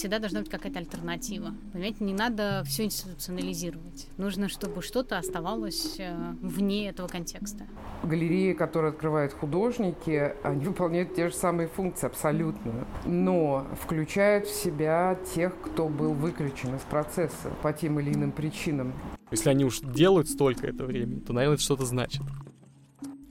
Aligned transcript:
всегда 0.00 0.18
должна 0.18 0.40
быть 0.40 0.48
какая-то 0.48 0.78
альтернатива. 0.78 1.54
Понимаете, 1.72 2.04
не 2.04 2.14
надо 2.14 2.62
все 2.66 2.84
институционализировать. 2.84 4.08
Нужно, 4.16 4.48
чтобы 4.48 4.80
что-то 4.80 5.18
оставалось 5.18 5.96
э, 5.98 6.34
вне 6.40 6.88
этого 6.88 7.06
контекста. 7.06 7.66
Галереи, 8.02 8.54
которые 8.54 8.92
открывают 8.92 9.34
художники, 9.34 10.32
они 10.42 10.64
выполняют 10.64 11.14
те 11.14 11.28
же 11.28 11.34
самые 11.34 11.68
функции 11.68 12.06
абсолютно, 12.06 12.86
но 13.04 13.66
включают 13.78 14.46
в 14.46 14.54
себя 14.54 15.18
тех, 15.34 15.52
кто 15.60 15.90
был 15.90 16.14
выключен 16.14 16.74
из 16.74 16.82
процесса 16.82 17.50
по 17.60 17.70
тем 17.74 18.00
или 18.00 18.14
иным 18.14 18.32
причинам. 18.32 18.94
Если 19.30 19.50
они 19.50 19.66
уж 19.66 19.80
делают 19.80 20.30
столько 20.30 20.66
это 20.66 20.86
времени, 20.86 21.20
то, 21.20 21.34
наверное, 21.34 21.56
это 21.56 21.62
что-то 21.62 21.84
значит. 21.84 22.22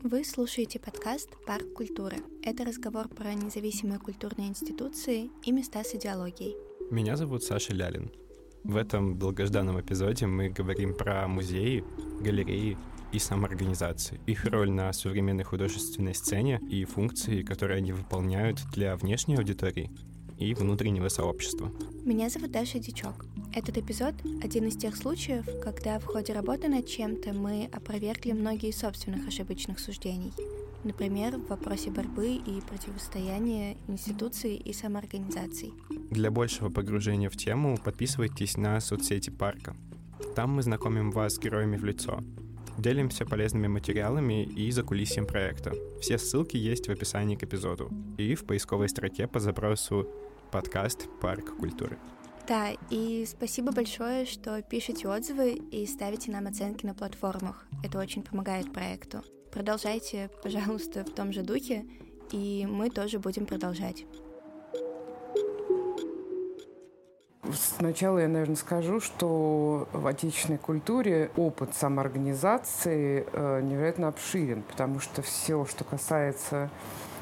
Вы 0.04 0.24
слушаете 0.24 0.80
подкаст 0.80 1.30
«Парк 1.46 1.74
культуры». 1.74 2.16
Это 2.42 2.64
разговор 2.64 3.10
про 3.10 3.34
независимые 3.34 4.00
культурные 4.00 4.48
институции 4.48 5.30
и 5.44 5.52
места 5.52 5.84
с 5.84 5.94
идеологией. 5.94 6.56
Меня 6.90 7.18
зовут 7.18 7.44
Саша 7.44 7.74
Лялин. 7.74 8.10
В 8.64 8.78
этом 8.78 9.20
долгожданном 9.20 9.82
эпизоде 9.82 10.26
мы 10.26 10.48
говорим 10.50 10.96
про 10.96 11.28
музеи, 11.28 11.84
галереи 12.22 12.78
и 13.12 13.20
самоорганизации, 13.20 14.22
их 14.26 14.46
роль 14.46 14.72
на 14.72 14.94
современной 14.94 15.44
художественной 15.44 16.16
сцене 16.16 16.62
и 16.70 16.86
функции, 16.86 17.44
которые 17.44 17.80
они 17.80 17.92
выполняют 17.92 18.60
для 18.74 18.96
внешней 18.96 19.36
аудитории 19.36 19.92
и 20.38 20.54
внутреннего 20.54 21.10
сообщества. 21.10 21.74
Меня 22.06 22.30
зовут 22.30 22.52
Даша 22.52 22.80
Дичок. 22.80 23.26
Этот 23.54 23.78
эпизод— 23.80 24.14
один 24.44 24.68
из 24.68 24.78
тех 24.78 24.96
случаев, 24.96 25.44
когда 25.64 25.98
в 25.98 26.06
ходе 26.06 26.34
работы 26.34 26.68
над 26.68 26.86
чем-то 26.86 27.34
мы 27.34 27.68
опровергли 27.72 28.32
многие 28.32 28.72
собственных 28.72 29.28
ошибочных 29.28 29.80
суждений. 29.80 30.32
Например, 30.84 31.36
в 31.36 31.48
вопросе 31.48 31.90
борьбы 31.90 32.36
и 32.36 32.62
противостояния 32.62 33.76
институций 33.88 34.56
и 34.56 34.72
самоорганизаций. 34.72 35.74
Для 36.12 36.30
большего 36.30 36.70
погружения 36.70 37.30
в 37.30 37.36
тему 37.38 37.78
подписывайтесь 37.84 38.56
на 38.56 38.80
соцсети 38.80 39.32
парка. 39.32 39.76
Там 40.36 40.52
мы 40.52 40.62
знакомим 40.62 41.12
вас 41.12 41.36
с 41.36 41.40
героями 41.40 41.76
в 41.76 41.84
лицо, 41.84 42.20
делимся 42.78 43.26
полезными 43.26 43.68
материалами 43.68 44.44
и 44.44 44.70
закулисьем 44.72 45.26
проекта. 45.26 45.74
Все 46.00 46.20
ссылки 46.20 46.56
есть 46.56 46.88
в 46.88 46.92
описании 46.92 47.36
к 47.36 47.44
эпизоду 47.44 47.90
и 48.18 48.36
в 48.36 48.46
поисковой 48.46 48.90
строке 48.90 49.28
по 49.28 49.40
запросу 49.40 50.08
подкаст 50.52 51.08
«Парк 51.20 51.58
культуры». 51.58 51.98
Да, 52.50 52.72
и 52.90 53.28
спасибо 53.28 53.72
большое, 53.72 54.26
что 54.26 54.60
пишете 54.64 55.08
отзывы 55.08 55.52
и 55.52 55.86
ставите 55.86 56.32
нам 56.32 56.48
оценки 56.48 56.84
на 56.84 56.96
платформах. 56.96 57.64
Это 57.84 58.00
очень 58.00 58.24
помогает 58.24 58.74
проекту. 58.74 59.22
Продолжайте, 59.52 60.32
пожалуйста, 60.42 61.04
в 61.04 61.12
том 61.12 61.32
же 61.32 61.44
духе, 61.44 61.86
и 62.32 62.68
мы 62.68 62.90
тоже 62.90 63.20
будем 63.20 63.46
продолжать. 63.46 64.08
Сначала 67.54 68.18
я, 68.18 68.28
наверное, 68.28 68.56
скажу, 68.56 69.00
что 69.00 69.88
в 69.94 70.08
отечественной 70.08 70.58
культуре 70.58 71.30
опыт 71.38 71.76
самоорганизации 71.76 73.28
э, 73.32 73.62
невероятно 73.62 74.08
обширен, 74.08 74.64
потому 74.64 75.00
что 75.00 75.22
все, 75.22 75.66
что 75.66 75.84
касается 75.84 76.72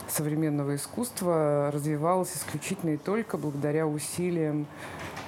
современного 0.07 0.75
искусства 0.75 1.69
развивалось 1.73 2.33
исключительно 2.33 2.91
и 2.91 2.97
только 2.97 3.37
благодаря 3.37 3.87
усилиям 3.87 4.67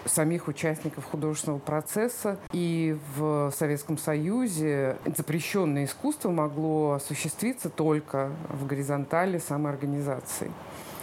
самих 0.05 0.47
участников 0.47 1.05
художественного 1.05 1.59
процесса. 1.59 2.37
И 2.51 2.97
в 3.15 3.51
Советском 3.55 3.97
Союзе 3.97 4.97
запрещенное 5.17 5.85
искусство 5.85 6.29
могло 6.31 6.93
осуществиться 6.93 7.69
только 7.69 8.31
в 8.49 8.65
горизонтали 8.65 9.37
самоорганизации. 9.37 10.51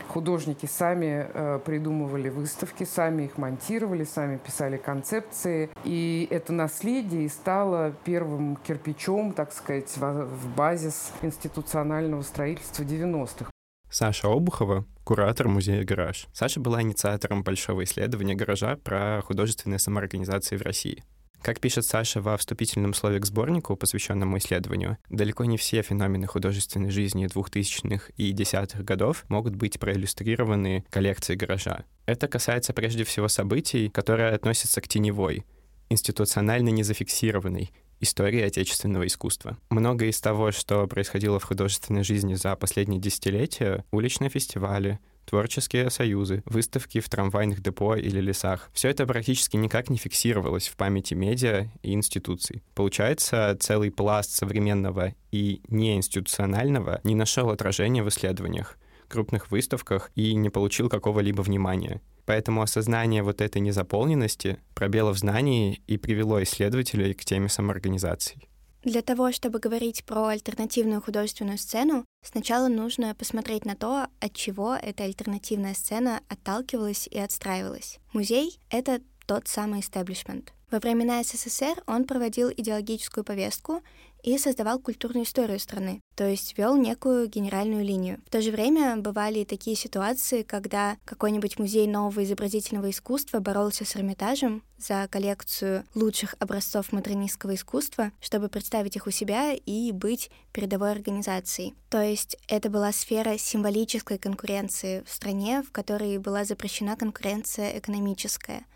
Художники 0.09 0.67
сами 0.67 1.27
э, 1.29 1.61
придумывали 1.65 2.29
выставки, 2.29 2.85
сами 2.85 3.25
их 3.25 3.39
монтировали, 3.39 4.05
сами 4.05 4.39
писали 4.39 4.77
концепции. 4.77 5.69
И 5.85 6.27
это 6.31 6.53
наследие 6.53 7.29
стало 7.29 7.93
первым 8.05 8.57
кирпичом, 8.57 9.33
так 9.33 9.53
сказать, 9.53 9.95
в 9.97 10.49
базис 10.57 11.13
институционального 11.23 12.23
строительства 12.23 12.83
90-х. 12.85 13.51
Саша 13.99 14.29
Обухова, 14.29 14.85
куратор 15.05 15.49
музея 15.49 15.83
«Гараж». 15.83 16.27
Саша 16.35 16.61
была 16.61 16.83
инициатором 16.83 17.43
большого 17.43 17.83
исследования 17.85 18.35
«Гаража» 18.35 18.77
про 18.77 19.23
художественные 19.23 19.79
самоорганизации 19.79 20.59
в 20.59 20.61
России. 20.61 21.03
Как 21.41 21.61
пишет 21.61 21.87
Саша 21.87 22.21
во 22.21 22.37
вступительном 22.37 22.93
слове 22.93 23.21
к 23.21 23.25
сборнику, 23.25 23.75
посвященному 23.75 24.37
исследованию, 24.37 24.99
далеко 25.09 25.47
не 25.47 25.57
все 25.57 25.81
феномены 25.81 26.27
художественной 26.27 26.91
жизни 26.91 27.25
2000-х 27.25 28.13
и 28.19 28.33
десятых 28.33 28.85
годов 28.85 29.25
могут 29.31 29.57
быть 29.57 29.81
проиллюстрированы 29.81 30.85
коллекцией 30.91 31.39
гаража. 31.39 31.85
Это 32.05 32.29
касается 32.29 32.75
прежде 32.75 33.05
всего 33.05 33.29
событий, 33.29 33.89
которые 33.89 34.35
относятся 34.35 34.83
к 34.83 34.89
теневой, 34.89 35.47
институционально 35.89 36.69
незафиксированной, 36.69 37.71
истории 38.01 38.41
отечественного 38.41 39.07
искусства. 39.07 39.57
Многое 39.71 40.11
из 40.11 40.21
того, 40.21 40.53
что 40.53 40.87
происходило 40.87 41.39
в 41.39 41.45
художественной 41.45 42.05
жизни 42.05 42.35
за 42.35 42.57
последние 42.57 43.01
десятилетия, 43.01 43.85
уличные 43.91 44.31
фестивали, 44.31 44.99
творческие 45.27 45.91
союзы, 45.91 46.43
выставки 46.47 47.01
в 47.01 47.09
трамвайных 47.09 47.61
депо 47.61 47.97
или 47.97 48.21
лесах. 48.21 48.71
Все 48.73 48.89
это 48.89 49.07
практически 49.07 49.57
никак 49.57 49.91
не 49.91 49.99
фиксировалось 49.99 50.69
в 50.69 50.77
памяти 50.77 51.15
медиа 51.15 51.67
и 51.83 51.93
институций. 51.93 52.63
Получается, 52.75 53.57
целый 53.61 53.91
пласт 53.91 54.31
современного 54.31 55.15
и 55.33 55.61
неинституционального 55.69 57.01
не 57.05 57.15
нашел 57.15 57.51
отражения 57.51 58.03
в 58.03 58.09
исследованиях, 58.09 58.79
крупных 59.09 59.51
выставках 59.51 60.11
и 60.15 60.35
не 60.35 60.51
получил 60.51 60.89
какого-либо 60.89 61.43
внимания. 61.43 62.01
Поэтому 62.25 62.63
осознание 62.63 63.23
вот 63.23 63.41
этой 63.41 63.61
незаполненности, 63.61 64.59
пробела 64.75 65.13
в 65.13 65.19
знании 65.19 65.83
и 65.87 65.97
привело 65.97 66.43
исследователей 66.43 67.15
к 67.15 67.25
теме 67.25 67.49
самоорганизации. 67.49 68.49
Для 68.83 69.03
того, 69.03 69.33
чтобы 69.33 69.59
говорить 69.59 70.05
про 70.05 70.29
альтернативную 70.29 71.03
художественную 71.03 71.59
сцену, 71.59 72.05
сначала 72.25 72.69
нужно 72.69 73.17
посмотреть 73.17 73.65
на 73.65 73.75
то, 73.75 74.07
от 74.21 74.33
чего 74.33 74.77
эта 74.77 75.03
альтернативная 75.03 75.75
сцена 75.75 76.21
отталкивалась 76.29 77.09
и 77.09 77.19
отстраивалась. 77.19 77.99
Музей— 78.13 78.61
это 78.71 79.01
тот 79.27 79.49
самый 79.49 79.81
истеблишмент. 79.81 80.53
Во 80.71 80.79
времена 80.79 81.23
СССР 81.23 81.83
он 81.87 82.05
проводил 82.05 82.49
идеологическую 82.49 83.25
повестку 83.25 83.83
и 84.27 84.39
создавал 84.39 84.81
культурную 84.81 85.25
историю 85.25 85.61
страны, 85.61 86.01
то 86.17 86.29
есть 86.29 86.59
вел 86.59 86.77
некую 86.77 87.29
генеральную 87.29 87.85
линию. 87.85 88.21
В 88.27 88.31
то 88.31 88.43
же 88.43 88.51
время 88.51 88.97
бывали 88.97 89.39
и 89.39 89.45
такие 89.45 89.77
ситуации, 89.77 90.43
когда 90.43 90.97
какой-нибудь 91.05 91.61
музей 91.61 91.87
нового 91.87 92.25
изобразительного 92.25 92.91
искусства 92.91 93.39
боролся 93.39 93.85
с 93.85 93.95
Эрмитажем 93.95 94.65
за 94.79 95.07
коллекцию 95.09 95.85
лучших 95.95 96.35
образцов 96.41 96.91
модернистского 96.91 97.55
искусства, 97.55 98.11
чтобы 98.21 98.49
представить 98.49 98.97
их 98.97 99.07
у 99.07 99.13
себя 99.13 99.55
и 99.55 99.93
быть 99.93 100.33
передовой 100.53 100.91
организацией. 100.91 101.77
То 101.89 102.03
есть 102.03 102.37
это 102.49 102.69
была 102.69 102.91
сфера 102.91 103.39
символической 103.39 104.19
конкуренции 104.19 105.05
в 105.07 105.13
стране, 105.13 105.63
в 105.63 105.71
которой 105.71 106.19
была 106.19 106.45
запрещена 106.45 106.97
конкуренция 106.97 107.79
экономическая. 107.79 108.67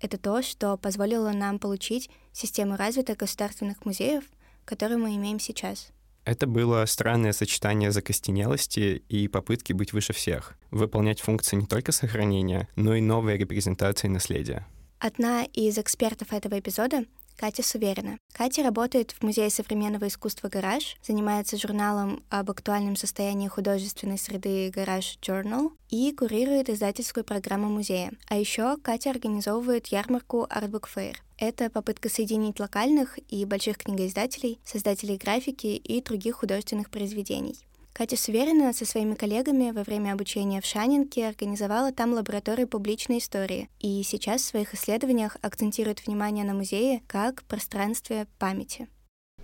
Это 0.00 0.18
то, 0.18 0.42
что 0.42 0.76
позволило 0.76 1.30
нам 1.30 1.58
получить 1.58 2.10
систему 2.32 2.76
развитых 2.76 3.16
государственных 3.16 3.84
музеев, 3.86 4.24
который 4.68 4.98
мы 4.98 5.16
имеем 5.16 5.40
сейчас. 5.40 5.88
Это 6.26 6.46
было 6.46 6.84
странное 6.84 7.32
сочетание 7.32 7.90
закостенелости 7.90 9.02
и 9.08 9.28
попытки 9.28 9.72
быть 9.72 9.94
выше 9.94 10.12
всех, 10.12 10.58
выполнять 10.70 11.20
функции 11.20 11.56
не 11.56 11.64
только 11.64 11.90
сохранения, 11.90 12.68
но 12.76 12.94
и 12.94 13.00
новой 13.00 13.38
репрезентации 13.38 14.08
наследия. 14.08 14.66
Одна 14.98 15.44
из 15.44 15.78
экспертов 15.78 16.34
этого 16.34 16.58
эпизода 16.58 17.04
Катя 17.38 17.62
Суверина. 17.62 18.18
Катя 18.32 18.64
работает 18.64 19.12
в 19.12 19.22
Музее 19.22 19.48
современного 19.48 20.08
искусства 20.08 20.48
«Гараж», 20.48 20.96
занимается 21.02 21.56
журналом 21.56 22.22
об 22.28 22.50
актуальном 22.50 22.96
состоянии 22.96 23.46
художественной 23.46 24.18
среды 24.18 24.70
«Гараж 24.74 25.18
Journal» 25.22 25.70
и 25.88 26.12
курирует 26.12 26.68
издательскую 26.68 27.24
программу 27.24 27.68
музея. 27.68 28.10
А 28.26 28.36
еще 28.36 28.76
Катя 28.76 29.10
организовывает 29.10 29.86
ярмарку 29.86 30.48
Artbook 30.50 30.88
Fair. 30.94 31.14
Это 31.38 31.70
попытка 31.70 32.08
соединить 32.08 32.58
локальных 32.58 33.18
и 33.28 33.44
больших 33.44 33.78
книгоиздателей, 33.78 34.58
создателей 34.64 35.16
графики 35.16 35.68
и 35.68 36.02
других 36.02 36.36
художественных 36.36 36.90
произведений. 36.90 37.56
Катя 37.92 38.16
Суверина 38.16 38.72
со 38.72 38.84
своими 38.84 39.14
коллегами 39.14 39.70
во 39.70 39.82
время 39.82 40.12
обучения 40.12 40.60
в 40.60 40.66
Шанинке 40.66 41.26
организовала 41.26 41.92
там 41.92 42.12
лабораторию 42.12 42.68
публичной 42.68 43.18
истории 43.18 43.68
и 43.80 44.02
сейчас 44.04 44.42
в 44.42 44.46
своих 44.46 44.74
исследованиях 44.74 45.36
акцентирует 45.42 46.06
внимание 46.06 46.44
на 46.44 46.54
музее 46.54 47.02
как 47.06 47.42
пространстве 47.44 48.26
памяти. 48.38 48.88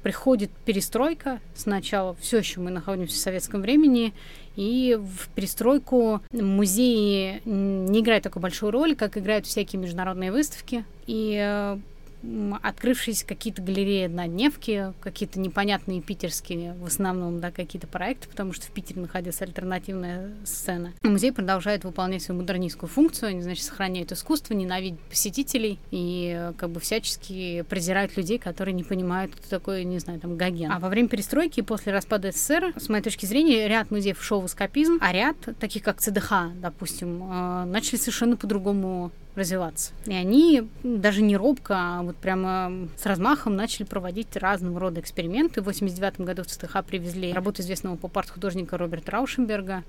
Приходит 0.05 0.51
перестройка, 0.67 1.41
сначала 1.55 2.15
все 2.21 2.37
еще 2.37 2.61
мы 2.61 2.71
находимся 2.71 3.15
в 3.15 3.19
советском 3.19 3.62
времени, 3.62 4.12
и 4.55 4.99
в 5.01 5.29
перестройку 5.31 6.21
музеи 6.31 7.41
не 7.47 8.01
играют 8.01 8.23
такую 8.23 8.43
большую 8.43 8.71
роль, 8.71 8.97
как 8.97 9.17
играют 9.17 9.47
всякие 9.47 9.81
международные 9.81 10.31
выставки. 10.31 10.85
И 11.06 11.79
открывшиеся 12.62 13.26
какие-то 13.26 13.62
галереи 13.62 14.06
однодневки, 14.06 14.93
какие-то 15.00 15.38
непонятные 15.41 16.00
питерские, 16.00 16.75
в 16.75 16.87
основном, 16.87 17.41
да, 17.41 17.50
какие-то 17.50 17.87
проекты, 17.87 18.29
потому 18.29 18.53
что 18.53 18.67
в 18.67 18.71
Питере 18.71 19.00
находилась 19.00 19.41
альтернативная 19.43 20.31
сцена. 20.44 20.93
Музей 21.03 21.32
продолжает 21.32 21.85
выполнять 21.85 22.23
свою 22.23 22.41
модернистскую 22.41 22.88
функцию, 22.88 23.31
они, 23.31 23.43
значит, 23.43 23.65
сохраняют 23.65 24.12
искусство, 24.12 24.55
ненавидят 24.55 25.00
посетителей 25.00 25.79
и 25.91 26.50
как 26.56 26.71
бы 26.71 26.81
всячески 26.81 27.62
презирают 27.62 28.17
людей, 28.17 28.38
которые 28.38 28.75
не 28.75 28.85
понимают, 28.85 29.32
кто 29.35 29.49
такой, 29.49 29.85
не 29.85 29.99
знаю, 29.99 30.20
там, 30.20 30.37
Гоген. 30.37 30.70
А 30.70 30.79
во 30.79 30.88
время 30.88 31.09
перестройки 31.09 31.61
и 31.61 31.62
после 31.62 31.93
распада 31.93 32.32
СССР, 32.32 32.75
с 32.77 32.88
моей 32.88 33.03
точки 33.03 33.27
зрения, 33.27 33.69
ряд 33.69 33.91
музеев 33.91 34.23
шел 34.23 34.41
в 34.41 34.47
эскапизм, 34.47 34.99
а 35.00 35.12
ряд, 35.12 35.37
таких 35.59 35.82
как 35.82 36.00
ЦДХ, 36.00 36.53
допустим, 36.61 37.23
э, 37.23 37.65
начали 37.65 37.97
совершенно 37.97 38.37
по-другому 38.37 39.11
развиваться. 39.34 39.92
И 40.06 40.12
они 40.12 40.69
даже 40.82 41.22
не 41.22 41.36
робко, 41.36 41.75
а 41.76 42.02
вот 42.02 42.16
прямо 42.16 42.88
с 42.96 43.06
размахом 43.06 43.56
начали 43.56 43.84
проводить 43.84 44.36
разного 44.36 44.78
рода 44.78 45.00
эксперименты. 45.00 45.60
В 45.60 45.64
89 45.64 46.20
году 46.20 46.42
в 46.42 46.46
ЦТХ 46.46 46.84
привезли 46.86 47.32
работу 47.32 47.62
известного 47.62 47.96
поп-арт-художника 47.96 48.78
Роберта 48.78 49.12
Раушенберга. 49.12 49.84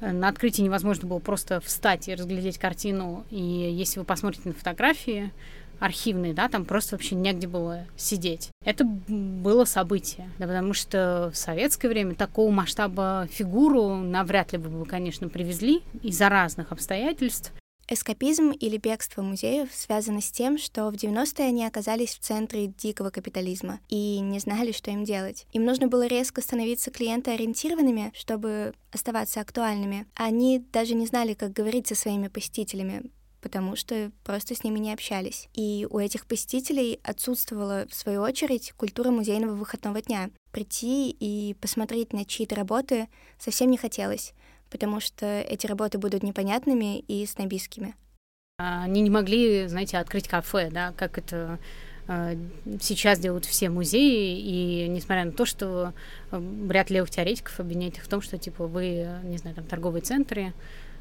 На 0.00 0.28
открытии 0.28 0.62
невозможно 0.62 1.06
было 1.08 1.18
просто 1.18 1.60
встать 1.60 2.08
и 2.08 2.14
разглядеть 2.14 2.58
картину. 2.58 3.24
И 3.30 3.40
если 3.40 3.98
вы 3.98 4.06
посмотрите 4.06 4.48
на 4.48 4.54
фотографии, 4.54 5.30
архивные, 5.78 6.34
да, 6.34 6.48
там 6.48 6.64
просто 6.64 6.94
вообще 6.94 7.14
негде 7.14 7.48
было 7.48 7.86
сидеть. 7.96 8.50
Это 8.64 8.84
было 8.84 9.64
событие, 9.64 10.30
да, 10.38 10.46
потому 10.46 10.74
что 10.74 11.30
в 11.32 11.36
советское 11.36 11.88
время 11.88 12.14
такого 12.14 12.50
масштаба 12.50 13.26
фигуру 13.30 13.96
навряд 13.96 14.52
ли 14.52 14.58
бы, 14.58 14.84
конечно, 14.84 15.28
привезли 15.28 15.82
из-за 16.02 16.28
разных 16.28 16.70
обстоятельств. 16.72 17.52
Эскапизм 17.92 18.52
или 18.52 18.76
бегство 18.76 19.20
музеев 19.20 19.68
связано 19.74 20.20
с 20.20 20.30
тем, 20.30 20.58
что 20.58 20.88
в 20.90 20.94
90-е 20.94 21.48
они 21.48 21.66
оказались 21.66 22.14
в 22.14 22.20
центре 22.20 22.68
дикого 22.68 23.10
капитализма 23.10 23.80
и 23.88 24.20
не 24.20 24.38
знали, 24.38 24.70
что 24.70 24.92
им 24.92 25.02
делать. 25.02 25.44
Им 25.52 25.64
нужно 25.64 25.88
было 25.88 26.06
резко 26.06 26.40
становиться 26.40 26.92
клиентоориентированными, 26.92 28.12
чтобы 28.14 28.74
оставаться 28.92 29.40
актуальными. 29.40 30.06
Они 30.14 30.64
даже 30.72 30.94
не 30.94 31.04
знали, 31.04 31.34
как 31.34 31.52
говорить 31.52 31.88
со 31.88 31.96
своими 31.96 32.28
посетителями, 32.28 33.10
потому 33.40 33.74
что 33.74 34.12
просто 34.22 34.54
с 34.54 34.62
ними 34.62 34.78
не 34.78 34.92
общались. 34.92 35.48
И 35.54 35.84
у 35.90 35.98
этих 35.98 36.26
посетителей 36.26 37.00
отсутствовала, 37.02 37.88
в 37.90 37.94
свою 37.96 38.22
очередь, 38.22 38.70
культура 38.76 39.10
музейного 39.10 39.56
выходного 39.56 40.00
дня. 40.00 40.30
Прийти 40.52 41.10
и 41.10 41.54
посмотреть 41.54 42.12
на 42.12 42.24
чьи-то 42.24 42.54
работы 42.54 43.08
совсем 43.40 43.68
не 43.68 43.78
хотелось 43.78 44.32
потому 44.70 45.00
что 45.00 45.26
эти 45.26 45.66
работы 45.66 45.98
будут 45.98 46.22
непонятными 46.22 47.00
и 47.00 47.26
снобистскими. 47.26 47.94
Они 48.58 49.00
не 49.00 49.10
могли, 49.10 49.66
знаете, 49.68 49.98
открыть 49.98 50.28
кафе, 50.28 50.68
да, 50.70 50.92
как 50.96 51.16
это 51.18 51.58
э, 52.08 52.36
сейчас 52.80 53.18
делают 53.18 53.46
все 53.46 53.70
музеи, 53.70 54.38
и 54.38 54.88
несмотря 54.88 55.24
на 55.24 55.32
то, 55.32 55.46
что 55.46 55.94
э, 56.30 56.42
ряд 56.68 56.90
левых 56.90 57.10
теоретиков 57.10 57.58
обвиняют 57.58 57.96
их 57.96 58.04
в 58.04 58.08
том, 58.08 58.20
что, 58.20 58.36
типа, 58.36 58.66
вы, 58.66 59.08
не 59.24 59.38
знаю, 59.38 59.56
там, 59.56 59.64
торговые 59.64 60.02
центры, 60.02 60.52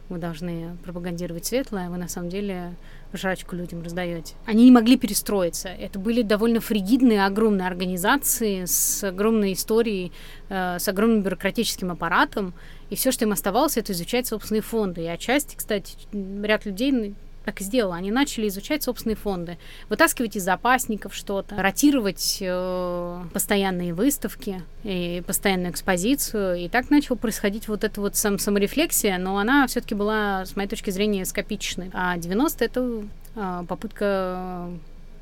вы 0.09 0.17
должны 0.17 0.75
пропагандировать 0.83 1.45
светлое, 1.45 1.88
а 1.88 1.89
вы 1.89 1.97
на 1.97 2.07
самом 2.07 2.29
деле 2.29 2.75
жрачку 3.13 3.56
людям 3.56 3.81
раздаете. 3.83 4.33
Они 4.45 4.65
не 4.65 4.71
могли 4.71 4.97
перестроиться. 4.97 5.69
Это 5.69 6.00
были 6.00 6.21
довольно 6.21 6.59
фригидные, 6.59 7.25
огромные 7.25 7.67
организации 7.67 8.65
с 8.65 9.03
огромной 9.03 9.53
историей, 9.53 10.11
э, 10.50 10.79
с 10.79 10.88
огромным 10.88 11.21
бюрократическим 11.21 11.91
аппаратом, 11.91 12.53
и 12.89 12.95
все, 12.95 13.11
что 13.11 13.25
им 13.25 13.31
оставалось, 13.31 13.77
это 13.77 13.94
изучать 13.94 14.27
собственные 14.27 14.61
фонды. 14.61 15.03
И 15.03 15.07
отчасти, 15.07 15.56
кстати, 15.56 15.95
ряд 16.11 16.65
людей 16.65 17.13
так 17.49 17.61
и 17.61 17.63
сделала. 17.63 17.95
Они 17.95 18.11
начали 18.11 18.47
изучать 18.47 18.83
собственные 18.83 19.15
фонды, 19.15 19.57
вытаскивать 19.89 20.35
из 20.35 20.43
запасников 20.43 21.15
что-то, 21.15 21.55
ротировать 21.55 22.37
э, 22.41 23.23
постоянные 23.33 23.95
выставки 23.95 24.61
и 24.83 25.23
постоянную 25.25 25.71
экспозицию. 25.71 26.57
И 26.57 26.69
так 26.69 26.91
начала 26.91 27.17
происходить 27.17 27.67
вот 27.67 27.83
эта 27.83 27.99
вот 28.01 28.15
сам 28.15 28.37
саморефлексия, 28.37 29.17
но 29.17 29.39
она 29.39 29.65
все-таки 29.65 29.95
была, 29.95 30.45
с 30.45 30.55
моей 30.55 30.69
точки 30.69 30.91
зрения, 30.91 31.25
скопичной. 31.25 31.89
А 31.91 32.17
90 32.17 32.63
это 32.63 33.03
э, 33.35 33.63
попытка 33.67 34.69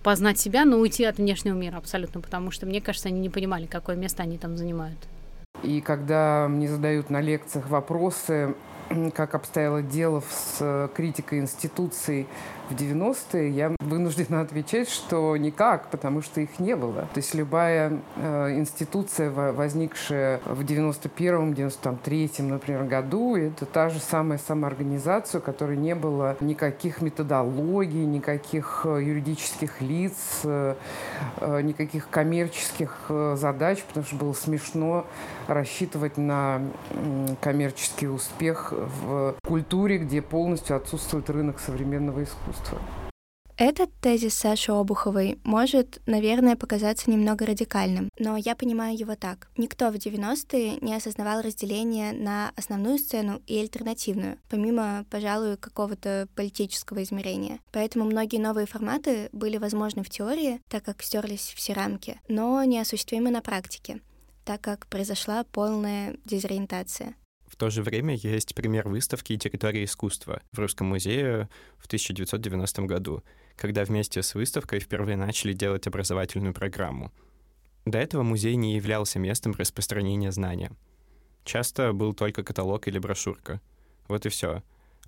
познать 0.04 0.38
себя, 0.38 0.66
но 0.66 0.80
уйти 0.80 1.06
от 1.06 1.20
внешнего 1.20 1.56
мира 1.56 1.78
абсолютно, 1.78 2.20
потому 2.20 2.52
что, 2.52 2.66
мне 2.66 2.82
кажется, 2.82 3.08
они 3.08 3.22
не 3.22 3.30
понимали, 3.30 3.68
какое 3.68 3.96
место 3.96 4.24
они 4.24 4.38
там 4.38 4.58
занимают. 4.58 5.00
И 5.64 5.80
когда 5.80 6.48
мне 6.50 6.68
задают 6.68 7.10
на 7.10 7.22
лекциях 7.22 7.70
вопросы, 7.70 8.54
как 9.14 9.36
обстояло 9.36 9.82
дело 9.82 10.22
с 10.30 10.58
э, 10.60 10.90
критикой 10.94 11.40
институций 11.40 12.28
в 12.70 12.76
90-е, 12.76 13.50
я 13.50 13.76
вынуждена 13.80 14.42
отвечать, 14.42 14.90
что 14.90 15.36
никак, 15.38 15.88
потому 15.90 16.22
что 16.22 16.42
их 16.42 16.60
не 16.60 16.76
было. 16.76 17.02
То 17.14 17.18
есть 17.18 17.34
любая 17.34 18.00
э, 18.16 18.58
институция, 18.58 19.32
возникшая 19.32 20.42
в 20.46 20.62
91-м, 20.62 21.54
93-м, 21.54 22.50
например, 22.50 22.84
году, 22.84 23.36
это 23.36 23.66
та 23.66 23.90
же 23.90 24.00
самая 24.00 24.38
самоорганизация, 24.38 25.40
у 25.40 25.42
которой 25.42 25.78
не 25.78 25.96
было 25.96 26.36
никаких 26.40 27.02
методологий, 27.02 28.06
никаких 28.06 28.82
э, 28.86 29.02
юридических 29.04 29.82
лиц, 29.82 30.42
э, 30.44 30.76
э, 31.38 31.62
никаких 31.62 32.10
коммерческих 32.10 33.06
э, 33.10 33.36
задач, 33.38 33.82
потому 33.84 34.06
что 34.06 34.16
было 34.16 34.34
смешно 34.34 35.06
рассчитывать 35.48 36.18
на 36.18 36.62
коммерческий 37.40 38.08
успех 38.08 38.74
в 38.74 39.36
культуре, 39.46 39.98
где 39.98 40.22
полностью 40.22 40.76
отсутствует 40.76 41.30
рынок 41.30 41.60
современного 41.60 42.24
искусства. 42.24 42.57
Этот 43.58 43.90
тезис 44.02 44.36
Саши 44.36 44.72
Обуховой 44.72 45.40
может, 45.44 46.00
наверное, 46.06 46.56
показаться 46.56 47.10
немного 47.10 47.44
радикальным, 47.48 48.10
но 48.20 48.38
я 48.38 48.56
понимаю 48.56 48.96
его 48.96 49.16
так. 49.16 49.50
Никто 49.58 49.90
в 49.90 49.96
90-е 49.96 50.78
не 50.80 50.94
осознавал 50.94 51.42
разделение 51.42 52.14
на 52.14 52.52
основную 52.56 53.00
сцену 53.00 53.42
и 53.48 53.58
альтернативную, 53.58 54.38
помимо, 54.48 55.06
пожалуй, 55.10 55.58
какого-то 55.58 56.28
политического 56.36 57.02
измерения. 57.02 57.60
Поэтому 57.72 58.06
многие 58.06 58.38
новые 58.38 58.68
форматы 58.68 59.30
были 59.32 59.58
возможны 59.58 60.04
в 60.04 60.10
теории, 60.12 60.62
так 60.70 60.84
как 60.84 61.02
стерлись 61.02 61.52
все 61.56 61.74
рамки, 61.74 62.22
но 62.28 62.64
неосуществимы 62.64 63.32
на 63.32 63.42
практике 63.42 64.02
так 64.48 64.62
как 64.62 64.88
произошла 64.88 65.44
полная 65.44 66.16
дезориентация. 66.24 67.16
В 67.48 67.56
то 67.56 67.70
же 67.70 67.82
время 67.82 68.16
есть 68.16 68.54
пример 68.54 68.88
выставки 68.88 69.38
«Территория 69.38 69.86
искусства» 69.86 70.42
в 70.52 70.60
Русском 70.60 70.88
музее 70.88 71.50
в 71.78 71.86
1990 71.88 72.82
году, 72.84 73.24
когда 73.56 73.84
вместе 73.84 74.22
с 74.22 74.36
выставкой 74.36 74.80
впервые 74.80 75.18
начали 75.18 75.54
делать 75.54 75.88
образовательную 75.88 76.54
программу. 76.54 77.12
До 77.86 77.98
этого 77.98 78.24
музей 78.24 78.56
не 78.56 78.76
являлся 78.76 79.18
местом 79.18 79.54
распространения 79.58 80.32
знания. 80.32 80.72
Часто 81.46 81.94
был 81.94 82.14
только 82.14 82.44
каталог 82.44 82.88
или 82.90 83.00
брошюрка. 83.00 83.62
Вот 84.10 84.26
и 84.26 84.30
все. 84.30 84.62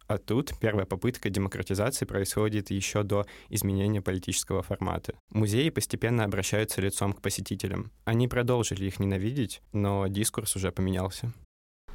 А 0.08 0.18
тут 0.18 0.54
первая 0.60 0.86
попытка 0.86 1.30
демократизации 1.30 2.06
происходит 2.06 2.72
еще 2.72 3.04
до 3.04 3.28
изменения 3.50 4.02
политического 4.02 4.64
формата. 4.64 5.14
Музеи 5.30 5.70
постепенно 5.70 6.24
обращаются 6.24 6.82
лицом 6.82 7.14
к 7.14 7.22
посетителям. 7.22 7.92
Они 8.06 8.28
продолжили 8.28 8.86
их 8.86 9.00
ненавидеть, 9.00 9.62
но 9.74 10.08
дискурс 10.08 10.56
уже 10.56 10.72
поменялся. 10.72 11.32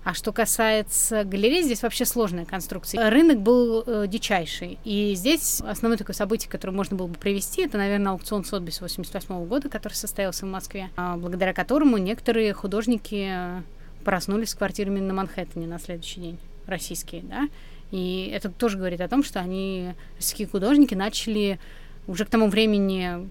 А 0.05 0.13
что 0.13 0.33
касается 0.33 1.25
галерей, 1.25 1.63
здесь 1.63 1.83
вообще 1.83 2.05
сложная 2.05 2.45
конструкция. 2.45 3.09
Рынок 3.09 3.41
был 3.41 3.83
э, 3.87 4.07
дичайший. 4.07 4.79
И 4.85 5.15
здесь 5.15 5.63
основное 5.63 5.97
такое 5.97 6.15
событие, 6.15 6.51
которое 6.51 6.73
можно 6.75 6.95
было 6.95 7.07
бы 7.07 7.15
привести, 7.15 7.63
это, 7.63 7.79
наверное, 7.79 8.13
аукцион 8.13 8.45
Сотбис 8.45 8.83
88 8.83 9.47
года, 9.47 9.71
который 9.71 9.95
состоялся 9.95 10.45
в 10.45 10.51
Москве, 10.51 10.91
э, 10.95 11.15
благодаря 11.17 11.55
которому 11.55 11.97
некоторые 11.97 12.53
художники 12.53 13.29
э, 13.31 13.63
проснулись 14.05 14.51
с 14.51 14.55
квартирами 14.55 15.01
на 15.01 15.15
Манхэттене 15.15 15.67
на 15.67 15.79
следующий 15.79 16.21
день, 16.21 16.39
российские, 16.67 17.23
да, 17.23 17.49
и 17.91 18.31
это 18.35 18.51
тоже 18.51 18.77
говорит 18.77 19.01
о 19.01 19.09
том, 19.09 19.25
что 19.25 19.41
они, 19.41 19.95
российские 20.17 20.49
художники, 20.49 20.95
начали 20.95 21.59
уже 22.07 22.27
к 22.27 22.29
тому 22.29 22.49
времени 22.49 23.29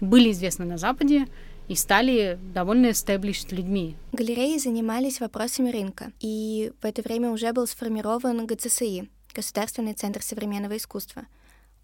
были 0.00 0.32
известны 0.32 0.66
на 0.66 0.76
Западе 0.76 1.26
и 1.68 1.74
стали 1.74 2.38
довольно 2.54 2.86
established 2.86 3.54
людьми. 3.54 3.96
Галереи 4.12 4.58
занимались 4.58 5.20
вопросами 5.20 5.70
рынка, 5.70 6.12
и 6.20 6.72
в 6.80 6.84
это 6.84 7.02
время 7.02 7.30
уже 7.30 7.52
был 7.52 7.66
сформирован 7.66 8.46
ГЦСИ, 8.46 9.08
Государственный 9.34 9.94
центр 9.94 10.22
современного 10.22 10.76
искусства. 10.76 11.24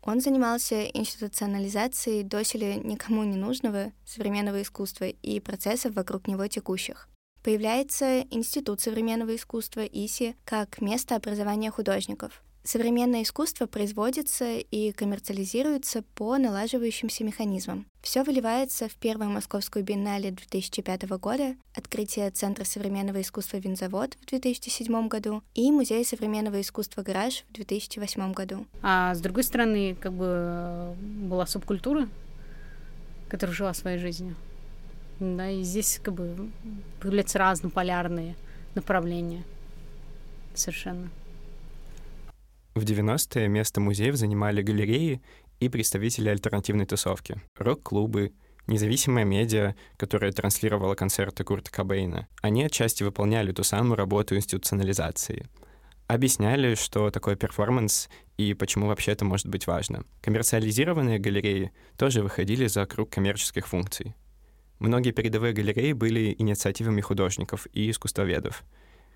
Он 0.02 0.20
занимался 0.20 0.84
институционализацией 0.84 2.22
доселе 2.22 2.76
никому 2.76 3.24
не 3.24 3.36
нужного 3.36 3.92
современного 4.06 4.62
искусства 4.62 5.04
и 5.06 5.40
процессов 5.40 5.94
вокруг 5.94 6.26
него 6.26 6.46
текущих. 6.46 7.08
Появляется 7.42 8.20
Институт 8.30 8.80
современного 8.80 9.34
искусства 9.34 9.80
ИСИ 9.80 10.36
как 10.44 10.80
место 10.80 11.16
образования 11.16 11.70
художников. 11.70 12.42
Современное 12.62 13.22
искусство 13.22 13.66
производится 13.66 14.58
и 14.58 14.92
коммерциализируется 14.92 16.02
по 16.14 16.36
налаживающимся 16.36 17.24
механизмам. 17.24 17.86
Все 18.02 18.22
выливается 18.22 18.88
в 18.88 18.94
первую 18.96 19.30
Московскую 19.30 19.82
биеннале 19.82 20.30
2005 20.30 21.08
года, 21.18 21.56
открытие 21.74 22.30
Центра 22.30 22.64
современного 22.64 23.22
искусства 23.22 23.56
«Винзавод» 23.56 24.16
в 24.22 24.26
2007 24.26 25.08
году 25.08 25.42
и 25.54 25.72
Музей 25.72 26.04
современного 26.04 26.60
искусства 26.60 27.02
«Гараж» 27.02 27.44
в 27.48 27.54
2008 27.54 28.32
году. 28.32 28.66
А 28.82 29.14
с 29.14 29.20
другой 29.20 29.44
стороны, 29.44 29.96
как 29.98 30.12
бы 30.12 30.94
была 31.00 31.46
субкультура, 31.46 32.08
которая 33.28 33.56
жила 33.56 33.72
своей 33.72 33.98
жизнью. 33.98 34.36
Да, 35.18 35.50
и 35.50 35.62
здесь 35.62 35.98
как 36.02 36.14
бы 36.14 36.50
появляются 37.00 37.38
разнополярные 37.38 38.36
направления. 38.74 39.44
Совершенно. 40.54 41.10
В 42.74 42.84
90-е 42.84 43.48
место 43.48 43.80
музеев 43.80 44.14
занимали 44.14 44.62
галереи 44.62 45.20
и 45.58 45.68
представители 45.68 46.28
альтернативной 46.28 46.86
тусовки. 46.86 47.40
Рок-клубы, 47.56 48.32
независимая 48.68 49.24
медиа, 49.24 49.74
которая 49.96 50.30
транслировала 50.30 50.94
концерты 50.94 51.42
Курта 51.42 51.72
Кобейна. 51.72 52.28
Они 52.42 52.62
отчасти 52.62 53.02
выполняли 53.02 53.50
ту 53.50 53.64
самую 53.64 53.96
работу 53.96 54.36
институционализации. 54.36 55.48
Объясняли, 56.06 56.76
что 56.76 57.10
такое 57.10 57.34
перформанс 57.34 58.08
и 58.36 58.54
почему 58.54 58.86
вообще 58.86 59.12
это 59.12 59.24
может 59.24 59.48
быть 59.48 59.66
важно. 59.66 60.04
Коммерциализированные 60.22 61.18
галереи 61.18 61.72
тоже 61.96 62.22
выходили 62.22 62.68
за 62.68 62.86
круг 62.86 63.10
коммерческих 63.10 63.66
функций. 63.66 64.14
Многие 64.78 65.10
передовые 65.10 65.52
галереи 65.52 65.92
были 65.92 66.34
инициативами 66.38 67.00
художников 67.00 67.66
и 67.72 67.90
искусствоведов, 67.90 68.62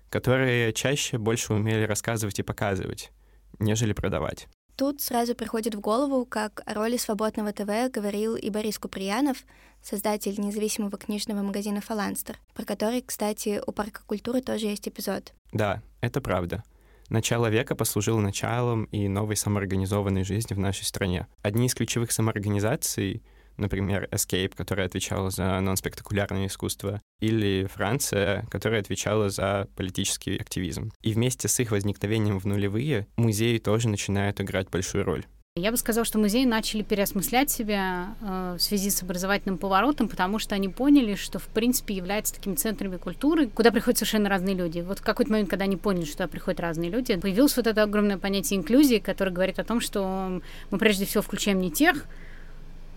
которые 0.09 0.73
чаще 0.73 1.17
больше 1.17 1.53
умели 1.53 1.83
рассказывать 1.83 2.39
и 2.39 2.43
показывать, 2.43 3.11
нежели 3.59 3.93
продавать. 3.93 4.47
Тут 4.75 5.01
сразу 5.01 5.35
приходит 5.35 5.73
в 5.73 5.79
голову, 5.79 6.25
как 6.25 6.61
о 6.65 6.73
роли 6.73 6.97
свободного 6.97 7.53
ТВ 7.53 7.91
говорил 7.91 8.35
и 8.35 8.49
Борис 8.49 8.77
Куприянов, 8.77 9.37
создатель 9.81 10.39
независимого 10.39 10.97
книжного 10.97 11.41
магазина 11.43 11.79
«Фаланстер», 11.79 12.39
про 12.53 12.65
который, 12.65 13.01
кстати, 13.01 13.61
у 13.65 13.71
Парка 13.71 14.01
культуры 14.05 14.41
тоже 14.41 14.65
есть 14.65 14.87
эпизод. 14.87 15.33
Да, 15.53 15.81
это 16.01 16.19
правда. 16.19 16.63
Начало 17.09 17.47
века 17.49 17.75
послужило 17.75 18.19
началом 18.19 18.85
и 18.85 19.07
новой 19.07 19.37
самоорганизованной 19.37 20.23
жизни 20.23 20.55
в 20.55 20.59
нашей 20.59 20.83
стране. 20.83 21.27
Одни 21.41 21.67
из 21.67 21.75
ключевых 21.75 22.11
самоорганизаций— 22.11 23.23
например, 23.57 24.07
Escape, 24.11 24.53
которая 24.55 24.87
отвечала 24.87 25.29
за 25.29 25.59
нон-спектакулярное 25.59 26.47
искусство, 26.47 27.01
или 27.19 27.67
Франция, 27.73 28.45
которая 28.51 28.81
отвечала 28.81 29.29
за 29.29 29.67
политический 29.75 30.37
активизм. 30.37 30.91
И 31.01 31.13
вместе 31.13 31.47
с 31.47 31.59
их 31.59 31.71
возникновением 31.71 32.39
в 32.39 32.45
нулевые 32.45 33.07
музеи 33.17 33.57
тоже 33.57 33.89
начинают 33.89 34.41
играть 34.41 34.69
большую 34.69 35.03
роль. 35.03 35.25
Я 35.57 35.71
бы 35.71 35.77
сказала, 35.77 36.03
что 36.03 36.19
музеи 36.19 36.43
начали 36.43 36.83
переосмыслять 36.83 37.49
себя 37.49 38.17
э, 38.19 38.55
в 38.59 38.61
связи 38.61 38.89
с 38.89 39.01
образовательным 39.01 39.57
поворотом, 39.57 40.09
потому 40.09 40.37
что 40.37 40.53
они 40.53 40.67
поняли, 40.67 41.15
что 41.15 41.39
в 41.39 41.47
принципе 41.47 41.93
являются 41.93 42.35
такими 42.35 42.55
центрами 42.55 42.97
культуры, 42.97 43.47
куда 43.47 43.71
приходят 43.71 43.97
совершенно 43.97 44.27
разные 44.27 44.53
люди. 44.53 44.81
Вот 44.81 44.99
в 44.99 45.01
какой-то 45.01 45.31
момент, 45.31 45.49
когда 45.49 45.63
они 45.63 45.77
поняли, 45.77 46.03
что 46.03 46.17
туда 46.17 46.27
приходят 46.27 46.59
разные 46.59 46.89
люди, 46.89 47.15
появилось 47.15 47.55
вот 47.55 47.67
это 47.67 47.83
огромное 47.83 48.17
понятие 48.17 48.59
инклюзии, 48.59 48.97
которое 48.97 49.31
говорит 49.31 49.57
о 49.57 49.63
том, 49.63 49.79
что 49.79 50.41
мы 50.71 50.77
прежде 50.77 51.05
всего 51.05 51.23
включаем 51.23 51.61
не 51.61 51.71
тех, 51.71 52.05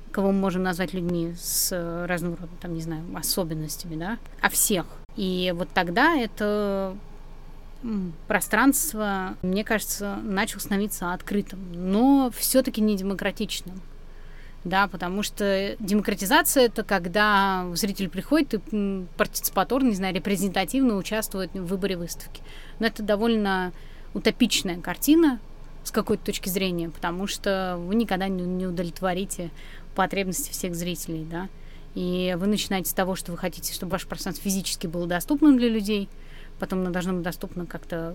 кого 0.09 0.33
мы 0.33 0.39
можем 0.41 0.63
назвать 0.63 0.95
людьми 0.95 1.35
с 1.39 1.71
э, 1.73 2.07
разного 2.07 2.37
рода, 2.37 2.53
там, 2.61 2.75
не 2.75 2.81
знаю, 2.81 3.05
особенностями, 3.15 3.97
да, 3.97 4.19
а 4.41 4.49
всех. 4.49 4.87
И 5.17 5.53
вот 5.57 5.69
тогда 5.75 6.17
это 6.17 6.97
пространство, 8.27 9.37
мне 9.43 9.65
кажется, 9.65 10.17
начало 10.23 10.61
становиться 10.61 11.13
открытым, 11.13 11.61
но 11.73 12.31
все-таки 12.37 12.81
не 12.81 12.97
демократичным. 12.97 13.81
Да, 14.65 14.89
потому 14.89 15.23
что 15.23 15.77
демократизация 15.79 16.65
это 16.65 16.83
когда 16.83 17.67
зритель 17.75 18.09
приходит 18.09 18.55
и 18.55 19.07
партиципаторно, 19.17 19.89
не 19.89 19.95
знаю, 19.95 20.15
репрезентативно 20.15 20.97
участвует 20.97 21.53
в 21.55 21.65
выборе 21.65 21.97
выставки. 21.97 22.43
Но 22.81 22.87
это 22.87 23.03
довольно 23.03 23.73
утопичная 24.15 24.81
картина 24.81 25.39
с 25.85 25.91
какой-то 25.93 26.27
точки 26.27 26.49
зрения, 26.49 26.91
потому 26.91 27.27
что 27.27 27.77
вы 27.79 27.95
никогда 27.95 28.29
не 28.29 28.67
удовлетворите 28.67 29.51
потребности 29.99 30.53
всех 30.53 30.77
зрителей, 30.77 31.27
да. 31.29 31.49
И 31.97 32.37
вы 32.39 32.47
начинаете 32.47 32.89
с 32.89 32.93
того, 32.93 33.17
что 33.17 33.33
вы 33.33 33.39
хотите, 33.39 33.75
чтобы 33.75 33.91
ваше 33.91 34.07
пространство 34.07 34.45
физически 34.45 34.87
было 34.87 35.09
доступным 35.09 35.59
для 35.59 35.69
людей, 35.69 36.09
потом 36.61 36.83
оно 36.83 36.91
должно 36.91 37.15
быть 37.15 37.23
доступно 37.23 37.67
как-то 37.67 38.15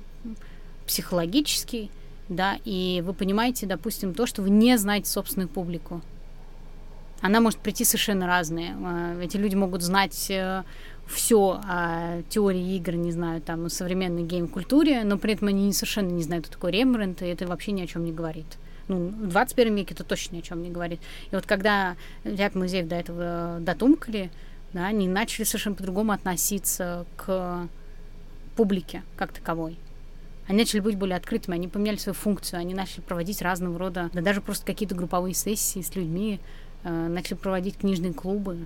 психологически, 0.87 1.91
да, 2.29 2.57
и 2.63 3.03
вы 3.05 3.13
понимаете, 3.13 3.65
допустим, 3.65 4.13
то, 4.13 4.25
что 4.25 4.41
вы 4.41 4.49
не 4.49 4.77
знаете 4.77 5.09
собственную 5.09 5.49
публику. 5.49 6.01
Она 7.19 7.41
может 7.41 7.59
прийти 7.59 7.83
совершенно 7.83 8.27
разная. 8.27 8.77
А, 8.81 9.19
эти 9.21 9.35
люди 9.35 9.55
могут 9.55 9.81
знать 9.81 10.31
э, 10.31 10.63
все 11.07 11.59
о 11.65 12.21
теории 12.29 12.77
игр, 12.77 12.93
не 12.93 13.11
знаю, 13.11 13.41
там, 13.41 13.65
о 13.65 13.69
современной 13.69 14.23
гейм-культуре, 14.23 15.03
но 15.03 15.17
при 15.17 15.33
этом 15.33 15.49
они 15.49 15.73
совершенно 15.73 16.11
не 16.11 16.23
знают, 16.23 16.45
кто 16.45 16.53
такой 16.53 16.71
Рембрандт, 16.71 17.21
и 17.21 17.25
это 17.25 17.45
вообще 17.45 17.73
ни 17.73 17.81
о 17.81 17.87
чем 17.87 18.05
не 18.05 18.13
говорит 18.13 18.57
ну, 18.87 19.07
в 19.07 19.27
21 19.27 19.75
веке 19.75 19.93
это 19.93 20.03
точно 20.03 20.35
ни 20.35 20.39
о 20.39 20.41
чем 20.41 20.61
не 20.61 20.69
говорит. 20.69 20.99
И 21.31 21.35
вот 21.35 21.45
когда 21.45 21.95
ряд 22.23 22.55
музеев 22.55 22.87
до 22.87 22.95
этого 22.95 23.57
дотумкали, 23.61 24.31
да, 24.73 24.87
они 24.87 25.07
начали 25.07 25.43
совершенно 25.43 25.75
по-другому 25.75 26.11
относиться 26.11 27.05
к 27.15 27.67
публике 28.55 29.03
как 29.15 29.31
таковой. 29.31 29.77
Они 30.47 30.59
начали 30.59 30.81
быть 30.81 30.97
более 30.97 31.15
открытыми, 31.15 31.55
они 31.55 31.67
поменяли 31.67 31.95
свою 31.97 32.15
функцию, 32.15 32.59
они 32.59 32.73
начали 32.73 33.01
проводить 33.01 33.41
разного 33.41 33.79
рода, 33.79 34.09
да 34.13 34.21
даже 34.21 34.41
просто 34.41 34.65
какие-то 34.65 34.93
групповые 34.93 35.33
сессии 35.33 35.81
с 35.81 35.95
людьми, 35.95 36.41
э, 36.83 37.07
начали 37.07 37.35
проводить 37.35 37.77
книжные 37.77 38.13
клубы. 38.13 38.65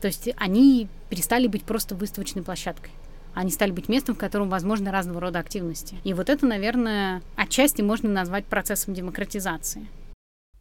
То 0.00 0.06
есть 0.06 0.28
они 0.36 0.88
перестали 1.08 1.48
быть 1.48 1.64
просто 1.64 1.94
выставочной 1.94 2.42
площадкой 2.42 2.92
они 3.34 3.50
стали 3.50 3.70
быть 3.70 3.88
местом, 3.88 4.14
в 4.14 4.18
котором 4.18 4.48
возможны 4.48 4.90
разного 4.90 5.20
рода 5.20 5.38
активности. 5.38 5.96
И 6.04 6.14
вот 6.14 6.28
это, 6.28 6.46
наверное, 6.46 7.22
отчасти 7.36 7.82
можно 7.82 8.08
назвать 8.08 8.46
процессом 8.46 8.94
демократизации. 8.94 9.88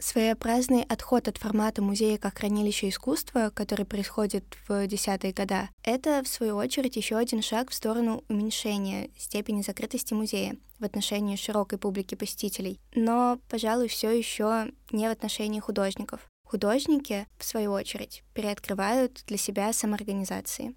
Своеобразный 0.02 0.84
отход 0.84 1.28
от 1.28 1.38
формата 1.38 1.82
музея 1.82 2.18
как 2.18 2.38
хранилища 2.38 2.88
искусства, 2.88 3.52
который 3.54 3.86
происходит 3.86 4.46
в 4.68 4.88
десятые 4.88 5.34
годы, 5.34 5.68
это, 5.84 6.24
в 6.24 6.28
свою 6.30 6.56
очередь, 6.56 6.96
еще 6.96 7.18
один 7.18 7.42
шаг 7.42 7.70
в 7.70 7.74
сторону 7.74 8.24
уменьшения 8.30 9.10
степени 9.18 9.62
закрытости 9.62 10.14
музея 10.14 10.56
в 10.80 10.86
отношении 10.86 11.36
широкой 11.36 11.78
публики 11.80 12.16
посетителей, 12.16 12.80
но, 12.96 13.40
пожалуй, 13.50 13.90
все 13.90 14.10
еще 14.10 14.72
не 14.92 15.06
в 15.06 15.12
отношении 15.12 15.60
художников. 15.60 16.22
Художники, 16.46 17.28
в 17.38 17.44
свою 17.44 17.74
очередь, 17.74 18.24
переоткрывают 18.34 19.24
для 19.28 19.38
себя 19.38 19.74
самоорганизации. 19.74 20.76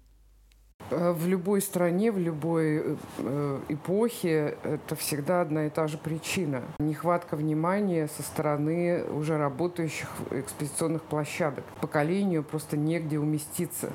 Э, 0.89 1.11
в 1.11 1.27
любой 1.27 1.61
стране, 1.61 2.11
в 2.11 2.17
любой 2.17 2.97
э, 3.17 3.59
эпохе 3.69 4.57
это 4.63 4.95
всегда 4.95 5.41
одна 5.41 5.67
и 5.67 5.69
та 5.69 5.87
же 5.87 5.97
причина. 5.97 6.61
Нехватка 6.79 7.35
внимания 7.35 8.07
со 8.07 8.23
стороны 8.23 9.03
уже 9.05 9.37
работающих 9.37 10.09
экспозиционных 10.31 11.03
площадок. 11.03 11.63
Поколению 11.81 12.43
просто 12.43 12.77
негде 12.77 13.17
уместиться. 13.17 13.91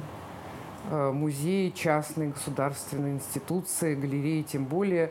Э, 0.90 1.10
музеи, 1.12 1.70
частные 1.70 2.30
государственные 2.30 3.14
институции, 3.14 3.94
галереи 3.94 4.42
тем 4.42 4.64
более 4.64 5.10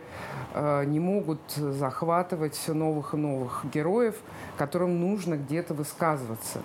не 0.55 0.99
могут 0.99 1.39
захватывать 1.51 2.55
все 2.55 2.73
новых 2.73 3.13
и 3.13 3.17
новых 3.17 3.65
героев, 3.71 4.15
которым 4.57 4.99
нужно 4.99 5.35
где-то 5.35 5.75
высказываться. 5.75 6.61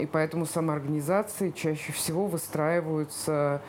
И 0.00 0.06
поэтому 0.06 0.46
самоорганизации 0.46 1.50
чаще 1.50 1.92
всего 1.92 2.26
выстраиваются 2.26 3.60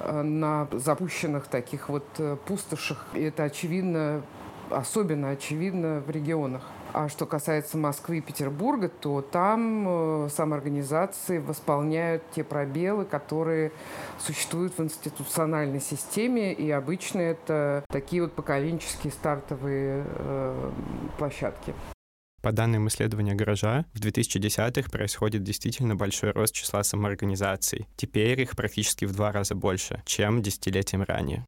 э, 0.00 0.22
на 0.22 0.68
запущенных 0.72 1.46
таких 1.46 1.88
вот 1.88 2.04
э, 2.18 2.36
пустошах. 2.46 3.06
И 3.14 3.22
это 3.22 3.44
очевидно, 3.44 4.22
особенно 4.70 5.30
очевидно 5.30 6.02
в 6.06 6.10
регионах. 6.10 6.62
А 6.92 7.08
что 7.08 7.26
касается 7.26 7.76
Москвы 7.76 8.18
и 8.18 8.20
Петербурга, 8.20 8.88
то 8.88 9.20
там 9.20 9.84
э, 9.86 10.28
самоорганизации 10.30 11.38
восполняют 11.38 12.22
те 12.34 12.42
пробелы, 12.44 13.04
которые 13.04 13.72
существуют 14.18 14.78
в 14.78 14.82
институциональной 14.82 15.80
системе, 15.80 16.52
и 16.52 16.70
обычно 16.70 17.20
это 17.20 17.84
такие 17.88 18.22
вот 18.22 18.32
поколенческие 18.32 19.12
стартовые 19.12 20.04
э, 20.06 20.70
площадки. 21.18 21.74
По 22.48 22.52
данным 22.52 22.88
исследования 22.88 23.34
гаража, 23.34 23.84
в 23.92 24.00
2010-х 24.00 24.88
происходит 24.88 25.42
действительно 25.42 25.96
большой 25.96 26.30
рост 26.30 26.54
числа 26.54 26.82
самоорганизаций. 26.82 27.86
Теперь 27.94 28.40
их 28.40 28.56
практически 28.56 29.04
в 29.04 29.12
два 29.12 29.32
раза 29.32 29.54
больше, 29.54 30.02
чем 30.06 30.40
десятилетием 30.40 31.02
ранее. 31.02 31.44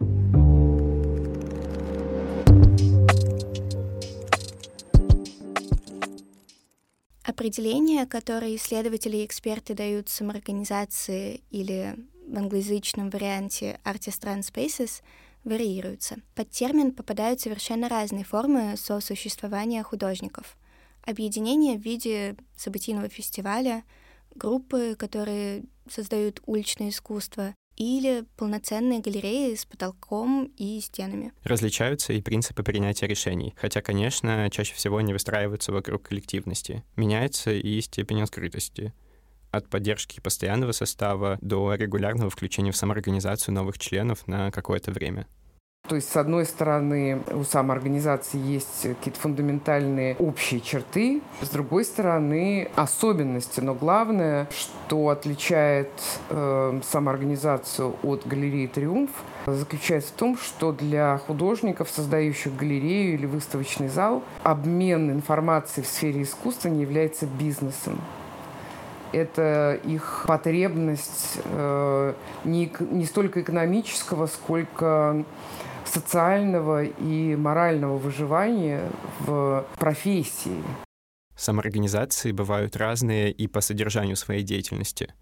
Определения, 7.25 8.05
которые 8.05 8.57
исследователи 8.57 9.17
и 9.17 9.25
эксперты 9.25 9.73
дают 9.73 10.11
самоорганизации 10.11 11.41
или 11.51 11.97
в 12.29 12.37
англоязычном 12.37 13.09
варианте 13.09 13.81
Artist 13.87 14.23
Run 14.25 14.41
Spaces, 14.41 15.01
варьируются. 15.45 16.17
Под 16.35 16.51
термин 16.51 16.93
попадают 16.93 17.41
совершенно 17.41 17.89
разные 17.89 18.25
формы 18.25 18.77
сосуществования 18.77 19.83
художников 19.83 20.59
объединение 21.03 21.79
в 21.79 21.83
виде 21.83 22.37
событийного 22.57 23.09
фестиваля, 23.09 23.85
группы, 24.35 24.95
которые 24.99 25.65
создают 25.89 26.41
уличное 26.47 26.91
искусство, 26.91 27.55
или 27.77 28.25
полноценные 28.37 29.01
галереи 29.01 29.55
с 29.55 29.65
потолком 29.65 30.53
и 30.59 30.81
стенами. 30.81 31.33
Различаются 31.45 32.13
и 32.13 32.21
принципы 32.21 32.63
принятия 32.63 33.07
решений, 33.07 33.55
хотя, 33.57 33.81
конечно, 33.81 34.51
чаще 34.51 34.75
всего 34.75 34.99
они 34.99 35.15
выстраиваются 35.15 35.73
вокруг 35.73 36.03
коллективности. 36.03 36.85
Меняется 36.97 37.53
и 37.53 37.81
степень 37.81 38.21
открытости. 38.21 38.93
от 39.51 39.69
поддержки 39.69 40.21
постоянного 40.21 40.73
состава 40.73 41.39
до 41.41 41.75
регулярного 41.75 42.31
включения 42.31 42.73
в 42.73 42.77
самоорганизацию 42.77 43.55
новых 43.55 43.79
членов 43.79 44.27
на 44.27 44.51
какое-то 44.51 44.93
время. 44.93 45.27
То 45.91 45.97
есть, 45.97 46.13
с 46.13 46.17
одной 46.17 46.47
стороны, 46.47 47.21
у 47.33 47.43
самоорганизации 47.43 48.39
есть 48.39 48.83
какие-то 48.83 49.19
фундаментальные 49.19 50.15
общие 50.21 50.61
черты, 50.61 51.21
с 51.43 51.49
другой 51.49 51.85
стороны, 51.85 52.69
особенности. 52.77 53.59
Но 53.59 53.75
главное, 53.75 54.47
что 54.57 55.09
отличает 55.09 55.91
э, 56.29 56.81
самоорганизацию 56.89 57.97
от 58.05 58.25
галереи 58.25 58.69
«Триумф», 58.69 59.11
заключается 59.47 60.13
в 60.13 60.17
том, 60.17 60.39
что 60.39 60.71
для 60.71 61.19
художников, 61.27 61.91
создающих 61.91 62.55
галерею 62.55 63.15
или 63.15 63.27
выставочный 63.27 63.89
зал, 63.89 64.23
обмен 64.45 65.11
информацией 65.11 65.85
в 65.85 65.89
сфере 65.89 66.23
искусства 66.23 66.69
не 66.69 66.83
является 66.83 67.27
бизнесом 67.27 68.01
это 69.13 69.81
их 69.83 70.25
потребность 70.29 71.41
э, 71.45 72.15
не, 72.45 72.73
не 72.79 73.05
столько 73.07 73.41
экономического, 73.41 74.27
сколько 74.27 75.25
социального 75.91 76.85
и 76.85 77.37
морального 77.37 77.99
выживания 77.99 78.91
в 79.21 79.67
профессии. 79.79 80.63
Самоорганизации 81.37 82.33
бывают 82.33 82.77
разные 82.77 83.33
и 83.33 83.47
по 83.47 83.61
содержанию 83.61 84.17
своей 84.17 84.43
деятельности. 84.43 85.15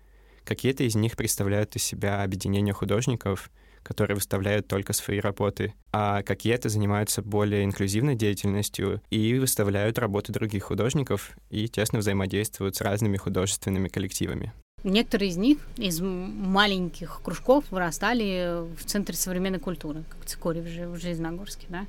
Какие-то 0.45 0.83
из 0.85 0.95
них 0.97 1.17
представляют 1.17 1.77
из 1.77 1.83
себя 1.85 2.23
объединение 2.23 2.75
художников, 2.75 3.51
которые 3.83 4.17
выставляют 4.17 4.67
только 4.67 4.93
свои 4.93 5.21
работы, 5.21 5.75
а 5.93 6.23
какие-то 6.23 6.69
занимаются 6.69 7.23
более 7.23 7.65
инклюзивной 7.65 8.17
деятельностью 8.17 9.01
и 9.11 9.39
выставляют 9.39 9.99
работы 9.99 10.33
других 10.33 10.65
художников 10.65 11.37
и 11.51 11.69
тесно 11.69 12.01
взаимодействуют 12.01 12.77
с 12.77 12.81
разными 12.81 13.17
художественными 13.17 13.89
коллективами. 13.89 14.53
Некоторые 14.85 15.31
из 15.31 15.37
них 15.37 15.59
из 15.77 16.01
маленьких 16.01 17.21
кружков 17.23 17.65
вырастали 17.71 18.65
в 18.77 18.85
Центре 18.85 19.17
современной 19.17 19.59
культуры, 19.59 20.05
как 20.09 20.25
Цикорий 20.25 20.61
в 20.61 20.97
Железногорске, 20.97 21.67
да. 21.69 21.87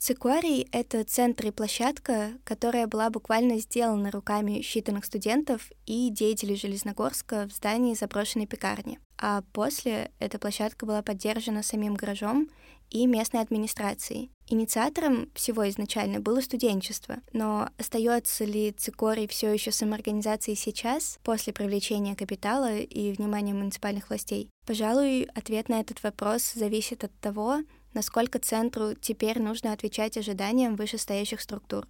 Цикорий— 0.00 0.66
это 0.72 1.04
центр 1.04 1.48
и 1.48 1.50
площадка, 1.50 2.30
которая 2.44 2.86
была 2.86 3.10
буквально 3.10 3.58
сделана 3.58 4.10
руками 4.10 4.62
считанных 4.62 5.04
студентов 5.04 5.70
и 5.84 6.08
деятелей 6.08 6.56
Железногорска 6.56 7.46
в 7.46 7.52
здании 7.52 7.92
заброшенной 7.92 8.46
пекарни. 8.46 8.98
А 9.18 9.42
после 9.52 10.10
эта 10.18 10.38
площадка 10.38 10.86
была 10.86 11.02
поддержана 11.02 11.62
самим 11.62 11.96
гаражом 11.96 12.48
и 12.90 13.06
местной 13.06 13.40
администрацией. 13.40 14.30
Инициатором 14.48 15.30
всего 15.34 15.68
изначально 15.68 16.18
было 16.20 16.40
студенчество, 16.40 17.18
но 17.32 17.68
остается 17.78 18.44
ли 18.44 18.72
Цикорий 18.72 19.28
все 19.28 19.52
еще 19.52 19.70
самоорганизацией 19.70 20.56
сейчас, 20.56 21.18
после 21.22 21.52
привлечения 21.52 22.16
капитала 22.16 22.76
и 22.76 23.12
внимания 23.12 23.54
муниципальных 23.54 24.08
властей? 24.08 24.50
Пожалуй, 24.66 25.28
ответ 25.34 25.68
на 25.68 25.80
этот 25.80 26.02
вопрос 26.02 26.52
зависит 26.52 27.04
от 27.04 27.12
того, 27.20 27.60
насколько 27.94 28.38
центру 28.38 28.94
теперь 28.94 29.40
нужно 29.40 29.72
отвечать 29.72 30.16
ожиданиям 30.16 30.76
вышестоящих 30.76 31.40
структур. 31.40 31.86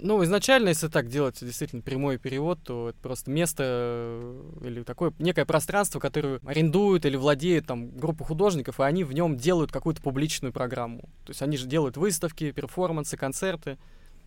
Ну, 0.00 0.24
изначально, 0.24 0.70
если 0.70 0.88
так 0.88 1.08
делать 1.08 1.38
действительно 1.40 1.80
прямой 1.80 2.18
перевод, 2.18 2.58
то 2.64 2.88
это 2.88 2.98
просто 2.98 3.30
место 3.30 3.62
э, 3.64 4.42
или 4.64 4.82
такое 4.82 5.12
некое 5.20 5.44
пространство, 5.44 6.00
которое 6.00 6.40
арендуют 6.44 7.04
или 7.04 7.16
владеет 7.16 7.66
там 7.66 7.96
группа 7.96 8.24
художников, 8.24 8.80
и 8.80 8.82
они 8.82 9.04
в 9.04 9.12
нем 9.12 9.36
делают 9.36 9.70
какую-то 9.70 10.02
публичную 10.02 10.52
программу. 10.52 11.02
То 11.24 11.30
есть 11.30 11.42
они 11.42 11.56
же 11.56 11.66
делают 11.68 11.96
выставки, 11.96 12.50
перформансы, 12.50 13.16
концерты. 13.16 13.78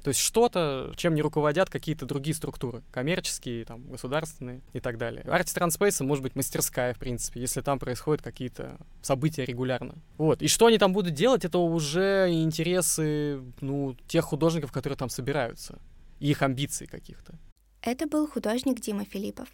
То 0.03 0.09
есть 0.09 0.19
что-то, 0.19 0.93
чем 0.95 1.15
не 1.15 1.21
руководят 1.21 1.69
какие-то 1.69 2.05
другие 2.05 2.35
структуры, 2.35 2.83
коммерческие, 2.91 3.65
там, 3.65 3.87
государственные 3.89 4.61
и 4.73 4.79
так 4.79 4.97
далее. 4.97 5.23
Арти 5.23 5.53
Транспейса 5.53 6.03
может 6.03 6.23
быть 6.23 6.35
мастерская, 6.35 6.93
в 6.93 6.99
принципе, 6.99 7.41
если 7.41 7.61
там 7.61 7.79
происходят 7.79 8.21
какие-то 8.21 8.77
события 9.01 9.43
регулярно. 9.43 9.95
Вот. 10.17 10.41
И 10.41 10.47
что 10.47 10.67
они 10.67 10.77
там 10.77 10.93
будут 10.93 11.13
делать, 11.13 11.45
это 11.45 11.57
уже 11.57 12.27
интересы, 12.29 13.41
ну, 13.59 13.95
тех 14.07 14.23
художников, 14.23 14.71
которые 14.71 14.97
там 14.97 15.09
собираются, 15.09 15.79
и 16.19 16.29
их 16.29 16.41
амбиций 16.41 16.87
каких-то. 16.87 17.37
Это 17.81 18.07
был 18.07 18.27
художник 18.27 18.79
Дима 18.79 19.05
Филиппов. 19.05 19.49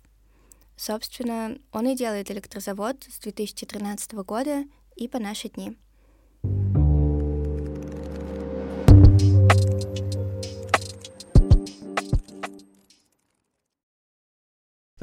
Собственно, 0.76 1.58
он 1.72 1.88
и 1.88 1.96
делает 1.96 2.32
электрозавод 2.32 3.04
с 3.04 3.20
2013 3.20 4.14
года 4.14 4.66
и 4.96 5.08
по 5.08 5.20
наши 5.20 5.50
дни. 5.50 5.78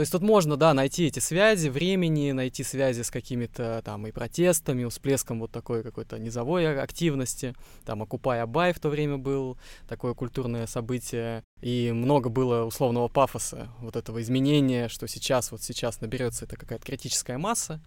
То 0.01 0.03
есть 0.03 0.13
тут 0.13 0.23
можно, 0.23 0.57
да, 0.57 0.73
найти 0.73 1.09
эти 1.09 1.19
связи 1.19 1.69
времени, 1.69 2.33
найти 2.33 2.65
связи 2.65 3.03
с 3.03 3.11
какими-то 3.11 3.83
там 3.85 4.07
и 4.07 4.13
протестами, 4.13 4.89
всплеском 4.89 5.41
вот 5.41 5.51
такой 5.51 5.83
какой-то 5.83 6.19
низовой 6.19 6.83
активности. 6.83 7.55
Там 7.85 8.03
Окупай 8.03 8.41
Абай 8.41 8.73
в 8.73 8.81
то 8.81 8.89
время 8.89 9.19
был, 9.19 9.59
такое 9.87 10.15
культурное 10.15 10.67
событие. 10.67 11.45
И 11.61 11.93
много 11.93 12.31
было 12.31 12.65
условного 12.65 13.09
пафоса, 13.09 13.69
вот 13.81 13.95
этого 13.95 14.23
изменения, 14.23 14.89
что 14.89 15.07
сейчас, 15.07 15.53
вот 15.53 15.63
сейчас 15.63 16.01
наберется 16.01 16.47
это 16.47 16.57
какая-то 16.57 16.87
критическая 16.87 17.37
масса, 17.37 17.83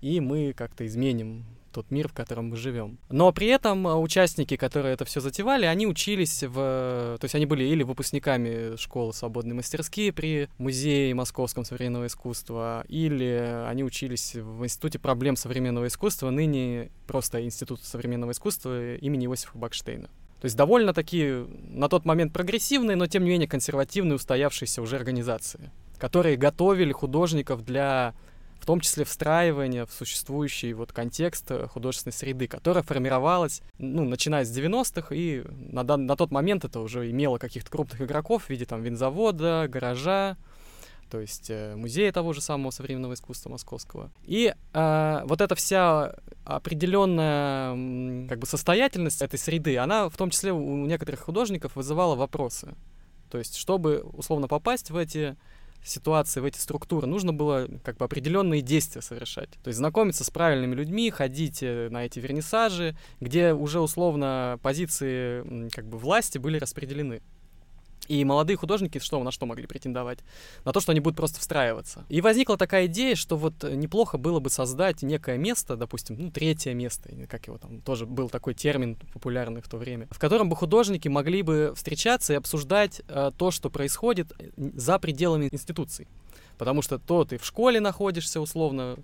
и 0.00 0.18
мы 0.20 0.54
как-то 0.54 0.86
изменим 0.86 1.44
тот 1.72 1.90
мир, 1.90 2.08
в 2.08 2.12
котором 2.12 2.50
мы 2.50 2.56
живем. 2.56 2.98
Но 3.08 3.32
при 3.32 3.48
этом 3.48 3.86
а, 3.86 3.96
участники, 3.98 4.56
которые 4.56 4.94
это 4.94 5.04
все 5.04 5.20
затевали, 5.20 5.66
они 5.66 5.86
учились 5.86 6.42
в... 6.42 6.54
То 6.54 7.24
есть 7.24 7.34
они 7.34 7.46
были 7.46 7.64
или 7.64 7.82
выпускниками 7.82 8.76
школы 8.76 9.12
«Свободные 9.12 9.54
мастерские» 9.54 10.12
при 10.12 10.48
Музее 10.58 11.14
Московском 11.14 11.64
современного 11.64 12.06
искусства, 12.06 12.84
или 12.88 13.64
они 13.68 13.84
учились 13.84 14.34
в 14.34 14.64
Институте 14.64 14.98
проблем 14.98 15.36
современного 15.36 15.86
искусства, 15.86 16.30
ныне 16.30 16.90
просто 17.06 17.42
Институт 17.42 17.82
современного 17.82 18.32
искусства 18.32 18.96
имени 18.96 19.26
Иосифа 19.26 19.56
Бакштейна. 19.56 20.08
То 20.40 20.46
есть 20.46 20.56
довольно-таки 20.56 21.44
на 21.68 21.88
тот 21.88 22.06
момент 22.06 22.32
прогрессивные, 22.32 22.96
но 22.96 23.06
тем 23.06 23.24
не 23.24 23.30
менее 23.30 23.46
консервативные, 23.46 24.14
устоявшиеся 24.14 24.80
уже 24.80 24.96
организации, 24.96 25.70
которые 25.98 26.36
готовили 26.36 26.92
художников 26.92 27.62
для 27.64 28.14
в 28.60 28.66
том 28.66 28.80
числе 28.80 29.04
встраивание 29.04 29.86
в 29.86 29.92
существующий 29.92 30.72
вот 30.74 30.92
контекст 30.92 31.50
э, 31.50 31.66
художественной 31.66 32.12
среды, 32.12 32.46
которая 32.46 32.82
формировалась, 32.82 33.62
ну, 33.78 34.04
начиная 34.04 34.44
с 34.44 34.56
90-х, 34.56 35.14
и 35.14 35.42
на, 35.48 35.82
дан, 35.82 36.06
на 36.06 36.16
тот 36.16 36.30
момент 36.30 36.64
это 36.64 36.80
уже 36.80 37.10
имело 37.10 37.38
каких-то 37.38 37.70
крупных 37.70 38.02
игроков 38.02 38.44
в 38.44 38.50
виде 38.50 38.66
там 38.66 38.82
винзавода, 38.82 39.66
гаража, 39.68 40.36
то 41.10 41.20
есть 41.20 41.50
э, 41.50 41.74
музея 41.74 42.12
того 42.12 42.32
же 42.32 42.40
самого 42.40 42.70
современного 42.70 43.14
искусства 43.14 43.50
московского. 43.50 44.12
И 44.22 44.54
э, 44.72 45.20
вот 45.24 45.40
эта 45.40 45.54
вся 45.54 46.14
определенная 46.44 48.28
как 48.28 48.38
бы 48.38 48.46
состоятельность 48.46 49.22
этой 49.22 49.38
среды, 49.38 49.76
она 49.78 50.08
в 50.08 50.16
том 50.16 50.30
числе 50.30 50.52
у 50.52 50.86
некоторых 50.86 51.20
художников 51.20 51.76
вызывала 51.76 52.14
вопросы. 52.14 52.74
То 53.30 53.38
есть, 53.38 53.56
чтобы 53.56 54.00
условно 54.12 54.48
попасть 54.48 54.90
в 54.90 54.96
эти 54.96 55.36
ситуации, 55.84 56.40
в 56.40 56.44
эти 56.44 56.58
структуры, 56.58 57.06
нужно 57.06 57.32
было 57.32 57.68
как 57.84 57.96
бы 57.96 58.04
определенные 58.04 58.62
действия 58.62 59.02
совершать. 59.02 59.50
То 59.62 59.68
есть 59.68 59.78
знакомиться 59.78 60.24
с 60.24 60.30
правильными 60.30 60.74
людьми, 60.74 61.10
ходить 61.10 61.62
э, 61.62 61.88
на 61.90 62.04
эти 62.06 62.18
вернисажи, 62.18 62.96
где 63.20 63.52
уже 63.52 63.80
условно 63.80 64.58
позиции 64.62 65.68
как 65.70 65.86
бы 65.86 65.98
власти 65.98 66.38
были 66.38 66.58
распределены. 66.58 67.22
И 68.08 68.24
молодые 68.24 68.56
художники 68.56 68.98
что, 68.98 69.22
на 69.22 69.30
что 69.30 69.46
могли 69.46 69.66
претендовать? 69.66 70.18
На 70.64 70.72
то, 70.72 70.80
что 70.80 70.92
они 70.92 71.00
будут 71.00 71.16
просто 71.16 71.38
встраиваться. 71.38 72.04
И 72.08 72.20
возникла 72.20 72.56
такая 72.56 72.86
идея, 72.86 73.14
что 73.14 73.36
вот 73.36 73.62
неплохо 73.62 74.18
было 74.18 74.40
бы 74.40 74.50
создать 74.50 75.02
некое 75.02 75.38
место, 75.38 75.76
допустим, 75.76 76.16
ну, 76.18 76.30
третье 76.30 76.74
место, 76.74 77.08
как 77.28 77.46
его 77.46 77.58
там, 77.58 77.80
тоже 77.80 78.06
был 78.06 78.28
такой 78.28 78.54
термин 78.54 78.96
популярный 79.12 79.60
в 79.60 79.68
то 79.68 79.76
время, 79.76 80.08
в 80.10 80.18
котором 80.18 80.48
бы 80.48 80.56
художники 80.56 81.08
могли 81.08 81.42
бы 81.42 81.72
встречаться 81.76 82.32
и 82.32 82.36
обсуждать 82.36 83.02
э, 83.08 83.30
то, 83.36 83.50
что 83.50 83.70
происходит 83.70 84.32
э, 84.38 84.50
за 84.74 84.98
пределами 84.98 85.48
институций. 85.50 86.08
Потому 86.58 86.82
что 86.82 86.98
то 86.98 87.24
ты 87.24 87.38
в 87.38 87.46
школе 87.46 87.80
находишься 87.80 88.40
условно, 88.40 88.98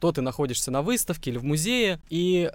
то 0.00 0.12
ты 0.12 0.22
находишься 0.22 0.70
на 0.70 0.82
выставке 0.82 1.30
или 1.30 1.38
в 1.38 1.44
музее, 1.44 2.00
и 2.08 2.50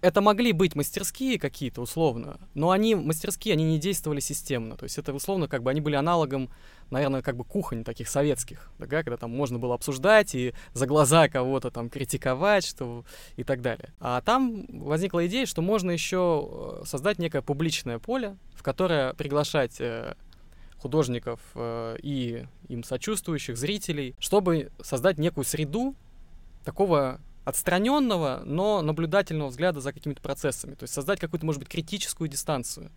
это 0.00 0.20
могли 0.20 0.52
быть 0.52 0.76
мастерские 0.76 1.38
какие-то 1.38 1.80
условно, 1.80 2.38
но 2.54 2.70
они, 2.70 2.94
мастерские, 2.94 3.54
они 3.54 3.64
не 3.64 3.78
действовали 3.78 4.20
системно. 4.20 4.76
То 4.76 4.84
есть 4.84 4.98
это 4.98 5.12
условно 5.12 5.48
как 5.48 5.62
бы 5.62 5.70
они 5.70 5.80
были 5.80 5.96
аналогом, 5.96 6.50
наверное, 6.90 7.22
как 7.22 7.36
бы 7.36 7.44
кухонь 7.44 7.84
таких 7.84 8.08
советских, 8.08 8.70
да, 8.78 8.86
когда 8.86 9.16
там 9.16 9.34
можно 9.34 9.58
было 9.58 9.74
обсуждать 9.74 10.34
и 10.34 10.54
за 10.72 10.86
глаза 10.86 11.28
кого-то 11.28 11.70
там 11.70 11.90
критиковать, 11.90 12.64
что 12.64 13.04
и 13.36 13.44
так 13.44 13.60
далее. 13.60 13.92
А 13.98 14.20
там 14.20 14.66
возникла 14.68 15.26
идея, 15.26 15.46
что 15.46 15.62
можно 15.62 15.90
еще 15.90 16.48
э, 16.80 16.82
создать 16.86 17.18
некое 17.18 17.42
публичное 17.42 17.98
поле, 17.98 18.36
в 18.54 18.62
которое 18.62 19.14
приглашать 19.14 19.80
э, 19.80 20.14
художников 20.78 21.40
э, 21.54 21.96
и 22.02 22.46
им 22.68 22.84
сочувствующих 22.84 23.56
зрителей, 23.56 24.14
чтобы 24.20 24.70
создать 24.80 25.18
некую 25.18 25.44
среду 25.44 25.96
такого 26.64 27.20
отстраненного, 27.48 28.42
но 28.44 28.82
наблюдательного 28.82 29.48
взгляда 29.48 29.80
за 29.80 29.94
какими-то 29.94 30.20
процессами. 30.20 30.74
То 30.74 30.82
есть 30.82 30.92
создать 30.92 31.18
какую-то, 31.18 31.46
может 31.46 31.60
быть, 31.60 31.68
критическую 31.70 32.28
дистанцию 32.28 32.90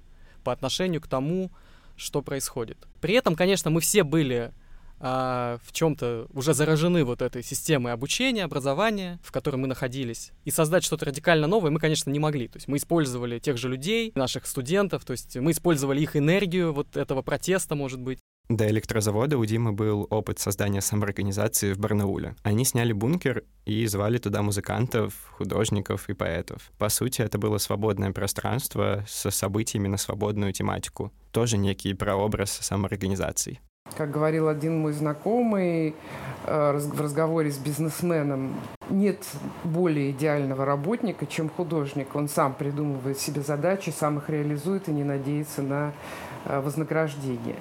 по 0.44 0.52
отношению 0.52 1.00
к 1.00 1.08
тому, 1.08 1.52
что 1.96 2.22
происходит. 2.22 2.78
При 3.00 3.14
этом, 3.14 3.38
конечно, 3.38 3.72
мы 3.72 3.80
все 3.80 4.04
были 4.04 4.52
а, 5.00 5.58
в 5.64 5.72
чем-то 5.72 6.28
уже 6.34 6.54
заражены 6.54 7.06
вот 7.06 7.22
этой 7.22 7.44
системой 7.44 7.94
обучения, 7.94 8.44
образования, 8.44 9.20
в 9.24 9.32
которой 9.32 9.56
мы 9.56 9.68
находились. 9.68 10.34
И 10.44 10.52
создать 10.52 10.84
что-то 10.84 11.06
радикально 11.06 11.48
новое 11.48 11.72
мы, 11.72 11.80
конечно, 11.80 12.12
не 12.12 12.20
могли. 12.20 12.50
То 12.50 12.58
есть 12.58 12.68
мы 12.68 12.76
использовали 12.76 13.40
тех 13.40 13.58
же 13.58 13.70
людей, 13.70 14.12
наших 14.16 14.46
студентов, 14.46 15.06
то 15.06 15.12
есть 15.12 15.38
мы 15.38 15.52
использовали 15.52 16.02
их 16.02 16.18
энергию 16.18 16.74
вот 16.74 16.98
этого 16.98 17.22
протеста, 17.22 17.76
может 17.76 18.02
быть. 18.02 18.20
До 18.52 18.68
электрозавода 18.68 19.38
у 19.38 19.46
Димы 19.46 19.72
был 19.72 20.08
опыт 20.10 20.40
создания 20.40 20.82
самоорганизации 20.82 21.72
в 21.72 21.80
Барнауле. 21.80 22.36
Они 22.44 22.66
сняли 22.66 22.92
бункер 22.92 23.46
и 23.64 23.86
звали 23.86 24.18
туда 24.18 24.42
музыкантов, 24.42 25.14
художников 25.38 26.10
и 26.10 26.14
поэтов. 26.14 26.70
По 26.78 26.90
сути, 26.90 27.22
это 27.22 27.38
было 27.38 27.60
свободное 27.60 28.12
пространство 28.12 29.06
со 29.08 29.32
событиями 29.32 29.88
на 29.88 29.96
свободную 29.96 30.52
тематику. 30.52 31.14
Тоже 31.32 31.58
некий 31.58 31.94
прообраз 31.94 32.52
самоорганизации. 32.52 33.62
Как 33.96 34.12
говорил 34.12 34.50
один 34.50 34.80
мой 34.80 34.92
знакомый 34.92 35.96
э, 36.46 36.78
в 36.78 37.00
разговоре 37.00 37.52
с 37.52 37.58
бизнесменом, 37.58 38.54
нет 38.90 39.26
более 39.64 40.12
идеального 40.12 40.66
работника, 40.66 41.26
чем 41.26 41.50
художник. 41.50 42.16
Он 42.16 42.28
сам 42.28 42.54
придумывает 42.54 43.18
себе 43.18 43.42
задачи, 43.42 43.92
сам 43.92 44.18
их 44.18 44.30
реализует 44.30 44.90
и 44.90 44.92
не 44.92 45.06
надеется 45.06 45.62
на 45.62 45.94
вознаграждение. 46.46 47.56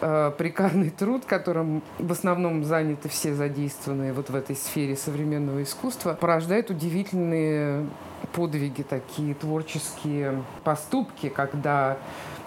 Э, 0.00 0.32
прикарный 0.36 0.90
труд, 0.90 1.24
которым 1.24 1.82
в 1.98 2.12
основном 2.12 2.64
заняты 2.64 3.08
все 3.08 3.34
задействованные 3.34 4.12
вот 4.12 4.30
в 4.30 4.34
этой 4.34 4.56
сфере 4.56 4.96
современного 4.96 5.62
искусства, 5.62 6.14
порождает 6.14 6.70
удивительные 6.70 7.86
подвиги, 8.32 8.82
такие 8.82 9.34
творческие 9.34 10.42
поступки, 10.64 11.28
когда 11.28 11.96
Э, 11.96 12.37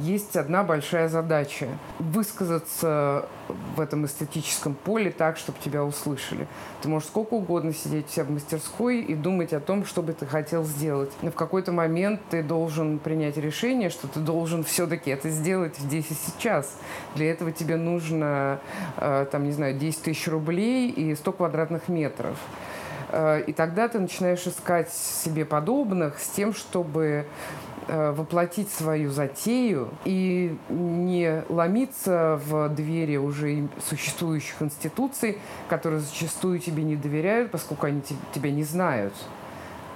есть 0.00 0.36
одна 0.36 0.62
большая 0.62 1.08
задача– 1.08 1.68
высказаться 1.98 3.28
в 3.76 3.80
этом 3.80 4.06
эстетическом 4.06 4.74
поле 4.74 5.10
так, 5.10 5.36
чтобы 5.36 5.58
тебя 5.64 5.84
услышали. 5.84 6.46
Ты 6.82 6.88
можешь 6.88 7.08
сколько 7.08 7.34
угодно 7.34 7.72
сидеть 7.72 8.06
у 8.06 8.08
себя 8.10 8.24
в 8.24 8.30
мастерской 8.30 9.00
и 9.00 9.14
думать 9.14 9.52
о 9.52 9.60
том, 9.60 9.84
что 9.84 10.02
бы 10.02 10.12
ты 10.12 10.26
хотел 10.26 10.64
сделать. 10.64 11.10
Но 11.22 11.30
в 11.30 11.34
какой-то 11.34 11.72
момент 11.72 12.20
ты 12.30 12.42
должен 12.42 12.98
принять 12.98 13.36
решение, 13.36 13.90
что 13.90 14.08
ты 14.08 14.20
должен 14.20 14.64
все-таки 14.64 15.10
это 15.10 15.30
сделать 15.30 15.76
здесь 15.76 16.10
и 16.10 16.14
сейчас. 16.14 16.76
Для 17.14 17.30
этого 17.30 17.52
тебе 17.52 17.76
нужно, 17.76 18.60
э, 18.96 19.26
там, 19.30 19.44
не 19.44 19.52
знаю, 19.52 19.78
10 19.78 20.02
тысяч 20.02 20.28
рублей 20.28 20.90
и 20.90 21.14
100 21.14 21.32
квадратных 21.32 21.88
метров. 21.88 22.36
Э, 23.10 23.42
и 23.46 23.52
тогда 23.52 23.88
ты 23.88 23.98
начинаешь 23.98 24.46
искать 24.46 24.92
себе 24.92 25.44
подобных 25.44 26.18
с 26.18 26.28
тем, 26.28 26.54
чтобы 26.54 27.26
Э, 27.88 28.10
воплотить 28.10 28.68
свою 28.72 29.12
затею 29.12 29.90
и 30.04 30.58
не 30.68 31.44
ломиться 31.48 32.40
в 32.44 32.68
двери 32.70 33.16
уже 33.16 33.68
существующих 33.88 34.60
институций, 34.60 35.38
которые 35.68 36.00
зачастую 36.00 36.58
тебе 36.58 36.82
не 36.82 36.96
доверяют, 36.96 37.52
поскольку 37.52 37.86
они 37.86 38.02
тебя 38.34 38.50
не 38.50 38.64
знают. 38.64 39.14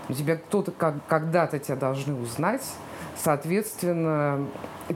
Тебя 0.08 0.36
кто-то 0.36 0.70
когда-то 0.70 1.58
тебя 1.58 1.74
должны 1.74 2.14
узнать, 2.14 2.62
соответственно, 3.16 4.46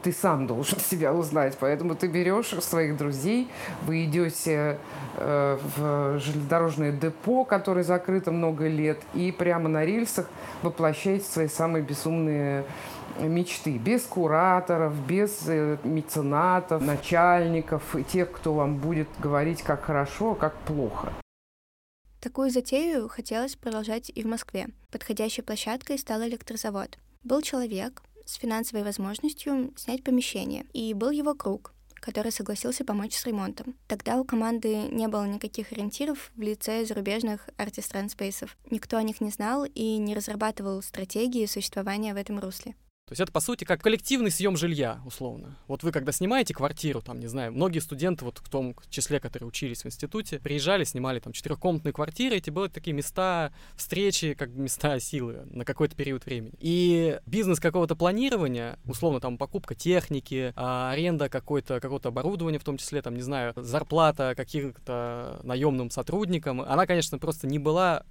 ты 0.03 0.13
сам 0.13 0.47
должен 0.47 0.79
себя 0.91 1.13
узнать. 1.13 1.57
Поэтому 1.61 1.95
ты 1.95 2.07
берешь 2.07 2.49
своих 2.63 2.97
друзей, 2.97 3.49
вы 3.83 4.05
идете 4.05 4.79
э, 5.17 5.59
в 5.77 6.19
железнодорожное 6.19 6.93
депо, 6.93 7.45
которое 7.45 7.85
закрыто 7.85 8.31
много 8.31 8.67
лет, 8.69 8.99
и 9.15 9.33
прямо 9.33 9.69
на 9.69 9.85
рельсах 9.85 10.27
воплощаете 10.63 11.25
свои 11.25 11.49
самые 11.49 11.83
безумные 11.83 12.65
мечты, 13.21 13.79
без 13.79 14.03
кураторов, 14.03 14.95
без 15.07 15.45
э, 15.47 15.79
меценатов, 15.85 16.83
начальников 16.83 17.95
и 17.97 18.03
тех, 18.03 18.31
кто 18.33 18.55
вам 18.55 18.77
будет 18.77 19.09
говорить, 19.21 19.63
как 19.63 19.85
хорошо, 19.85 20.33
а 20.33 20.35
как 20.35 20.55
плохо. 20.67 21.13
Такую 22.21 22.51
затею 22.51 23.09
хотелось 23.09 23.55
продолжать 23.55 24.11
и 24.15 24.23
в 24.23 24.27
Москве. 24.27 24.69
Подходящей 24.91 25.43
площадкой 25.43 25.99
стал 25.99 26.23
электрозавод. 26.23 26.99
Был 27.25 27.41
человек 27.41 28.03
с 28.27 28.35
финансовой 28.35 28.85
возможностью 28.85 29.73
снять 29.77 30.05
помещение, 30.05 30.67
и 30.75 30.93
был 30.93 31.09
его 31.09 31.35
круг, 31.35 31.73
который 31.95 32.31
согласился 32.31 32.85
помочь 32.85 33.15
с 33.17 33.25
ремонтом. 33.25 33.75
Тогда 33.89 34.21
у 34.21 34.25
команды 34.25 34.89
не 34.91 35.09
было 35.09 35.25
никаких 35.25 35.73
ориентиров 35.73 36.31
в 36.37 36.43
лице 36.43 36.85
зарубежных 36.85 37.49
артист-трансспейсов. 37.57 38.59
Никто 38.71 38.99
о 38.99 39.03
них 39.03 39.23
не 39.23 39.31
знал 39.31 39.65
и 39.65 39.97
не 39.97 40.15
разрабатывал 40.15 40.83
стратегии 40.83 41.47
существования 41.47 42.13
в 42.13 42.19
этом 42.19 42.39
русле. 42.41 42.75
То 43.07 43.13
есть 43.13 43.21
это, 43.21 43.33
по 43.33 43.41
сути, 43.41 43.65
как 43.65 43.83
коллективный 43.83 44.31
съем 44.31 44.57
жилья, 44.57 45.03
условно. 45.05 45.59
Вот 45.69 45.83
вы, 45.83 45.93
когда 45.93 46.11
снимаете 46.11 46.55
квартиру, 46.55 47.03
там, 47.03 47.21
не 47.21 47.27
знаю, 47.27 47.53
многие 47.53 47.81
студенты, 47.81 48.25
вот 48.25 48.39
в 48.39 48.49
том 48.49 48.75
числе, 48.89 49.21
которые 49.21 49.47
учились 49.47 49.83
в 49.83 49.87
институте, 49.87 50.39
приезжали, 50.39 50.85
снимали 50.85 51.21
там 51.21 51.35
четырехкомнатные 51.35 51.93
квартиры, 51.93 52.37
эти 52.37 52.49
были 52.49 52.69
такие 52.69 52.95
места 52.95 53.53
встречи, 53.77 54.33
как 54.33 54.49
места 54.49 54.99
силы 55.01 55.43
на 55.51 55.67
какой-то 55.67 55.95
период 55.95 56.25
времени. 56.25 56.55
И 56.61 57.21
бизнес 57.27 57.61
какого-то 57.61 57.95
планирования, 57.95 58.79
условно, 58.87 59.21
там, 59.21 59.37
покупка 59.37 59.75
техники, 59.75 60.55
а, 60.57 60.91
аренда 60.91 61.29
какой-то, 61.29 61.81
какого-то 61.81 62.09
оборудования, 62.09 62.59
в 62.59 62.65
том 62.65 62.79
числе, 62.79 63.03
там, 63.03 63.17
не 63.17 63.23
знаю, 63.23 63.53
зарплата 63.55 64.33
каким-то 64.35 65.41
наемным 65.43 65.91
сотрудникам, 65.91 66.63
она, 66.63 66.87
конечно, 66.87 67.19
просто 67.19 67.47
не 67.49 67.59
была 67.59 68.07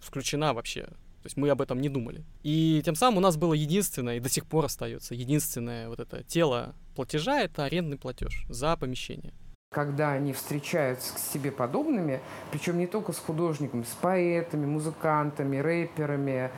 включена 0.00 0.52
вообще 0.52 0.88
то 1.24 1.28
есть 1.28 1.38
мы 1.38 1.48
об 1.48 1.62
этом 1.62 1.80
не 1.80 1.88
думали. 1.88 2.22
И 2.42 2.82
тем 2.84 2.94
самым 2.94 3.16
у 3.16 3.20
нас 3.20 3.38
было 3.38 3.54
единственное, 3.54 4.18
и 4.18 4.20
до 4.20 4.28
сих 4.28 4.44
пор 4.44 4.66
остается, 4.66 5.14
единственное 5.14 5.88
вот 5.88 5.98
это 5.98 6.22
тело 6.22 6.74
платежа— 6.94 7.40
это 7.40 7.64
арендный 7.64 7.96
платеж 7.96 8.44
за 8.50 8.76
помещение 8.76 9.32
когда 9.70 10.12
они 10.12 10.32
встречаются 10.32 11.18
с 11.18 11.32
себе 11.32 11.50
подобными, 11.50 12.20
причем 12.52 12.78
не 12.78 12.86
только 12.86 13.12
с 13.12 13.18
художниками, 13.18 13.82
с 13.82 13.96
поэтами, 14.00 14.66
музыкантами, 14.66 15.56
рэперами, 15.56 16.52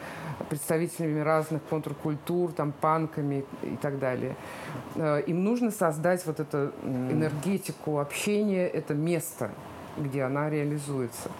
представителями 0.50 1.20
разных 1.20 1.62
контркультур, 1.62 2.52
там, 2.52 2.72
панками 2.72 3.46
и 3.62 3.76
так 3.76 3.98
далее. 3.98 4.36
Э, 4.96 5.22
им 5.26 5.44
нужно 5.44 5.70
создать 5.70 6.26
вот 6.26 6.40
эту 6.40 6.72
энергетику 6.84 8.00
общения, 8.00 8.66
это 8.66 8.92
место, 8.92 9.50
где 9.96 10.22
она 10.22 10.50
реализуется. 10.50 11.30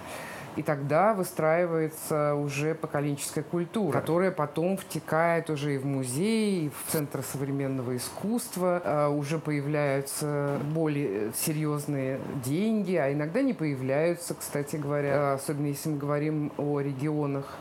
И 0.57 0.63
тогда 0.63 1.13
выстраивается 1.13 2.35
уже 2.35 2.75
поколенческая 2.75 3.45
культура, 3.45 3.93
которая 3.93 4.31
потом 4.31 4.79
втекает 4.79 5.51
уже 5.51 5.75
и 5.75 5.79
в 5.79 5.85
музей, 5.85 6.67
и 6.67 6.69
в 6.71 6.91
Центр 6.91 7.23
современного 7.23 7.97
искусства. 7.97 8.81
А 8.85 9.09
уже 9.09 9.39
появляются 9.39 10.59
более 10.73 11.33
серьезные 11.35 12.21
деньги, 12.45 12.95
а 12.95 13.13
иногда 13.13 13.43
не 13.43 13.53
появляются, 13.53 14.35
кстати 14.35 14.77
говоря, 14.77 15.35
особенно 15.35 15.67
если 15.67 15.91
мы 15.91 15.99
говорим 15.99 16.53
о 16.57 16.81
регионах. 16.81 17.55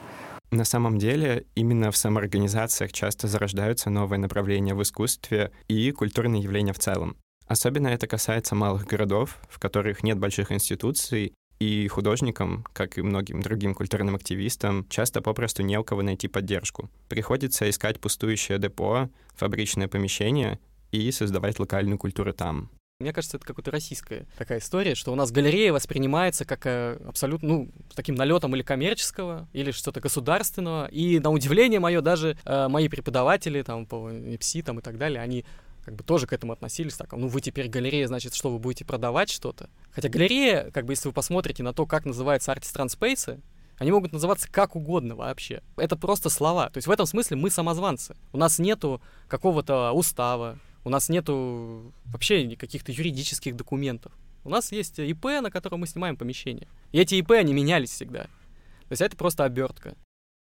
На 0.51 0.63
самом 0.63 0.97
деле, 0.97 1.45
именно 1.55 1.91
в 1.91 1.97
самоорганизациях 1.97 2.93
часто 2.93 3.27
зарождаются 3.27 3.89
новые 3.89 4.19
направления 4.19 4.73
в 4.73 4.81
искусстве 4.81 5.51
и 5.67 5.91
культурные 5.91 6.41
явления 6.41 6.71
в 6.71 6.79
целом. 6.79 7.17
Особенно 7.47 7.89
это 7.89 8.07
касается 8.07 8.55
малых 8.55 8.85
городов, 8.85 9.37
в 9.49 9.59
которых 9.59 10.01
нет 10.01 10.17
больших 10.17 10.51
институций 10.51 11.33
и 11.59 11.87
художникам, 11.87 12.65
как 12.73 12.97
и 12.97 13.01
многим 13.01 13.41
другим 13.41 13.73
культурным 13.73 14.15
активистам, 14.15 14.85
часто 14.89 15.21
попросту 15.21 15.63
не 15.63 15.77
у 15.79 15.83
кого 15.83 16.01
найти 16.01 16.27
поддержку. 16.27 16.89
Приходится 17.07 17.69
искать 17.69 17.99
пустующее 17.99 18.59
депо, 18.59 19.09
фабричное 19.35 19.87
помещение 19.87 20.59
и 20.91 21.11
создавать 21.11 21.59
локальную 21.59 21.97
культуру 21.97 22.33
там. 22.33 22.69
Мне 23.01 23.11
кажется, 23.11 23.35
это 23.35 23.45
какая-то 23.45 23.71
российская 23.71 24.25
такая 24.37 24.59
история, 24.59 24.95
что 24.95 25.11
у 25.11 25.15
нас 25.15 25.29
галерея 25.29 25.73
воспринимается 25.73 26.45
как 26.45 26.65
э, 26.65 26.97
абсолютно, 27.05 27.47
ну, 27.49 27.69
таким 27.93 28.15
налетом 28.15 28.55
или 28.55 28.63
коммерческого, 28.63 29.49
или 29.51 29.71
что-то 29.71 29.99
государственного. 29.99 30.87
И 30.87 31.19
на 31.19 31.29
удивление 31.29 31.81
мое, 31.81 31.99
даже 31.99 32.37
э, 32.45 32.67
мои 32.69 32.87
преподаватели 32.87 33.61
там 33.63 33.85
по 33.85 34.09
МПСИ 34.09 34.61
там 34.61 34.79
и 34.79 34.81
так 34.81 34.97
далее, 34.97 35.21
они 35.21 35.43
как 35.85 35.95
бы 35.95 36.03
тоже 36.03 36.25
к 36.25 36.33
этому 36.33 36.51
относились 36.51 36.95
так, 36.95 37.13
ну 37.13 37.27
вы 37.27 37.39
теперь 37.41 37.69
галерея, 37.69 38.07
значит, 38.07 38.33
что 38.33 38.51
вы 38.51 38.57
будете 38.57 38.83
продавать 38.83 39.29
что-то? 39.29 39.69
Хотя 39.91 40.09
галерея, 40.09 40.71
как 40.71 40.85
бы 40.85 40.93
если 40.93 41.07
вы 41.07 41.13
посмотрите 41.13 41.61
на 41.61 41.73
то, 41.73 41.85
как 41.85 42.05
называется 42.05 42.51
Artist 42.51 42.75
Transpace, 42.75 43.39
они 43.77 43.91
могут 43.91 44.11
называться 44.11 44.49
как 44.49 44.75
угодно 44.75 45.15
вообще. 45.15 45.61
Это 45.77 45.95
просто 45.95 46.29
слова. 46.29 46.69
То 46.69 46.77
есть 46.77 46.87
в 46.87 46.91
этом 46.91 47.05
смысле 47.05 47.37
мы 47.37 47.49
самозванцы. 47.49 48.15
У 48.33 48.37
нас 48.37 48.57
нету 48.57 49.01
какого-то 49.27 49.91
устава, 49.91 50.59
у 50.83 50.89
нас 50.89 51.09
нету 51.09 51.93
вообще 52.05 52.55
каких-то 52.55 52.91
юридических 52.91 53.55
документов. 53.55 54.11
У 54.43 54.49
нас 54.49 54.71
есть 54.71 54.99
ИП, 54.99 55.25
на 55.41 55.51
котором 55.51 55.81
мы 55.81 55.87
снимаем 55.87 56.17
помещение. 56.17 56.67
И 56.91 56.99
эти 56.99 57.15
ИП, 57.15 57.31
они 57.31 57.53
менялись 57.53 57.91
всегда. 57.91 58.23
То 58.23 58.91
есть 58.91 59.01
это 59.01 59.17
просто 59.17 59.43
обертка. 59.43 59.95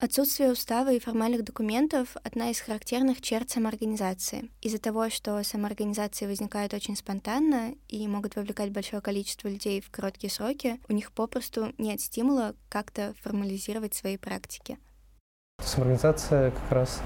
Отсутствие 0.03 0.51
устава 0.51 0.91
и 0.93 0.99
формальных 0.99 1.43
документов— 1.43 2.17
одна 2.23 2.49
из 2.49 2.59
характерных 2.59 3.21
черт 3.21 3.51
самоорганизации. 3.51 4.49
Из-за 4.59 4.79
того, 4.79 5.11
что 5.11 5.43
самоорганизации 5.43 6.25
возникают 6.25 6.73
очень 6.73 6.95
спонтанно 6.95 7.75
и 7.87 8.07
могут 8.07 8.35
вовлекать 8.35 8.71
большое 8.71 8.99
количество 9.03 9.47
людей 9.47 9.79
в 9.79 9.91
короткие 9.91 10.31
сроки, 10.31 10.79
у 10.89 10.93
них 10.93 11.11
попросту 11.11 11.71
нет 11.77 12.01
стимула 12.01 12.55
как-то 12.67 13.13
формализировать 13.21 13.93
свои 13.93 14.17
практики. 14.17 14.79
Самоорганизация 15.63 16.49
как 16.49 16.71
раз 16.71 16.99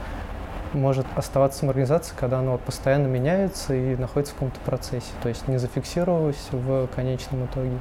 может 0.72 1.06
оставаться 1.18 1.60
самоорганизация, 1.60 2.18
когда 2.18 2.40
она 2.40 2.56
постоянно 2.56 3.08
меняется 3.08 3.76
и 3.76 3.98
находится 3.98 4.34
в 4.34 4.38
каком-то 4.38 4.62
процессе, 4.62 5.12
то 5.22 5.28
есть 5.28 5.50
не 5.50 5.58
зафиксировалась 5.58 6.48
в 6.54 6.88
конечном 6.96 7.46
итоге. 7.46 7.78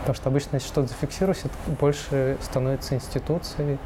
Потому 0.00 0.14
что 0.14 0.28
обычно, 0.28 0.56
если 0.56 0.68
что-то 0.68 0.88
зафиксируется, 0.88 1.46
это 1.46 1.76
больше 1.80 2.36
становится 2.42 2.94
институцией. 2.94 3.78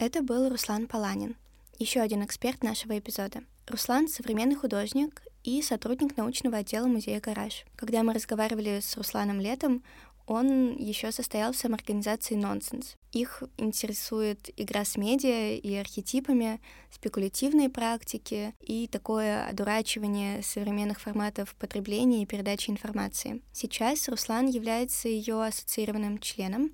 Это 0.00 0.22
был 0.22 0.48
Руслан 0.48 0.86
Паланин, 0.86 1.34
еще 1.80 1.98
один 1.98 2.24
эксперт 2.24 2.62
нашего 2.62 2.96
эпизода. 2.96 3.42
Руслан— 3.66 4.06
современный 4.08 4.54
художник 4.54 5.24
и 5.42 5.60
сотрудник 5.60 6.16
научного 6.16 6.58
отдела 6.58 6.86
музея 6.86 7.20
«Гараж». 7.20 7.64
Когда 7.74 8.04
мы 8.04 8.12
разговаривали 8.14 8.78
с 8.78 8.96
Русланом 8.96 9.40
летом, 9.40 9.82
он 10.28 10.76
еще 10.76 11.10
состоял 11.10 11.52
в 11.52 11.56
самоорганизации 11.56 12.36
«Нонсенс». 12.36 12.94
Их 13.10 13.42
интересует 13.56 14.50
игра 14.56 14.84
с 14.84 14.96
медиа 14.96 15.56
и 15.56 15.74
архетипами, 15.74 16.60
спекулятивные 16.92 17.68
практики 17.68 18.54
и 18.60 18.86
такое 18.86 19.48
одурачивание 19.48 20.44
современных 20.44 21.00
форматов 21.00 21.56
потребления 21.56 22.22
и 22.22 22.26
передачи 22.26 22.70
информации. 22.70 23.42
Сейчас 23.52 24.08
Руслан 24.08 24.46
является 24.46 25.08
ее 25.08 25.42
ассоциированным 25.42 26.18
членом 26.20 26.70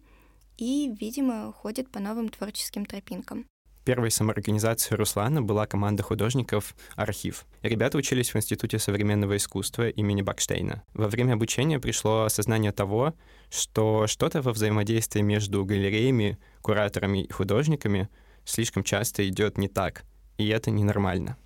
и, 0.56 0.94
видимо, 1.00 1.52
ходит 1.52 1.90
по 1.90 2.00
новым 2.00 2.28
творческим 2.28 2.84
тропинкам. 2.86 3.46
Первой 3.84 4.10
самоорганизацией 4.10 4.96
Руслана 4.96 5.42
была 5.42 5.66
команда 5.66 6.02
художников 6.02 6.74
«Архив». 6.96 7.44
Ребята 7.60 7.98
учились 7.98 8.32
в 8.32 8.36
Институте 8.36 8.78
современного 8.78 9.36
искусства 9.36 9.90
имени 9.90 10.22
Бакштейна. 10.22 10.82
Во 10.94 11.06
время 11.06 11.34
обучения 11.34 11.78
пришло 11.78 12.22
осознание 12.22 12.72
того, 12.72 13.12
что 13.50 14.06
что-то 14.06 14.40
во 14.40 14.52
взаимодействии 14.52 15.20
между 15.20 15.64
галереями, 15.66 16.38
кураторами 16.62 17.24
и 17.24 17.30
художниками 17.30 18.08
слишком 18.46 18.84
часто 18.84 19.28
идет 19.28 19.58
не 19.58 19.68
так, 19.68 20.04
и 20.38 20.48
это 20.48 20.70
ненормально. 20.70 21.36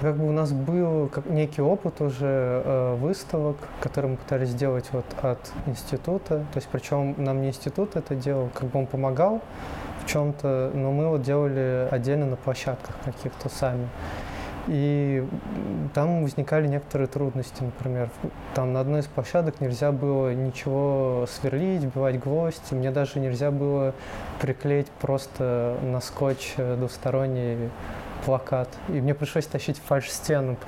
Как 0.00 0.16
бы 0.16 0.26
у 0.26 0.32
нас 0.32 0.50
был 0.52 1.08
как 1.08 1.26
некий 1.26 1.60
опыт 1.60 2.00
уже 2.00 2.62
э, 2.64 2.96
выставок, 2.98 3.56
которые 3.80 4.12
мы 4.12 4.16
пытались 4.16 4.48
сделать 4.48 4.86
вот 4.92 5.04
от 5.20 5.52
института. 5.66 6.38
То 6.52 6.56
есть 6.56 6.68
причем 6.72 7.14
нам 7.18 7.42
не 7.42 7.48
институт 7.48 7.96
это 7.96 8.14
делал, 8.14 8.48
как 8.54 8.70
бы 8.70 8.78
он 8.78 8.86
помогал, 8.86 9.42
в 10.02 10.10
чем-то, 10.10 10.70
но 10.72 10.90
мы 10.90 11.08
вот 11.08 11.20
делали 11.20 11.86
отдельно 11.90 12.24
на 12.24 12.36
площадках 12.36 12.96
каких-то 13.04 13.50
сами. 13.50 13.88
И 14.68 15.26
там 15.92 16.22
возникали 16.22 16.66
некоторые 16.66 17.08
трудности, 17.08 17.62
например, 17.62 18.08
там 18.54 18.72
на 18.72 18.80
одной 18.80 19.00
из 19.00 19.06
площадок 19.06 19.60
нельзя 19.60 19.92
было 19.92 20.32
ничего 20.32 21.26
сверлить, 21.28 21.82
вбивать 21.82 22.20
гвоздь, 22.20 22.72
мне 22.72 22.90
даже 22.90 23.20
нельзя 23.20 23.50
было 23.50 23.94
приклеить 24.40 24.88
просто 25.00 25.76
на 25.82 26.00
скотч 26.00 26.54
двусторонний 26.56 27.70
плакат. 28.24 28.68
И 28.88 28.92
мне 28.92 29.14
пришлось 29.14 29.46
тащить 29.46 29.78
фальш-стену, 29.78 30.58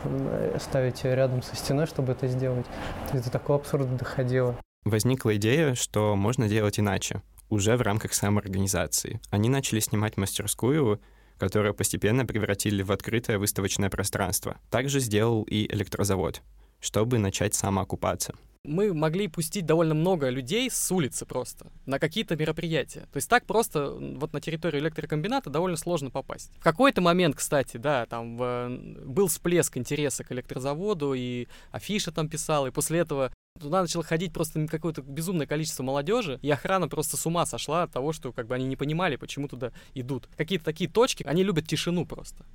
ставить 0.61 1.05
ее 1.05 1.15
рядом 1.15 1.43
со 1.43 1.57
стеной, 1.57 1.87
чтобы 1.87 2.13
это 2.13 2.27
сделать. 2.29 2.67
То 3.11 3.31
такого 3.31 3.59
абсурда 3.59 3.97
доходило. 3.97 4.57
Возникла 4.85 5.37
идея, 5.37 5.75
что 5.75 6.17
можно 6.17 6.49
делать 6.49 6.81
иначе 6.81 7.23
уже 7.49 7.77
в 7.77 7.83
рамках 7.83 8.15
самоорганизации. 8.15 9.21
Они 9.31 9.49
начали 9.49 9.81
снимать 9.81 10.17
мастерскую, 10.17 11.01
которую 11.39 11.75
постепенно 11.75 12.25
превратили 12.25 12.83
в 12.83 12.91
открытое 12.91 13.39
выставочное 13.39 13.91
пространство. 13.91 14.57
Также 14.71 15.01
сделал 15.01 15.43
и 15.43 15.67
электрозавод, 15.73 16.43
чтобы 16.81 17.19
начать 17.19 17.55
самоокупаться 17.55 18.35
мы 18.65 18.95
могли 18.95 19.27
пустить 19.27 19.67
довольно 19.67 19.95
много 19.95 20.29
людей 20.29 20.71
с 20.71 20.93
улицы 20.93 21.27
просто 21.27 21.67
на 21.85 21.99
какие-то 21.99 22.37
мероприятия. 22.37 23.01
То 23.13 23.17
есть 23.17 23.29
так 23.29 23.45
просто 23.45 23.91
вот 23.91 24.33
на 24.33 24.41
территорию 24.41 24.81
электрокомбината 24.81 25.51
довольно 25.51 25.77
сложно 25.77 26.11
попасть. 26.11 26.53
В 26.59 26.63
какой-то 26.63 27.01
момент, 27.01 27.37
кстати, 27.37 27.77
да, 27.77 28.07
там 28.07 28.37
был 28.37 29.27
всплеск 29.27 29.77
интереса 29.77 30.23
к 30.25 30.33
электрозаводу, 30.33 31.15
и 31.15 31.49
афиша 31.73 32.13
там 32.13 32.29
писала, 32.29 32.69
и 32.69 32.71
после 32.71 33.01
этого 33.01 33.33
Туда 33.61 33.83
начало 33.83 34.03
ходить 34.03 34.33
просто 34.33 34.67
какое-то 34.67 35.03
безумное 35.03 35.47
количество 35.47 35.83
молодежи, 35.83 36.39
и 36.43 36.51
охрана 36.51 36.89
просто 36.89 37.17
с 37.17 37.27
ума 37.27 37.45
сошла 37.45 37.83
от 37.83 37.93
того, 37.93 38.13
что 38.13 38.33
как 38.33 38.47
бы 38.47 38.55
они 38.55 38.65
не 38.65 38.77
понимали, 38.77 39.17
почему 39.17 39.47
туда 39.47 39.73
идут. 39.95 40.27
Какие-то 40.37 40.65
такие 40.65 40.89
точки, 40.89 41.23
они 41.25 41.45
любят 41.45 41.69
тишину 41.69 42.07
просто. 42.07 42.47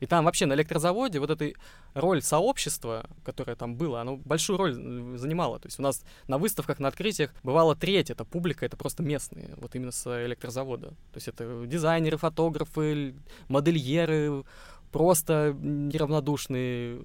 И 0.00 0.06
там 0.06 0.24
вообще 0.24 0.46
на 0.46 0.54
электрозаводе 0.54 1.20
вот 1.20 1.30
эта 1.30 1.52
роль 1.94 2.22
сообщества, 2.22 3.08
которое 3.24 3.56
там 3.56 3.76
было, 3.76 4.00
оно 4.00 4.16
большую 4.16 4.58
роль 4.58 4.74
занимало. 5.18 5.58
То 5.58 5.68
есть 5.68 5.78
у 5.78 5.82
нас 5.82 6.02
на 6.28 6.38
выставках, 6.38 6.78
на 6.78 6.88
открытиях 6.88 7.32
бывало 7.42 7.74
треть, 7.74 8.10
это 8.10 8.24
публика, 8.24 8.66
это 8.66 8.76
просто 8.76 9.02
местные, 9.02 9.54
вот 9.56 9.74
именно 9.74 9.92
с 9.92 10.24
электрозавода. 10.24 10.88
То 10.88 11.16
есть 11.16 11.28
это 11.28 11.64
дизайнеры, 11.66 12.16
фотографы, 12.18 13.14
модельеры, 13.48 14.44
просто 14.92 15.54
неравнодушные, 15.58 17.02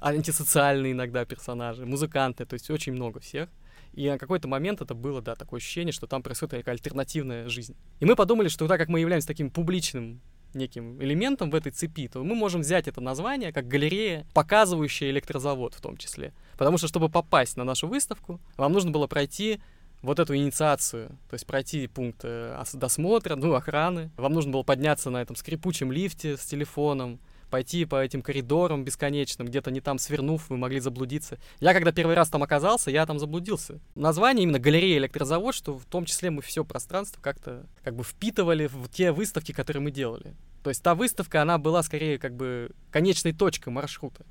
антисоциальные 0.00 0.92
иногда 0.92 1.24
персонажи, 1.24 1.86
музыканты, 1.86 2.44
то 2.46 2.54
есть 2.54 2.70
очень 2.70 2.92
много 2.92 3.20
всех. 3.20 3.48
И 3.94 4.08
на 4.08 4.18
какой-то 4.18 4.46
момент 4.46 4.80
это 4.80 4.94
было, 4.94 5.20
да, 5.20 5.34
такое 5.34 5.58
ощущение, 5.58 5.92
что 5.92 6.06
там 6.06 6.22
происходит 6.22 6.58
такая 6.58 6.74
альтернативная 6.74 7.48
жизнь. 7.48 7.74
И 7.98 8.04
мы 8.04 8.14
подумали, 8.14 8.48
что 8.48 8.68
так 8.68 8.78
как 8.78 8.88
мы 8.88 9.00
являемся 9.00 9.26
таким 9.26 9.50
публичным 9.50 10.20
неким 10.54 11.02
элементом 11.02 11.50
в 11.50 11.54
этой 11.54 11.72
цепи, 11.72 12.08
то 12.08 12.22
мы 12.22 12.34
можем 12.34 12.62
взять 12.62 12.88
это 12.88 13.00
название 13.00 13.52
как 13.52 13.68
галерея, 13.68 14.26
показывающая 14.34 15.10
электрозавод 15.10 15.74
в 15.74 15.80
том 15.80 15.96
числе. 15.96 16.32
Потому 16.56 16.78
что, 16.78 16.88
чтобы 16.88 17.08
попасть 17.08 17.56
на 17.56 17.64
нашу 17.64 17.88
выставку, 17.88 18.40
вам 18.56 18.72
нужно 18.72 18.90
было 18.90 19.06
пройти 19.06 19.60
вот 20.02 20.18
эту 20.18 20.36
инициацию, 20.36 21.08
то 21.28 21.34
есть 21.34 21.46
пройти 21.46 21.86
пункт 21.88 22.20
э, 22.22 22.62
досмотра, 22.74 23.36
ну, 23.36 23.54
охраны. 23.54 24.10
Вам 24.16 24.32
нужно 24.32 24.52
было 24.52 24.62
подняться 24.62 25.10
на 25.10 25.20
этом 25.20 25.34
скрипучем 25.34 25.90
лифте 25.90 26.36
с 26.36 26.44
телефоном, 26.44 27.18
пойти 27.48 27.84
по 27.84 28.02
этим 28.02 28.22
коридорам 28.22 28.84
бесконечным, 28.84 29.48
где-то 29.48 29.70
не 29.70 29.80
там 29.80 29.98
свернув, 29.98 30.48
вы 30.48 30.56
могли 30.56 30.80
заблудиться. 30.80 31.38
Я 31.60 31.72
когда 31.72 31.92
первый 31.92 32.14
раз 32.14 32.28
там 32.28 32.42
оказался, 32.42 32.90
я 32.90 33.06
там 33.06 33.18
заблудился. 33.18 33.80
Название 33.94 34.44
именно 34.44 34.58
галерея 34.58 34.98
электрозавод, 34.98 35.54
что 35.54 35.78
в 35.78 35.84
том 35.84 36.04
числе 36.04 36.30
мы 36.30 36.42
все 36.42 36.64
пространство 36.64 37.20
как-то 37.20 37.66
как 37.82 37.94
бы 37.94 38.04
впитывали 38.04 38.66
в 38.66 38.88
те 38.88 39.12
выставки, 39.12 39.52
которые 39.52 39.82
мы 39.82 39.90
делали. 39.90 40.34
То 40.62 40.70
есть 40.70 40.82
та 40.82 40.94
выставка, 40.94 41.42
она 41.42 41.58
была 41.58 41.82
скорее 41.82 42.18
как 42.18 42.34
бы 42.34 42.70
конечной 42.90 43.32
точкой 43.32 43.70
маршрута. 43.70 44.24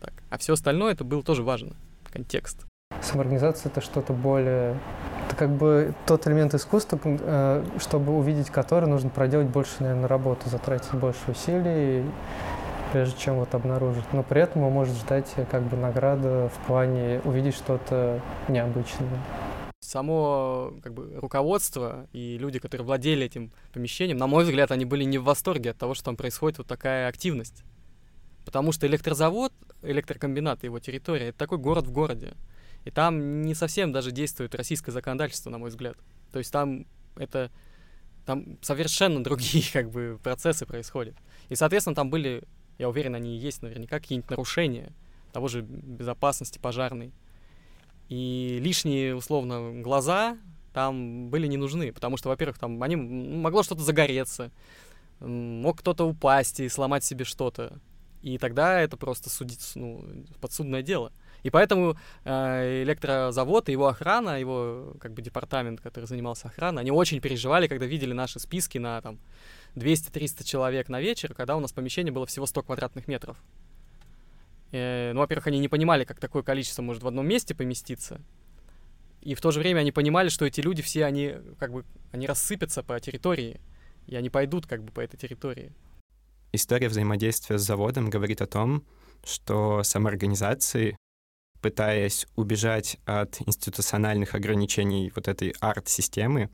Так. 0.00 0.12
А 0.30 0.38
все 0.38 0.54
остальное 0.54 0.92
это 0.92 1.04
было 1.04 1.22
тоже 1.22 1.42
важно. 1.42 1.76
Контекст. 2.12 2.66
Самоорганизация— 3.00 3.70
это 3.72 3.80
что-то 3.80 4.12
более... 4.12 4.78
Это 5.32 5.38
как 5.38 5.56
бы 5.56 5.94
тот 6.04 6.26
элемент 6.26 6.52
искусства, 6.52 7.00
э, 7.02 7.64
чтобы 7.80 8.14
увидеть 8.14 8.50
который, 8.50 8.86
нужно 8.86 9.08
проделать 9.08 9.46
больше, 9.46 9.72
наверное, 9.80 10.06
работы, 10.06 10.50
затратить 10.50 10.92
больше 10.92 11.20
усилий, 11.26 12.04
прежде 12.92 13.18
чем 13.18 13.36
вот 13.36 13.54
обнаружить. 13.54 14.04
Но 14.12 14.22
при 14.22 14.42
этом 14.42 14.62
он 14.62 14.74
может 14.74 14.94
ждать 14.94 15.32
э, 15.36 15.46
как 15.50 15.62
бы 15.62 15.78
награда 15.78 16.50
в 16.54 16.66
плане 16.66 17.22
увидеть 17.24 17.54
что-то 17.54 18.20
необычное. 18.48 19.08
Само 19.80 20.74
как 20.82 20.92
бы, 20.92 21.18
руководство 21.18 22.06
и 22.12 22.36
люди, 22.36 22.58
которые 22.58 22.84
владели 22.84 23.24
этим 23.24 23.52
помещением, 23.72 24.18
на 24.18 24.26
мой 24.26 24.44
взгляд, 24.44 24.70
они 24.70 24.84
были 24.84 25.04
не 25.04 25.16
в 25.16 25.24
восторге 25.24 25.70
от 25.70 25.78
того, 25.78 25.94
что 25.94 26.04
там 26.04 26.16
происходит 26.16 26.58
вот 26.58 26.66
такая 26.66 27.08
активность. 27.08 27.64
Потому 28.44 28.72
что 28.72 28.86
электрозавод, 28.86 29.54
электрокомбинат 29.80 30.62
и 30.62 30.66
его 30.66 30.78
территория— 30.78 31.28
это 31.28 31.38
такой 31.38 31.56
город 31.56 31.86
в 31.86 31.90
городе. 31.90 32.34
И 32.84 32.90
там 32.90 33.42
не 33.42 33.54
совсем 33.54 33.92
даже 33.92 34.10
действует 34.10 34.54
российское 34.54 34.92
законодательство, 34.92 35.50
на 35.50 35.58
мой 35.58 35.70
взгляд. 35.70 35.96
То 36.32 36.38
есть 36.38 36.52
там 36.52 36.86
это 37.16 37.50
там 38.26 38.58
совершенно 38.62 39.22
другие 39.24 39.64
как 39.72 39.90
бы 39.90 40.18
процессы 40.22 40.66
происходят. 40.66 41.16
И, 41.48 41.54
соответственно, 41.54 41.94
там 41.94 42.10
были, 42.10 42.42
я 42.78 42.88
уверен, 42.88 43.14
они 43.14 43.36
есть 43.36 43.62
наверняка 43.62 43.98
какие-нибудь 43.98 44.30
нарушения 44.30 44.92
того 45.32 45.48
же 45.48 45.62
безопасности 45.62 46.58
пожарной. 46.58 47.12
И 48.08 48.58
лишние, 48.60 49.14
условно, 49.14 49.80
глаза 49.80 50.38
там 50.72 51.28
были 51.28 51.46
не 51.46 51.56
нужны, 51.56 51.92
потому 51.92 52.16
что, 52.16 52.28
во-первых, 52.28 52.58
там 52.58 52.82
они 52.82 52.96
могло 52.96 53.62
что-то 53.62 53.82
загореться, 53.82 54.50
мог 55.20 55.78
кто-то 55.80 56.04
упасть 56.04 56.60
и 56.60 56.68
сломать 56.68 57.04
себе 57.04 57.24
что-то. 57.24 57.78
И 58.22 58.38
тогда 58.38 58.80
это 58.80 58.96
просто 58.96 59.30
судить, 59.30 59.72
ну, 59.74 60.04
подсудное 60.40 60.82
дело. 60.82 61.12
И 61.42 61.50
поэтому 61.50 61.96
э, 62.24 62.82
электрозавод 62.82 63.68
и 63.68 63.72
его 63.72 63.88
охрана, 63.88 64.38
его 64.38 64.94
как 65.00 65.12
бы 65.12 65.22
департамент, 65.22 65.80
который 65.80 66.04
занимался 66.04 66.48
охраной, 66.48 66.82
они 66.82 66.90
очень 66.90 67.20
переживали, 67.20 67.66
когда 67.66 67.86
видели 67.86 68.12
наши 68.12 68.38
списки 68.38 68.78
на 68.78 69.00
там 69.00 69.18
200-300 69.74 70.44
человек 70.44 70.88
на 70.88 71.00
вечер, 71.00 71.34
когда 71.34 71.56
у 71.56 71.60
нас 71.60 71.72
помещение 71.72 72.12
было 72.12 72.26
всего 72.26 72.46
100 72.46 72.62
квадратных 72.62 73.08
метров. 73.08 73.36
Э, 74.70 75.12
ну, 75.12 75.20
во-первых, 75.20 75.48
они 75.48 75.58
не 75.58 75.68
понимали, 75.68 76.04
как 76.04 76.20
такое 76.20 76.42
количество 76.42 76.82
может 76.82 77.02
в 77.02 77.08
одном 77.08 77.26
месте 77.26 77.54
поместиться. 77.54 78.20
И 79.20 79.34
в 79.34 79.40
то 79.40 79.50
же 79.50 79.60
время 79.60 79.80
они 79.80 79.92
понимали, 79.92 80.28
что 80.28 80.44
эти 80.44 80.60
люди 80.60 80.82
все, 80.82 81.04
они 81.04 81.34
как 81.58 81.72
бы, 81.72 81.84
они 82.10 82.26
рассыпятся 82.26 82.82
по 82.82 82.98
территории, 82.98 83.60
и 84.06 84.16
они 84.16 84.30
пойдут 84.30 84.66
как 84.66 84.82
бы 84.82 84.90
по 84.90 85.00
этой 85.00 85.16
территории. 85.16 85.72
История 86.52 86.88
взаимодействия 86.88 87.58
с 87.58 87.62
заводом 87.62 88.10
говорит 88.10 88.42
о 88.42 88.46
том, 88.46 88.84
что 89.24 89.82
самоорганизации 89.84 90.96
пытаясь 91.62 92.26
убежать 92.36 92.98
от 93.06 93.40
институциональных 93.46 94.34
ограничений 94.34 95.12
вот 95.14 95.28
этой 95.28 95.54
арт-системы, 95.60 96.50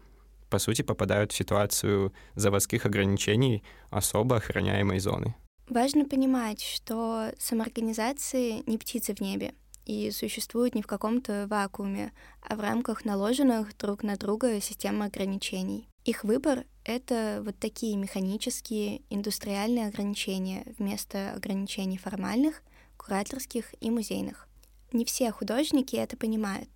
по 0.51 0.59
сути, 0.59 0.83
попадают 0.83 1.33
в 1.33 1.37
ситуацию 1.37 2.12
заводских 2.35 2.87
ограничений 2.87 3.64
особо 3.90 4.37
охраняемой 4.37 5.01
зоны. 5.01 5.35
Важно 5.68 6.05
понимать, 6.05 6.62
что 6.62 7.33
самоорганизации 7.38 8.62
не 8.66 8.79
птицы 8.79 9.14
в 9.14 9.21
небе 9.21 9.55
и 9.85 10.11
существуют 10.11 10.75
не 10.75 10.83
в 10.83 10.87
каком-то 10.87 11.47
вакууме, 11.49 12.12
а 12.47 12.57
в 12.57 12.61
рамках 12.61 13.05
наложенных 13.05 13.77
друг 13.77 14.03
на 14.03 14.16
друга 14.16 14.61
системы 14.61 15.07
ограничений. 15.07 15.88
Их 16.05 16.25
выбор— 16.25 16.64
это 16.85 17.42
вот 17.44 17.59
такие 17.59 17.97
механические, 17.97 19.03
индустриальные 19.11 19.88
ограничения 19.88 20.64
вместо 20.79 21.33
ограничений 21.33 21.99
формальных, 21.99 22.62
кураторских 22.97 23.75
и 23.81 23.90
музейных. 23.90 24.48
Не 24.92 25.05
все 25.05 25.31
художники 25.33 25.96
это 25.96 26.16
понимают, 26.16 26.68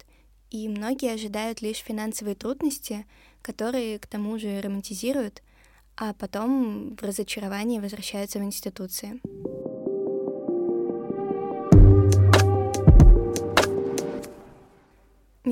и 0.51 0.69
многие 0.69 1.15
ожидают 1.15 1.63
лишь 1.63 1.79
финансовые 1.79 2.35
трудности, 2.35 3.07
которые 3.41 3.99
к 3.99 4.07
тому 4.07 4.39
же 4.39 4.61
романтизируют, 4.61 5.43
а 5.97 6.13
потом 6.13 6.95
в 6.97 7.03
разочаровании 7.03 7.81
возвращаются 7.81 8.39
в 8.39 8.43
институции. 8.43 9.21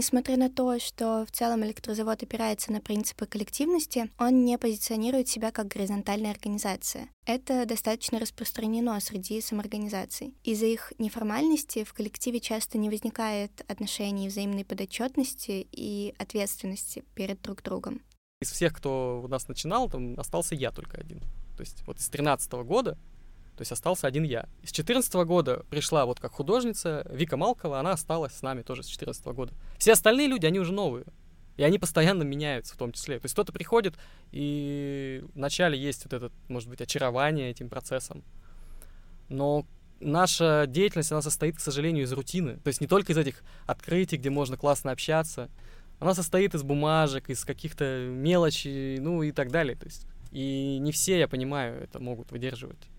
Несмотря 0.00 0.38
на 0.38 0.48
то, 0.48 0.78
что 0.78 1.26
в 1.26 1.30
целом 1.30 1.62
электрозавод 1.62 2.22
опирается 2.22 2.72
на 2.72 2.80
принципы 2.80 3.26
коллективности, 3.26 4.10
он 4.18 4.46
не 4.46 4.56
позиционирует 4.56 5.28
себя 5.28 5.52
как 5.52 5.68
горизонтальная 5.68 6.30
организация. 6.30 7.10
Это 7.26 7.66
достаточно 7.66 8.18
распространено 8.18 8.98
среди 9.00 9.42
самоорганизаций. 9.42 10.32
Из-за 10.42 10.64
их 10.64 10.94
неформальности 10.96 11.84
в 11.84 11.92
коллективе 11.92 12.40
часто 12.40 12.78
не 12.78 12.88
возникает 12.88 13.62
отношений 13.68 14.28
взаимной 14.28 14.64
подотчетности 14.64 15.68
и 15.70 16.14
ответственности 16.16 17.04
перед 17.14 17.42
друг 17.42 17.62
другом. 17.62 18.00
Из 18.40 18.50
всех, 18.50 18.72
кто 18.72 19.20
у 19.22 19.28
нас 19.28 19.48
начинал, 19.48 19.90
там 19.90 20.18
остался 20.18 20.54
я 20.54 20.70
только 20.70 20.96
один. 20.96 21.20
То 21.58 21.60
есть 21.60 21.86
вот 21.86 21.98
из 21.98 22.08
13 22.08 22.50
года 22.64 22.96
то 23.60 23.62
есть 23.62 23.72
остался 23.72 24.06
один 24.06 24.22
я. 24.22 24.44
С 24.62 24.72
2014 24.72 25.12
года 25.26 25.66
пришла 25.68 26.06
вот 26.06 26.18
как 26.18 26.32
художница 26.32 27.06
Вика 27.10 27.36
Малкова, 27.36 27.78
она 27.78 27.90
осталась 27.92 28.32
с 28.32 28.40
нами 28.40 28.62
тоже 28.62 28.82
с 28.82 28.86
2014 28.86 29.26
года. 29.26 29.52
Все 29.76 29.92
остальные 29.92 30.28
люди, 30.28 30.46
они 30.46 30.58
уже 30.58 30.72
новые. 30.72 31.04
И 31.58 31.62
они 31.62 31.78
постоянно 31.78 32.22
меняются 32.22 32.72
в 32.72 32.78
том 32.78 32.90
числе. 32.90 33.18
То 33.18 33.26
есть 33.26 33.34
кто-то 33.34 33.52
приходит, 33.52 33.96
и 34.32 35.22
вначале 35.34 35.78
есть 35.78 36.04
вот 36.04 36.14
это, 36.14 36.32
может 36.48 36.70
быть, 36.70 36.80
очарование 36.80 37.50
этим 37.50 37.68
процессом. 37.68 38.24
Но 39.28 39.66
наша 40.00 40.64
деятельность, 40.66 41.12
она 41.12 41.20
состоит, 41.20 41.58
к 41.58 41.60
сожалению, 41.60 42.04
из 42.04 42.12
рутины. 42.14 42.56
То 42.64 42.68
есть 42.68 42.80
не 42.80 42.86
только 42.86 43.12
из 43.12 43.18
этих 43.18 43.42
открытий, 43.66 44.16
где 44.16 44.30
можно 44.30 44.56
классно 44.56 44.90
общаться. 44.90 45.50
Она 45.98 46.14
состоит 46.14 46.54
из 46.54 46.62
бумажек, 46.62 47.28
из 47.28 47.44
каких-то 47.44 48.06
мелочей, 48.08 48.98
ну 49.00 49.22
и 49.22 49.32
так 49.32 49.50
далее. 49.50 49.76
То 49.76 49.84
есть, 49.84 50.06
и 50.30 50.78
не 50.80 50.92
все, 50.92 51.18
я 51.18 51.28
понимаю, 51.28 51.82
это 51.82 51.98
могут 51.98 52.32
выдерживать. 52.32 52.89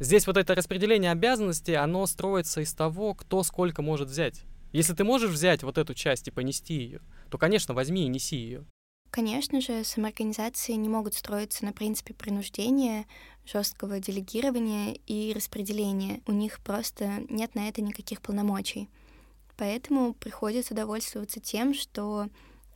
Здесь 0.00 0.26
вот 0.28 0.36
это 0.36 0.54
распределение 0.54 1.10
обязанностей, 1.10 1.74
оно 1.74 2.06
строится 2.06 2.60
из 2.60 2.72
того, 2.72 3.14
кто 3.14 3.42
сколько 3.42 3.82
может 3.82 4.08
взять. 4.08 4.44
Если 4.72 4.94
ты 4.94 5.02
можешь 5.02 5.30
взять 5.30 5.62
вот 5.62 5.76
эту 5.76 5.94
часть 5.94 6.28
и 6.28 6.30
понести 6.30 6.74
ее, 6.74 7.00
то, 7.30 7.38
конечно, 7.38 7.74
возьми 7.74 8.04
и 8.04 8.08
неси 8.08 8.36
ее. 8.36 8.64
Конечно 9.10 9.60
же, 9.60 9.82
самоорганизации 9.84 10.74
не 10.74 10.88
могут 10.88 11.14
строиться 11.14 11.64
на 11.64 11.72
принципе 11.72 12.14
принуждения, 12.14 13.06
жесткого 13.46 13.98
делегирования 13.98 14.98
и 15.06 15.32
распределения. 15.34 16.20
У 16.26 16.32
них 16.32 16.60
просто 16.60 17.24
нет 17.28 17.54
на 17.54 17.68
это 17.68 17.80
никаких 17.80 18.20
полномочий. 18.20 18.88
Поэтому 19.56 20.12
приходится 20.14 20.74
довольствоваться 20.74 21.40
тем, 21.40 21.74
что 21.74 22.28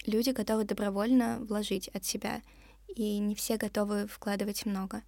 люди 0.07 0.31
готовы 0.31 0.65
добровольно 0.65 1.39
вложить 1.41 1.89
от 1.89 2.05
себя, 2.05 2.43
и 2.89 3.19
не 3.19 3.35
все 3.35 3.59
готовы 3.59 4.09
вкладывать 4.09 4.67
много. 4.67 5.03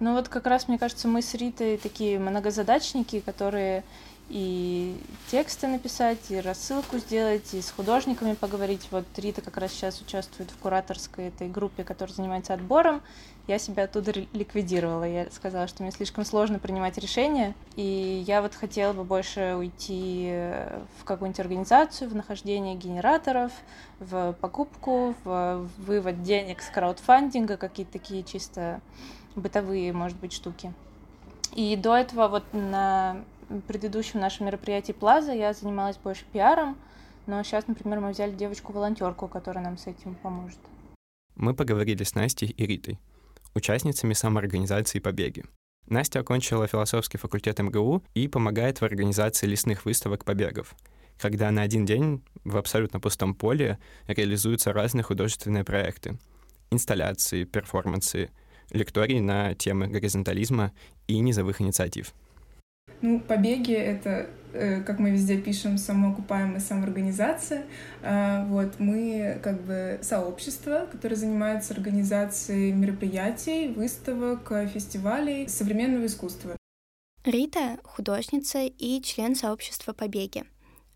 Ну 0.00 0.14
вот 0.14 0.28
как 0.28 0.46
раз, 0.46 0.68
мне 0.68 0.78
кажется, 0.78 1.08
мы 1.08 1.22
с 1.22 1.34
Ритой 1.34 1.76
такие 1.76 2.18
многозадачники, 2.20 3.18
которые 3.20 3.82
и 4.28 4.96
тексты 5.30 5.66
написать, 5.66 6.30
и 6.30 6.38
рассылку 6.38 6.98
сделать, 6.98 7.54
и 7.54 7.62
с 7.62 7.70
художниками 7.70 8.34
поговорить. 8.34 8.86
Вот 8.90 9.06
Рита 9.16 9.40
как 9.40 9.56
раз 9.56 9.72
сейчас 9.72 10.00
участвует 10.00 10.50
в 10.50 10.58
кураторской 10.58 11.28
этой 11.28 11.48
группе, 11.48 11.82
которая 11.82 12.14
занимается 12.14 12.52
отбором. 12.54 13.00
Я 13.46 13.58
себя 13.58 13.84
оттуда 13.84 14.12
ликвидировала. 14.34 15.04
Я 15.04 15.30
сказала, 15.30 15.66
что 15.66 15.82
мне 15.82 15.90
слишком 15.90 16.26
сложно 16.26 16.58
принимать 16.58 16.98
решения, 16.98 17.54
и 17.76 18.22
я 18.26 18.42
вот 18.42 18.54
хотела 18.54 18.92
бы 18.92 19.02
больше 19.02 19.56
уйти 19.58 20.30
в 21.00 21.04
какую-нибудь 21.04 21.40
организацию, 21.40 22.10
в 22.10 22.14
нахождение 22.14 22.76
генераторов, 22.76 23.50
в 23.98 24.34
покупку, 24.34 25.14
в 25.24 25.68
вывод 25.78 26.22
денег 26.22 26.60
с 26.60 26.68
краудфандинга, 26.68 27.56
какие-то 27.56 27.92
такие 27.92 28.22
чисто 28.22 28.82
бытовые, 29.36 29.92
может 29.92 30.18
быть, 30.18 30.32
штуки. 30.32 30.72
И 31.54 31.76
до 31.76 31.96
этого 31.96 32.28
вот 32.28 32.44
на 32.52 33.24
предыдущем 33.66 34.20
нашем 34.20 34.46
мероприятии 34.46 34.92
Плаза 34.92 35.32
я 35.32 35.52
занималась 35.52 35.96
больше 35.96 36.24
пиаром, 36.32 36.76
но 37.26 37.42
сейчас, 37.42 37.66
например, 37.66 38.00
мы 38.00 38.10
взяли 38.10 38.32
девочку-волонтерку, 38.32 39.28
которая 39.28 39.64
нам 39.64 39.78
с 39.78 39.86
этим 39.86 40.14
поможет. 40.14 40.58
Мы 41.36 41.54
поговорили 41.54 42.02
с 42.02 42.14
Настей 42.14 42.48
и 42.48 42.66
Ритой, 42.66 42.98
участницами 43.54 44.12
самоорганизации 44.12 44.98
«Побеги». 44.98 45.44
Настя 45.86 46.20
окончила 46.20 46.66
философский 46.66 47.16
факультет 47.16 47.58
МГУ 47.60 48.02
и 48.14 48.28
помогает 48.28 48.80
в 48.80 48.84
организации 48.84 49.46
лесных 49.46 49.86
выставок 49.86 50.24
побегов, 50.24 50.74
когда 51.18 51.50
на 51.50 51.62
один 51.62 51.86
день 51.86 52.22
в 52.44 52.56
абсолютно 52.58 53.00
пустом 53.00 53.34
поле 53.34 53.78
реализуются 54.06 54.72
разные 54.72 55.02
художественные 55.02 55.64
проекты. 55.64 56.18
Инсталляции, 56.70 57.44
перформансы, 57.44 58.30
лекторий 58.70 59.20
на 59.20 59.54
темы 59.54 59.88
горизонтализма 59.88 60.72
и 61.06 61.18
низовых 61.18 61.60
инициатив. 61.60 62.12
Ну, 63.00 63.20
побеги— 63.20 63.72
это, 63.74 64.28
э, 64.52 64.82
как 64.82 64.98
мы 64.98 65.10
везде 65.10 65.38
пишем, 65.38 65.78
самоокупаемая 65.78 66.58
самоорганизация. 66.58 67.64
А, 68.02 68.44
вот, 68.46 68.80
мы 68.80 69.38
как 69.42 69.62
бы 69.62 70.00
сообщество, 70.02 70.88
которое 70.90 71.14
занимается 71.14 71.74
организацией 71.74 72.72
мероприятий, 72.72 73.68
выставок, 73.68 74.50
фестивалей 74.72 75.48
современного 75.48 76.06
искусства. 76.06 76.56
Рита— 77.24 77.78
художница 77.84 78.64
и 78.64 79.00
член 79.02 79.36
сообщества 79.36 79.92
«Побеги». 79.92 80.44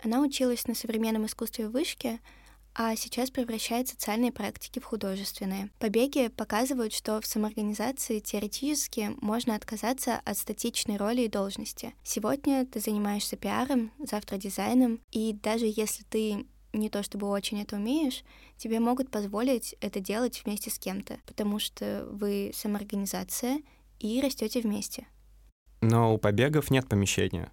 Она 0.02 0.20
училась 0.20 0.66
на 0.66 0.74
современном 0.74 1.26
искусстве 1.26 1.68
в 1.68 1.72
Вышке— 1.72 2.18
а 2.74 2.96
сейчас 2.96 3.30
превращает 3.30 3.88
социальные 3.88 4.32
практики 4.32 4.78
в 4.78 4.84
художественные. 4.84 5.70
Побеги 5.78 6.28
показывают, 6.28 6.92
что 6.92 7.20
в 7.20 7.26
самоорганизации 7.26 8.20
теоретически 8.20 9.10
можно 9.20 9.54
отказаться 9.54 10.20
от 10.24 10.38
статичной 10.38 10.96
роли 10.96 11.22
и 11.22 11.28
должности. 11.28 11.94
Сегодня 12.02 12.66
ты 12.66 12.80
занимаешься 12.80 13.36
пиаром, 13.36 13.92
завтра 13.98 14.36
дизайном, 14.36 15.00
и 15.10 15.32
даже 15.32 15.66
если 15.66 16.04
ты 16.04 16.46
не 16.72 16.88
то 16.88 17.02
чтобы 17.02 17.28
очень 17.28 17.60
это 17.60 17.76
умеешь, 17.76 18.24
тебе 18.56 18.80
могут 18.80 19.10
позволить 19.10 19.74
это 19.80 20.00
делать 20.00 20.42
вместе 20.44 20.70
с 20.70 20.78
кем-то, 20.78 21.18
потому 21.26 21.58
что 21.58 22.08
вы 22.10 22.50
самоорганизация 22.54 23.60
и 24.00 24.20
растете 24.20 24.60
вместе. 24.60 25.06
Но 25.80 26.14
у 26.14 26.18
побегов 26.18 26.70
нет 26.70 26.88
помещения 26.88 27.52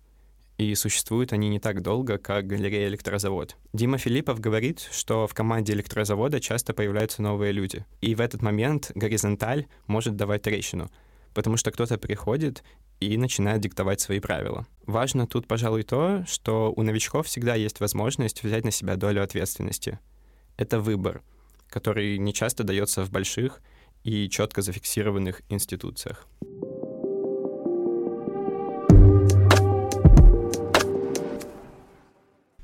и 0.60 0.76
существуют 0.76 1.32
они 1.32 1.48
не 1.48 1.60
так 1.60 1.82
долго, 1.82 2.18
как 2.18 2.46
галерея 2.46 2.90
«Электрозавод». 2.90 3.56
Дима 3.72 3.98
Филиппов 3.98 4.42
говорит, 4.42 4.86
что 4.92 5.26
в 5.26 5.34
команде 5.34 5.72
«Электрозавода» 5.72 6.42
часто 6.42 6.74
появляются 6.74 7.22
новые 7.22 7.54
люди, 7.54 7.86
и 8.02 8.14
в 8.14 8.20
этот 8.20 8.42
момент 8.42 8.92
горизонталь 8.94 9.68
может 9.88 10.18
давать 10.18 10.42
трещину, 10.42 10.92
потому 11.34 11.56
что 11.56 11.72
кто-то 11.72 11.98
приходит 11.98 12.62
и 13.00 13.16
начинает 13.16 13.62
диктовать 13.62 14.02
свои 14.02 14.20
правила. 14.20 14.68
Важно 14.86 15.28
тут, 15.28 15.48
пожалуй, 15.48 15.84
то, 15.84 16.26
что 16.28 16.74
у 16.76 16.84
новичков 16.84 17.28
всегда 17.28 17.56
есть 17.56 17.80
возможность 17.80 18.44
взять 18.44 18.66
на 18.66 18.72
себя 18.72 18.98
долю 18.98 19.24
ответственности. 19.24 19.98
Это 20.58 20.82
выбор, 20.82 21.22
который 21.70 22.18
не 22.18 22.34
часто 22.34 22.66
дается 22.66 23.06
в 23.06 23.12
больших 23.12 23.62
и 24.04 24.28
четко 24.30 24.62
зафиксированных 24.62 25.42
институциях. 25.48 26.28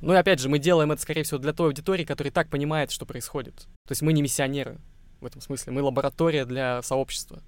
Ну 0.05 0.13
и 0.13 0.17
опять 0.17 0.39
же, 0.39 0.49
мы 0.49 0.59
делаем 0.59 0.91
это, 0.91 1.01
скорее 1.01 1.23
всего, 1.23 1.39
для 1.39 1.51
той 1.51 1.69
аудитории, 1.69 2.05
которая 2.05 2.31
так 2.31 2.47
понимает, 2.47 2.91
что 2.91 3.07
происходит. 3.07 3.55
То 3.87 3.91
есть 3.91 4.03
мы 4.03 4.13
не 4.13 4.21
миссионеры 4.21 4.77
в 5.19 5.25
этом 5.25 5.41
смысле, 5.41 5.73
мы 5.73 5.81
лаборатория 5.81 6.45
для 6.45 6.83
сообщества. 6.83 7.41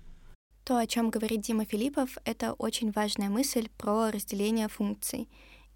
То, 0.64 0.80
о 0.80 0.88
чем 0.88 1.12
говорит 1.12 1.42
Дима 1.42 1.66
Филиппов, 1.66 2.18
это 2.26 2.54
очень 2.54 2.90
важная 2.90 3.30
мысль 3.30 3.70
про 3.78 4.10
разделение 4.10 4.70
функций. 4.70 5.30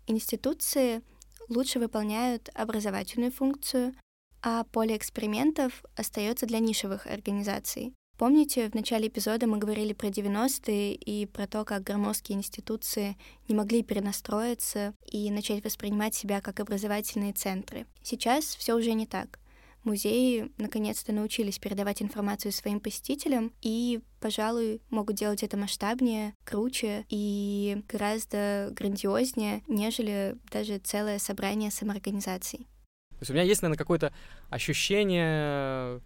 Институции 0.08 1.04
лучше 1.50 1.78
выполняют 1.78 2.50
образовательную 2.56 3.32
функцию, 3.32 3.94
а 4.42 4.64
поле 4.64 4.98
экспериментов 4.98 5.86
остается 5.96 6.48
для 6.48 6.58
нишевых 6.58 7.06
организаций. 7.06 7.94
Помните, 8.22 8.70
в 8.70 8.76
начале 8.76 9.08
эпизода 9.08 9.48
мы 9.48 9.58
говорили 9.58 9.94
про 9.94 10.10
90-е 10.10 10.94
и 10.94 11.26
про 11.26 11.48
то, 11.48 11.66
как 11.66 11.82
громоздкие 11.82 12.38
институции 12.38 13.18
не 13.48 13.56
могли 13.56 13.82
перенастроиться 13.82 14.94
и 15.12 15.32
начать 15.32 15.64
воспринимать 15.64 16.14
себя 16.14 16.40
как 16.40 16.60
образовательные 16.60 17.34
центры. 17.34 17.88
Сейчас 18.04 18.46
все 18.56 18.76
уже 18.76 18.94
не 18.94 19.08
так. 19.08 19.40
музеи 19.84 20.52
наконец-то 20.60 21.12
научились 21.14 21.58
передавать 21.58 22.04
информацию 22.04 22.52
своим 22.52 22.80
посетителям 22.80 23.54
и, 23.64 24.02
пожалуй, 24.20 24.82
могут 24.92 25.16
делать 25.16 25.42
это 25.42 25.58
масштабнее, 25.58 26.36
круче 26.46 27.08
и 27.10 27.82
гораздо 27.90 28.70
грандиознее, 28.74 29.64
нежели 29.68 30.36
даже 30.52 30.78
целое 30.78 31.18
собрание 31.18 31.72
самоорганизаций. 31.72 32.68
То 33.10 33.22
есть 33.22 33.32
у 33.32 33.34
меня 33.34 33.46
есть, 33.46 33.64
наверное, 33.64 33.80
какое-то 33.80 34.14
ощущение 34.52 36.02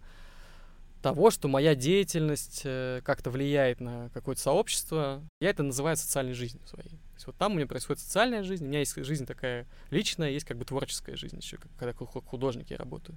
того, 1.06 1.30
что 1.30 1.46
моя 1.46 1.76
деятельность 1.76 2.62
э, 2.64 3.00
как-то 3.04 3.30
влияет 3.30 3.78
на 3.78 4.10
какое-то 4.12 4.42
сообщество. 4.42 5.22
Я 5.38 5.50
это 5.50 5.62
называю 5.62 5.96
социальной 5.96 6.32
жизнью 6.32 6.60
своей. 6.66 6.88
То 6.88 7.14
есть 7.14 7.26
вот 7.28 7.36
там 7.36 7.52
у 7.52 7.54
меня 7.54 7.68
происходит 7.68 8.02
социальная 8.02 8.42
жизнь, 8.42 8.64
у 8.64 8.66
меня 8.66 8.80
есть 8.80 8.96
жизнь 8.96 9.24
такая 9.24 9.68
личная, 9.90 10.30
есть 10.30 10.44
как 10.44 10.56
бы 10.56 10.64
творческая 10.64 11.14
жизнь 11.14 11.36
еще, 11.36 11.58
когда 11.78 11.92
художник 11.92 12.70
я 12.70 12.76
работаю. 12.76 13.16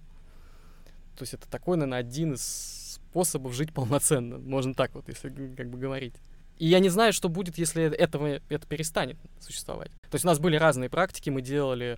То 1.17 1.23
есть 1.23 1.33
это 1.33 1.49
такой, 1.49 1.77
наверное, 1.77 1.97
один 1.97 2.33
из 2.33 2.99
способов 3.09 3.55
жить 3.55 3.73
полноценно, 3.73 4.37
можно 4.37 4.75
так 4.75 4.93
вот, 4.93 5.07
если 5.07 5.29
как 5.57 5.67
бы 5.71 5.79
говорить. 5.79 6.13
И 6.59 6.67
я 6.67 6.77
не 6.77 6.89
знаю, 6.89 7.11
что 7.11 7.27
будет, 7.27 7.57
если 7.57 7.91
этого, 7.91 8.39
это 8.49 8.67
перестанет 8.67 9.17
существовать. 9.39 9.89
То 10.11 10.13
есть 10.13 10.25
у 10.25 10.27
нас 10.27 10.37
были 10.37 10.57
разные 10.57 10.91
практики, 10.91 11.31
мы 11.31 11.41
делали 11.41 11.97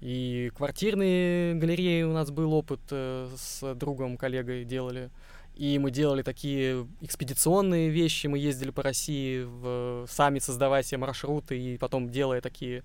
и 0.00 0.50
квартирные 0.56 1.54
галереи, 1.54 2.02
у 2.02 2.12
нас 2.12 2.30
был 2.30 2.54
опыт 2.54 2.80
э, 2.90 3.28
с 3.36 3.74
другом, 3.74 4.16
коллегой 4.16 4.64
делали. 4.64 5.10
И 5.54 5.78
мы 5.78 5.90
делали 5.90 6.22
такие 6.22 6.86
экспедиционные 7.02 7.90
вещи, 7.90 8.26
мы 8.26 8.38
ездили 8.38 8.70
по 8.70 8.82
России, 8.82 9.42
в, 9.42 10.06
сами 10.08 10.38
создавая 10.38 10.82
себе 10.82 10.98
маршруты 10.98 11.60
и 11.60 11.76
потом 11.76 12.08
делая 12.08 12.40
такие 12.40 12.82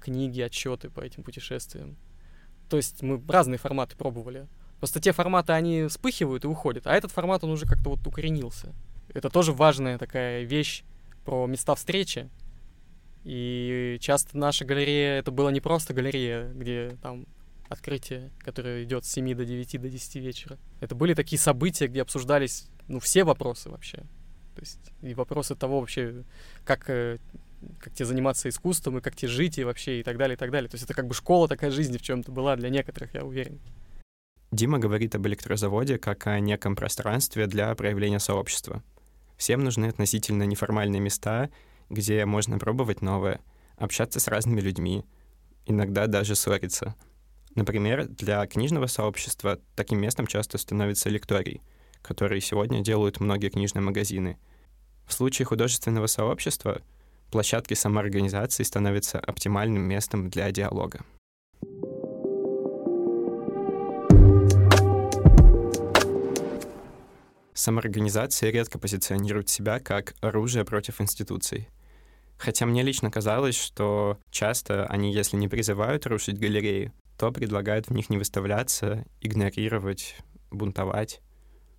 книги, 0.00 0.40
отчеты 0.40 0.88
по 0.88 1.00
этим 1.00 1.22
путешествиям. 1.22 1.96
То 2.70 2.78
есть 2.78 3.02
мы 3.02 3.22
разные 3.28 3.58
форматы 3.58 3.94
пробовали. 3.96 4.46
Просто 4.78 5.00
те 5.00 5.12
форматы, 5.12 5.52
они 5.52 5.86
вспыхивают 5.86 6.44
и 6.44 6.48
уходят, 6.48 6.86
а 6.86 6.94
этот 6.94 7.10
формат, 7.10 7.44
он 7.44 7.50
уже 7.50 7.66
как-то 7.66 7.90
вот 7.90 8.06
укоренился. 8.06 8.72
Это 9.12 9.28
тоже 9.28 9.52
важная 9.52 9.98
такая 9.98 10.44
вещь 10.44 10.82
про 11.24 11.46
места 11.46 11.74
встречи. 11.74 12.30
И 13.24 13.96
часто 14.00 14.36
наша 14.36 14.64
галерея, 14.64 15.18
это 15.18 15.30
была 15.30 15.50
не 15.50 15.60
просто 15.60 15.94
галерея, 15.94 16.50
где 16.52 16.96
там 17.02 17.26
открытие, 17.68 18.30
которое 18.40 18.84
идет 18.84 19.04
с 19.04 19.12
7 19.12 19.34
до 19.34 19.44
9 19.44 19.80
до 19.80 19.88
10 19.88 20.16
вечера. 20.16 20.58
Это 20.80 20.94
были 20.94 21.14
такие 21.14 21.38
события, 21.38 21.86
где 21.86 22.02
обсуждались 22.02 22.68
ну, 22.88 23.00
все 23.00 23.24
вопросы 23.24 23.70
вообще. 23.70 23.98
То 24.54 24.60
есть 24.60 24.92
и 25.02 25.14
вопросы 25.14 25.56
того 25.56 25.80
вообще, 25.80 26.24
как, 26.64 26.88
э, 26.88 27.18
как 27.80 27.94
тебе 27.94 28.04
заниматься 28.04 28.48
искусством, 28.48 28.98
и 28.98 29.00
как 29.00 29.16
тебе 29.16 29.28
жить, 29.28 29.58
и 29.58 29.64
вообще, 29.64 30.00
и 30.00 30.02
так 30.02 30.16
далее, 30.16 30.36
и 30.36 30.38
так 30.38 30.50
далее. 30.50 30.68
То 30.68 30.76
есть 30.76 30.84
это 30.84 30.94
как 30.94 31.06
бы 31.06 31.14
школа 31.14 31.48
такая 31.48 31.70
жизни 31.70 31.96
в 31.96 32.02
чем-то 32.02 32.30
была 32.30 32.56
для 32.56 32.68
некоторых, 32.68 33.14
я 33.14 33.24
уверен. 33.24 33.58
Дима 34.52 34.78
говорит 34.78 35.14
об 35.16 35.26
электрозаводе 35.26 35.98
как 35.98 36.26
о 36.28 36.38
неком 36.38 36.76
пространстве 36.76 37.46
для 37.46 37.74
проявления 37.74 38.20
сообщества. 38.20 38.84
Всем 39.36 39.64
нужны 39.64 39.86
относительно 39.86 40.44
неформальные 40.44 41.00
места, 41.00 41.50
где 41.94 42.26
можно 42.26 42.58
пробовать 42.58 43.00
новое, 43.00 43.40
общаться 43.76 44.20
с 44.20 44.28
разными 44.28 44.60
людьми, 44.60 45.04
иногда 45.64 46.06
даже 46.06 46.34
ссориться. 46.34 46.94
Например, 47.54 48.06
для 48.06 48.46
книжного 48.46 48.86
сообщества 48.86 49.60
таким 49.76 50.00
местом 50.00 50.26
часто 50.26 50.58
становится 50.58 51.08
лекторий, 51.08 51.62
который 52.02 52.40
сегодня 52.40 52.82
делают 52.82 53.20
многие 53.20 53.48
книжные 53.48 53.82
магазины. 53.82 54.38
В 55.06 55.12
случае 55.12 55.46
художественного 55.46 56.06
сообщества 56.06 56.82
площадки 57.30 57.74
самоорганизации 57.74 58.64
становятся 58.64 59.20
оптимальным 59.20 59.82
местом 59.82 60.28
для 60.30 60.50
диалога. 60.50 61.04
Самоорганизации 67.54 68.50
редко 68.50 68.78
позиционируют 68.78 69.48
себя 69.48 69.78
как 69.78 70.14
оружие 70.20 70.64
против 70.64 71.00
институций. 71.00 71.68
Хотя 72.44 72.66
мне 72.66 72.82
лично 72.82 73.10
казалось, 73.10 73.56
что 73.56 74.18
часто 74.30 74.84
они, 74.88 75.14
если 75.14 75.38
не 75.38 75.48
призывают 75.48 76.06
рушить 76.06 76.38
галереи, 76.38 76.92
то 77.16 77.32
предлагают 77.32 77.88
в 77.88 77.94
них 77.94 78.10
не 78.10 78.18
выставляться, 78.18 79.06
игнорировать, 79.22 80.16
бунтовать. 80.50 81.22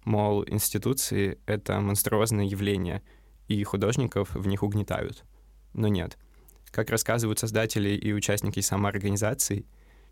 Мол, 0.06 0.44
институции— 0.48 1.38
это 1.46 1.80
монструозное 1.82 2.46
явление, 2.46 3.04
и 3.48 3.64
художников 3.64 4.34
в 4.34 4.48
них 4.48 4.64
угнетают. 4.64 5.24
Но 5.74 5.88
нет. 5.88 6.18
Как 6.72 6.90
рассказывают 6.90 7.38
создатели 7.38 7.90
и 7.90 8.12
участники 8.12 8.60
самоорганизаций, 8.60 9.68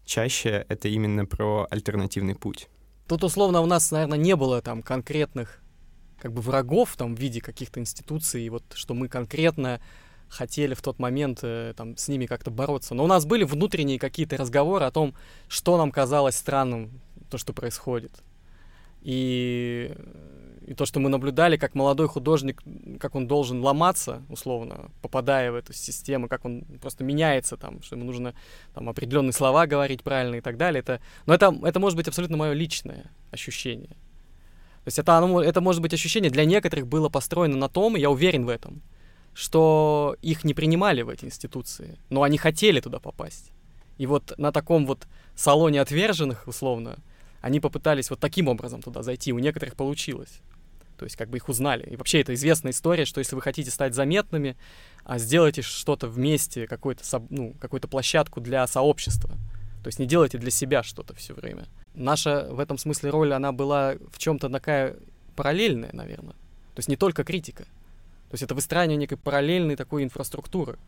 чаще 0.06 0.68
это 0.70 0.88
именно 0.88 1.26
про 1.26 1.66
альтернативный 1.72 2.36
путь. 2.36 2.70
Тут 3.08 3.24
условно 3.24 3.62
у 3.62 3.66
нас, 3.66 3.90
наверное, 3.90 4.20
не 4.20 4.36
было 4.36 4.62
там 4.62 4.84
конкретных 4.84 5.64
как 6.20 6.32
бы 6.32 6.42
врагов 6.42 6.96
там 6.96 7.16
в 7.16 7.20
виде 7.20 7.42
каких-то 7.42 7.80
институций, 7.80 8.44
и 8.44 8.50
вот 8.50 8.64
что 8.76 8.94
мы 8.94 9.10
конкретно 9.10 9.82
хотели 10.34 10.74
в 10.74 10.82
тот 10.82 11.00
момент 11.00 11.40
э, 11.44 11.74
там 11.76 11.96
с 11.98 12.08
ними 12.08 12.26
как-то 12.26 12.52
бороться. 12.52 12.96
Но 12.96 13.04
у 13.04 13.08
нас 13.08 13.26
были 13.26 13.44
внутренние 13.44 14.00
какие-то 14.00 14.38
разговоры 14.38 14.86
о 14.86 14.92
том, 14.92 15.14
что 15.48 15.78
нам 15.78 15.92
казалось 15.92 16.36
странным, 16.36 17.02
то, 17.30 17.38
что 17.38 17.54
происходит. 17.54 18.12
И 19.02 19.96
и 20.66 20.74
то, 20.74 20.86
что 20.86 21.00
мы 21.00 21.10
наблюдали, 21.10 21.58
как 21.58 21.76
молодой 21.76 22.08
художник, 22.08 22.62
как 23.00 23.16
он 23.16 23.28
должен 23.28 23.62
ломаться, 23.62 24.24
условно, 24.30 24.92
попадая 25.02 25.52
в 25.52 25.56
эту 25.56 25.74
систему, 25.74 26.28
как 26.28 26.46
он 26.46 26.64
просто 26.82 27.04
меняется 27.04 27.58
там, 27.58 27.82
что 27.82 27.96
ему 27.96 28.06
нужно 28.06 28.34
там 28.74 28.90
определенные 28.90 29.34
слова 29.34 29.68
говорить 29.68 30.04
правильно 30.04 30.36
и 30.36 30.42
так 30.42 30.58
далее. 30.58 30.80
Это, 30.80 31.02
но 31.26 31.34
это, 31.34 31.54
это 31.64 31.80
может 31.80 31.98
быть 31.98 32.08
абсолютно 32.08 32.38
мое 32.38 32.54
личное 32.54 33.12
ощущение. 33.32 33.90
То 34.84 34.88
есть 34.88 35.00
это, 35.00 35.18
оно, 35.18 35.42
это 35.42 35.62
может 35.62 35.82
быть 35.82 35.94
ощущение 35.94 36.32
для 36.32 36.46
некоторых 36.46 36.88
было 36.88 37.10
построено 37.10 37.58
на 37.58 37.70
том, 37.70 37.96
и 37.96 38.00
я 38.00 38.10
уверен 38.10 38.46
в 38.46 38.50
этом, 38.50 38.82
что 39.34 40.16
их 40.22 40.44
не 40.44 40.54
принимали 40.54 41.02
в 41.02 41.10
эти 41.10 41.26
институции, 41.26 41.98
но 42.10 42.24
они 42.24 42.38
хотели 42.38 42.80
туда 42.80 43.00
попасть. 43.00 43.52
И 43.98 44.06
вот 44.06 44.34
на 44.38 44.52
таком 44.52 44.86
вот 44.86 45.08
салоне 45.36 45.82
отверженных, 45.82 46.48
условно, 46.48 46.98
они 47.42 47.60
попытались 47.60 48.10
вот 48.10 48.20
таким 48.20 48.48
образом 48.48 48.82
туда 48.82 49.04
зайти, 49.04 49.34
у 49.34 49.40
некоторых 49.40 49.76
получилось. 49.76 50.40
То 50.98 51.06
есть 51.06 51.18
как 51.18 51.30
бы 51.30 51.38
их 51.38 51.50
узнали. 51.50 51.86
И 51.90 51.96
вообще 51.96 52.22
это 52.22 52.34
известная 52.34 52.72
история, 52.72 53.06
что 53.06 53.20
если 53.20 53.36
вы 53.36 53.42
хотите 53.42 53.72
стать 53.72 53.94
заметными, 53.94 54.56
а 55.04 55.18
сделайте 55.18 55.62
что-то 55.62 56.08
вместе, 56.08 56.68
какую-то 56.68 57.04
ну, 57.30 57.54
какую-то 57.60 57.88
площадку 57.88 58.40
для 58.40 58.66
сообщества. 58.68 59.32
То 59.84 59.88
есть 59.88 60.00
не 60.00 60.06
делайте 60.06 60.38
для 60.38 60.52
себя 60.52 60.82
что-то 60.84 61.14
все 61.14 61.34
время. 61.34 61.66
Наша 61.94 62.48
в 62.50 62.60
этом 62.60 62.78
смысле 62.78 63.10
роль, 63.10 63.34
она 63.34 63.52
была 63.52 63.96
в 64.12 64.18
чем-то 64.18 64.50
такая 64.50 64.96
параллельная, 65.36 65.92
наверное. 65.92 66.36
То 66.74 66.80
есть 66.80 66.88
не 66.88 66.96
только 66.96 67.24
критика. 67.24 67.66
То 68.34 68.36
есть 68.36 68.44
это 68.46 68.56
выстраивание 68.56 68.98
некой 68.98 69.16
параллельной 69.16 69.76
такой 69.76 70.04
инфраструктуры, 70.04 70.80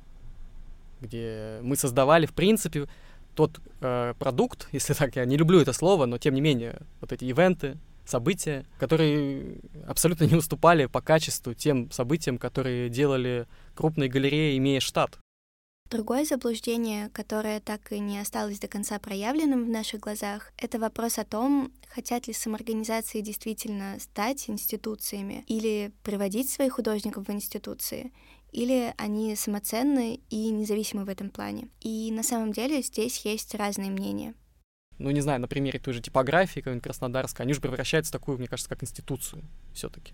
где 0.99 1.59
мы 1.61 1.75
создавали, 1.75 2.25
в 2.25 2.33
принципе, 2.33 2.87
тот 3.35 3.59
э, 3.81 4.15
продукт, 4.17 4.67
если 4.71 4.95
так, 4.95 5.15
я 5.15 5.25
не 5.25 5.37
люблю 5.37 5.59
это 5.59 5.71
слово, 5.71 6.07
но 6.07 6.17
тем 6.17 6.33
не 6.33 6.41
менее, 6.41 6.81
вот 7.01 7.11
эти 7.11 7.23
ивенты, 7.25 7.77
события, 8.03 8.65
которые 8.79 9.59
абсолютно 9.85 10.23
не 10.23 10.33
уступали 10.33 10.87
по 10.87 11.01
качеству 11.01 11.53
тем 11.53 11.91
событиям, 11.91 12.39
которые 12.39 12.89
делали 12.89 13.45
крупные 13.75 14.09
галереи, 14.09 14.57
имея 14.57 14.79
штат. 14.79 15.19
Другое 15.91 16.25
заблуждение, 16.25 17.09
которое 17.09 17.59
так 17.59 17.91
и 17.91 17.99
не 17.99 18.19
осталось 18.19 18.59
до 18.59 18.67
конца 18.67 18.97
проявленным 18.97 19.65
в 19.65 19.69
наших 19.69 19.99
глазах, 19.99 20.51
это 20.57 20.79
вопрос 20.79 21.19
о 21.19 21.25
том, 21.25 21.71
хотят 21.88 22.27
ли 22.27 22.33
самоорганизации 22.33 23.21
действительно 23.21 23.97
стать 23.99 24.49
институциями 24.49 25.43
или 25.47 25.91
приводить 26.03 26.49
своих 26.49 26.73
художников 26.73 27.27
в 27.27 27.31
институции, 27.31 28.11
или 28.51 28.95
они 28.97 29.36
самоценны 29.36 30.21
и 30.29 30.49
независимы 30.49 31.05
в 31.05 31.09
этом 31.09 31.29
плане. 31.29 31.69
И 31.81 32.11
на 32.11 32.23
самом 32.23 32.51
деле 32.51 32.81
здесь 32.81 33.23
есть 33.25 33.53
разные 33.53 33.91
мнения 33.91 34.33
ну, 34.97 35.11
не 35.11 35.21
знаю, 35.21 35.41
на 35.41 35.47
примере 35.47 35.79
той 35.79 35.93
же 35.93 36.01
типографии, 36.01 36.59
какой-нибудь 36.59 36.83
Краснодарской, 36.83 37.43
они 37.43 37.51
уже 37.51 37.61
превращаются 37.61 38.11
в 38.11 38.13
такую, 38.13 38.38
мне 38.38 38.47
кажется, 38.47 38.69
как 38.69 38.81
институцию 38.83 39.43
все 39.73 39.89
таки 39.89 40.13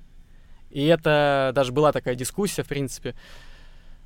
И 0.69 0.85
это 0.85 1.51
даже 1.53 1.71
была 1.71 1.91
такая 1.91 2.15
дискуссия, 2.15 2.63
в 2.63 2.67
принципе, 2.67 3.15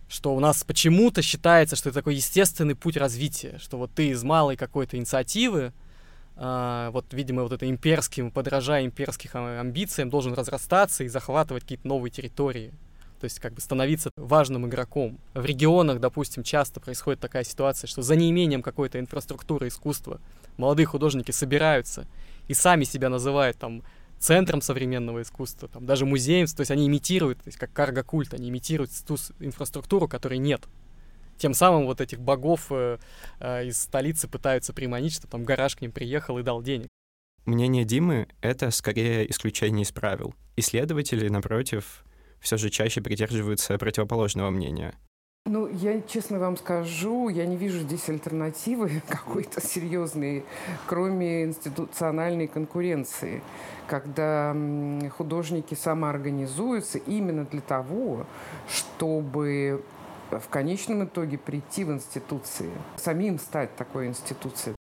что 0.07 0.35
у 0.35 0.39
нас 0.39 0.63
почему-то 0.63 1.21
считается, 1.21 1.75
что 1.75 1.89
это 1.89 1.99
такой 1.99 2.15
естественный 2.15 2.75
путь 2.75 2.97
развития, 2.97 3.57
что 3.59 3.77
вот 3.77 3.91
ты 3.93 4.09
из 4.09 4.23
малой 4.23 4.57
какой-то 4.57 4.97
инициативы, 4.97 5.73
Uh, 6.37 6.91
вот, 6.91 7.05
видимо, 7.13 7.43
вот 7.43 7.53
это 7.53 7.69
имперским, 7.69 8.29
подражая 8.29 8.85
имперским 8.85 9.29
амбициям, 9.33 10.09
должен 10.09 10.33
разрастаться 10.33 11.05
и 11.05 11.07
захватывать 11.07 11.63
какие-то 11.63 11.87
новые 11.87 12.11
территории. 12.11 12.73
То 13.21 13.23
есть 13.23 13.39
как 13.39 13.53
бы 13.53 13.61
становиться 13.61 14.11
важным 14.17 14.67
игроком. 14.67 15.17
В 15.33 15.45
регионах, 15.45 16.01
допустим, 16.01 16.43
часто 16.43 16.81
происходит 16.81 17.21
такая 17.21 17.45
ситуация, 17.45 17.87
что 17.87 18.01
за 18.01 18.17
неимением 18.17 18.61
какой-то 18.61 18.99
инфраструктуры 18.99 19.69
искусства 19.69 20.19
молодые 20.57 20.85
художники 20.85 21.31
собираются 21.31 22.05
и 22.49 22.53
сами 22.53 22.83
себя 22.83 23.07
называют 23.07 23.57
там 23.57 23.81
центром 24.19 24.61
современного 24.61 25.21
искусства, 25.21 25.67
там, 25.67 25.85
даже 25.85 26.05
музеем, 26.05 26.47
то 26.47 26.61
есть 26.61 26.71
они 26.71 26.87
имитируют, 26.87 27.39
то 27.39 27.47
есть 27.47 27.57
как 27.57 27.71
карго-культ, 27.73 28.33
они 28.33 28.49
имитируют 28.49 28.91
ту 29.05 29.15
инфраструктуру, 29.39 30.07
которой 30.07 30.37
нет. 30.37 30.63
Тем 31.37 31.53
самым 31.53 31.85
вот 31.85 32.01
этих 32.01 32.19
богов 32.19 32.67
э, 32.69 32.97
э, 33.39 33.67
из 33.67 33.81
столицы 33.81 34.27
пытаются 34.27 34.73
приманить, 34.73 35.13
что 35.13 35.27
там 35.27 35.43
гараж 35.43 35.75
к 35.75 35.81
ним 35.81 35.91
приехал 35.91 36.37
и 36.39 36.43
дал 36.43 36.61
денег. 36.61 36.87
Мнение 37.45 37.83
Димы— 37.83 38.27
это 38.41 38.71
скорее 38.71 39.29
исключение 39.29 39.83
из 39.83 39.91
правил. 39.91 40.33
Исследователи, 40.55 41.27
напротив, 41.27 42.05
все 42.39 42.57
же 42.57 42.69
чаще 42.69 43.01
придерживаются 43.01 43.77
противоположного 43.77 44.49
мнения. 44.49 44.95
Ну, 45.47 45.67
я 45.67 46.01
честно 46.01 46.39
вам 46.39 46.57
скажу, 46.57 47.29
я 47.29 47.45
не 47.45 47.55
вижу 47.55 47.81
здесь 47.81 48.09
альтернативы 48.09 49.03
какой-то 49.07 49.61
серьезной, 49.61 50.43
кроме 50.87 51.43
институциональной 51.43 52.47
конкуренции, 52.47 53.43
когда 53.85 54.55
художники 55.15 55.75
самоорганизуются 55.75 56.97
именно 56.97 57.45
для 57.45 57.61
того, 57.61 58.25
чтобы 58.67 59.85
в 60.31 60.49
конечном 60.49 61.05
итоге 61.05 61.37
прийти 61.37 61.83
в 61.83 61.91
институции, 61.91 62.71
самим 62.97 63.37
стать 63.37 63.75
такой 63.75 64.07
институцией. 64.07 64.75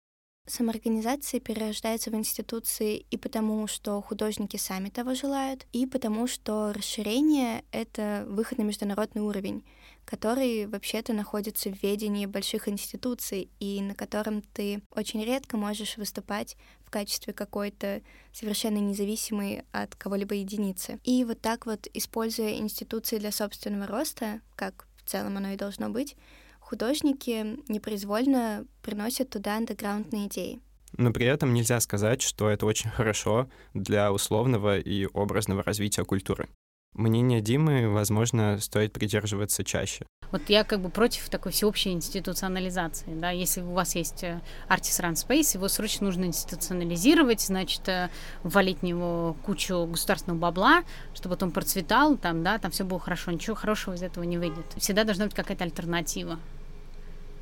Самоорганизация 0.48 1.42
перерождается 1.42 2.10
в 2.10 2.16
институции 2.16 3.06
и 3.12 3.18
потому, 3.18 3.68
что 3.68 4.02
художники 4.02 4.56
сами 4.56 4.88
того 4.88 5.14
желают, 5.14 5.66
и 5.74 5.86
потому, 5.86 6.26
что 6.28 6.72
расширение— 6.72 7.66
это 7.72 8.26
выход 8.30 8.60
на 8.60 8.64
международный 8.64 9.22
уровень, 9.22 9.64
который 10.06 10.68
вообще-то 10.68 11.14
находится 11.14 11.70
в 11.70 11.82
ведении 11.82 12.26
больших 12.26 12.68
институций 12.68 13.50
и 13.60 13.82
на 13.82 13.96
котором 13.96 14.42
ты 14.54 14.82
очень 14.92 15.24
редко 15.24 15.58
можешь 15.58 15.98
выступать 15.98 16.58
в 16.86 16.90
качестве 16.90 17.34
какой-то 17.34 18.02
совершенно 18.32 18.78
независимой 18.78 19.64
от 19.72 19.96
кого-либо 19.96 20.36
единицы. 20.36 21.00
И 21.04 21.24
вот 21.24 21.42
так 21.42 21.66
вот, 21.66 21.88
используя 21.94 22.58
институции 22.58 23.18
для 23.18 23.32
собственного 23.32 23.88
роста, 23.88 24.42
как 24.56 24.88
в 24.98 25.10
целом 25.10 25.38
оно 25.38 25.50
и 25.50 25.58
должно 25.58 25.90
быть, 25.90 26.16
художники 26.60 27.58
непроизвольно 27.68 28.66
приносят 28.82 29.30
туда 29.30 29.58
андеграундные 29.58 30.28
идеи. 30.28 30.62
Но 30.98 31.12
при 31.12 31.26
этом 31.26 31.54
нельзя 31.54 31.80
сказать, 31.80 32.22
что 32.22 32.50
это 32.50 32.66
очень 32.66 32.90
хорошо 32.90 33.50
для 33.74 34.12
условного 34.12 34.78
и 34.78 35.08
образного 35.08 35.64
развития 35.64 36.04
культуры. 36.04 36.50
Мнение 36.94 37.42
Димы, 37.42 37.90
возможно, 37.90 38.60
стоит 38.60 38.94
придерживаться 38.94 39.64
чаще. 39.64 40.06
Вот 40.32 40.50
я 40.50 40.64
как 40.64 40.80
бы 40.80 40.90
против 40.90 41.30
такой 41.30 41.52
всеобщей 41.52 41.92
институционализации. 41.92 43.14
Да? 43.14 43.32
Если 43.32 43.62
у 43.62 43.72
вас 43.72 43.96
есть 43.96 44.24
э, 44.24 44.42
Artist 44.68 45.02
Run 45.02 45.14
Space, 45.14 45.56
его 45.56 45.68
срочно 45.68 46.06
нужно 46.06 46.26
институционализировать, 46.26 47.42
значит, 47.42 47.88
э, 47.88 48.10
ввалить 48.44 48.80
в 48.80 48.84
него 48.84 49.36
кучу 49.44 49.86
государственного 49.86 50.40
бабла, 50.40 50.84
чтобы 51.14 51.38
он 51.40 51.52
процветал, 51.52 52.18
там, 52.18 52.44
да, 52.44 52.58
там 52.58 52.72
все 52.72 52.84
было 52.84 53.00
хорошо. 53.00 53.32
Ничего 53.32 53.56
хорошего 53.56 53.94
из 53.94 54.04
этого 54.04 54.24
не 54.24 54.38
выйдет. 54.38 54.66
Всегда 54.78 55.04
должна 55.04 55.26
быть 55.26 55.36
какая-то 55.36 55.64
альтернатива. 55.64 56.40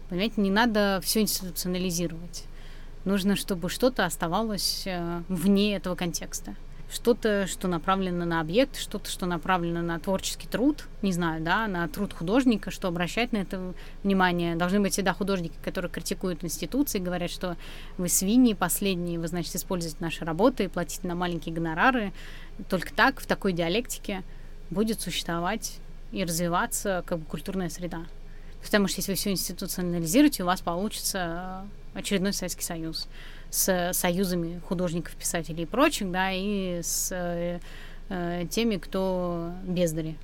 Понимаете, 0.10 0.42
не 0.42 0.50
надо 0.50 1.00
все 1.04 1.22
институционализировать. 1.22 2.46
Нужно, 3.06 3.36
чтобы 3.36 3.70
что-то 3.70 4.06
оставалось 4.06 4.84
э, 4.86 5.24
вне 5.30 5.76
этого 5.76 5.96
контекста 5.96 6.56
что-то, 6.92 7.48
что 7.48 7.68
направлено 7.68 8.26
на 8.26 8.42
объект, 8.42 8.78
что-то, 8.78 9.10
что 9.10 9.26
направлено 9.26 9.82
на 9.82 10.00
творческий 10.00 10.48
труд, 10.48 10.88
не 11.02 11.14
знаю, 11.14 11.42
да, 11.42 11.68
на 11.68 11.88
труд 11.88 12.14
художника, 12.14 12.70
что 12.70 12.90
обращать 12.90 13.32
на 13.32 13.38
это 13.38 13.74
внимание. 14.04 14.56
Должны 14.56 14.82
быть 14.82 14.94
всегда 14.94 15.14
художники, 15.14 15.54
которые 15.64 15.90
критикуют 15.90 16.44
институции, 16.44 17.00
говорят, 17.00 17.32
что 17.32 17.56
вы 17.98 18.10
свиньи 18.10 18.54
последние, 18.54 19.20
вы, 19.20 19.28
значит, 19.28 19.56
используете 19.56 19.98
наши 20.00 20.26
работы 20.26 20.68
платите 20.70 21.08
на 21.08 21.16
маленькие 21.16 21.56
гонорары. 21.56 22.12
Только 22.70 22.94
так, 22.94 23.22
в 23.22 23.26
такой 23.26 23.54
диалектике 23.54 24.24
будет 24.70 25.00
существовать 25.00 25.80
и 26.12 26.24
развиваться 26.24 27.04
как 27.06 27.20
бы 27.20 27.26
культурная 27.26 27.70
среда. 27.70 28.06
Потому 28.62 28.88
что 28.88 29.00
если 29.00 29.14
вы 29.14 29.16
все 29.16 29.32
институционализируете, 29.32 30.44
у 30.44 30.46
вас 30.46 30.62
получится 30.62 31.66
очередной 31.94 32.34
Советский 32.34 32.64
Союз 32.64 33.08
с 33.52 33.92
союзами 33.94 34.62
художников, 34.68 35.14
писателей 35.16 35.64
и 35.64 35.68
прочих, 35.68 36.10
да, 36.10 36.32
и 36.32 36.80
с 36.82 37.12
э, 37.12 37.60
э, 38.10 38.46
теми, 38.50 38.78
кто 38.78 39.52
бездари. 39.64 40.18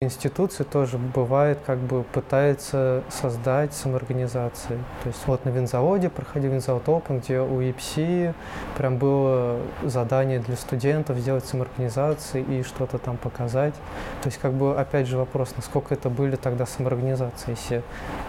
Институции 0.00 0.62
тоже 0.62 0.96
бывает, 0.96 1.58
как 1.66 1.78
бы 1.78 2.04
пытается 2.04 3.02
создать 3.08 3.74
самоорганизации. 3.74 4.78
То 5.02 5.08
есть 5.08 5.26
вот 5.26 5.44
на 5.44 5.48
винзаводе 5.48 6.08
проходил 6.08 6.52
винзавод 6.52 6.86
Open, 6.86 7.18
где 7.18 7.40
у 7.40 7.60
ИПСИ 7.60 8.32
прям 8.76 8.98
было 8.98 9.60
задание 9.82 10.38
для 10.38 10.54
студентов 10.54 11.18
сделать 11.18 11.46
самоорганизации 11.46 12.44
и 12.44 12.62
что-то 12.62 12.98
там 12.98 13.16
показать. 13.16 13.74
То 14.22 14.28
есть 14.28 14.38
как 14.38 14.52
бы 14.52 14.78
опять 14.78 15.08
же 15.08 15.18
вопрос, 15.18 15.52
насколько 15.56 15.94
это 15.94 16.10
были 16.10 16.36
тогда 16.36 16.64
самоорганизации. 16.64 17.50
Если 17.50 17.82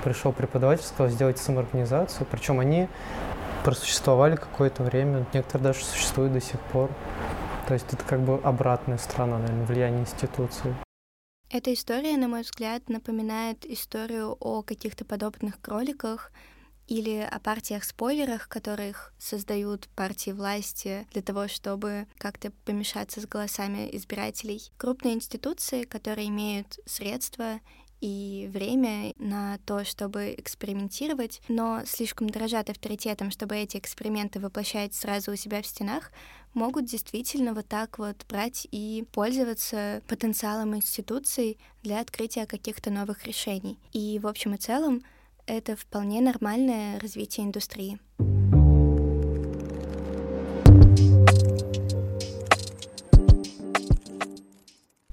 пришел 0.04 0.32
преподаватель, 0.32 0.86
сказал 0.86 1.12
сделать 1.12 1.38
самоорганизацию, 1.38 2.26
причем 2.32 2.60
они 2.60 2.88
просуществовали 3.64 4.36
какое-то 4.36 4.84
время, 4.84 5.26
некоторые 5.34 5.74
даже 5.74 5.84
существуют 5.84 6.34
до 6.34 6.42
сих 6.42 6.60
пор. 6.72 6.90
То 7.68 7.74
есть 7.74 7.92
это 7.92 8.04
как 8.04 8.22
бы 8.22 8.40
обратная 8.44 8.98
сторона, 8.98 9.38
наверное, 9.38 9.66
влияния 9.66 10.02
институции. 10.02 10.76
Эта 11.52 11.74
история, 11.74 12.16
на 12.18 12.28
мой 12.28 12.42
взгляд, 12.42 12.90
напоминает 12.90 13.66
историю 13.66 14.38
о 14.40 14.62
каких-то 14.62 15.04
подобных 15.04 15.60
кроликах 15.62 16.32
или 16.88 17.20
о 17.20 17.40
партиях-спойлерах, 17.40 18.48
которых 18.48 19.14
создают 19.20 19.88
партии 19.96 20.32
власти 20.32 21.08
для 21.12 21.22
того, 21.22 21.48
чтобы 21.48 22.08
как-то 22.18 22.52
помешаться 22.66 23.22
с 23.22 23.28
голосами 23.28 23.90
избирателей. 23.96 24.72
Крупные 24.78 25.14
институции, 25.14 25.84
которые 25.84 26.30
имеют 26.30 26.80
средства 26.86 27.60
и 28.02 28.50
время 28.52 29.14
на 29.18 29.58
то, 29.66 29.84
чтобы 29.84 30.36
экспериментировать, 30.38 31.42
но 31.48 31.82
слишком 31.86 32.30
дорожат 32.30 32.70
авторитетом, 32.70 33.32
чтобы 33.32 33.56
эти 33.58 33.78
эксперименты 33.78 34.40
воплощать 34.40 34.94
сразу 34.94 35.32
у 35.32 35.36
себя 35.36 35.62
в 35.62 35.66
стенах, 35.66 36.12
могут 36.54 36.86
действительно 36.86 37.54
вот 37.54 37.68
так 37.68 38.00
вот 38.00 38.26
брать 38.28 38.68
и 38.72 39.06
пользоваться 39.12 40.02
потенциалом 40.08 40.76
институций 40.76 41.58
для 41.84 42.00
открытия 42.00 42.46
каких-то 42.46 42.90
новых 42.90 43.26
решений. 43.26 43.78
И 43.92 44.20
в 44.20 44.28
общем 44.28 44.54
и 44.54 44.58
целом 44.58 45.04
это 45.46 45.76
вполне 45.76 46.22
нормальное 46.22 47.00
развитие 47.00 47.46
индустрии. 47.46 48.00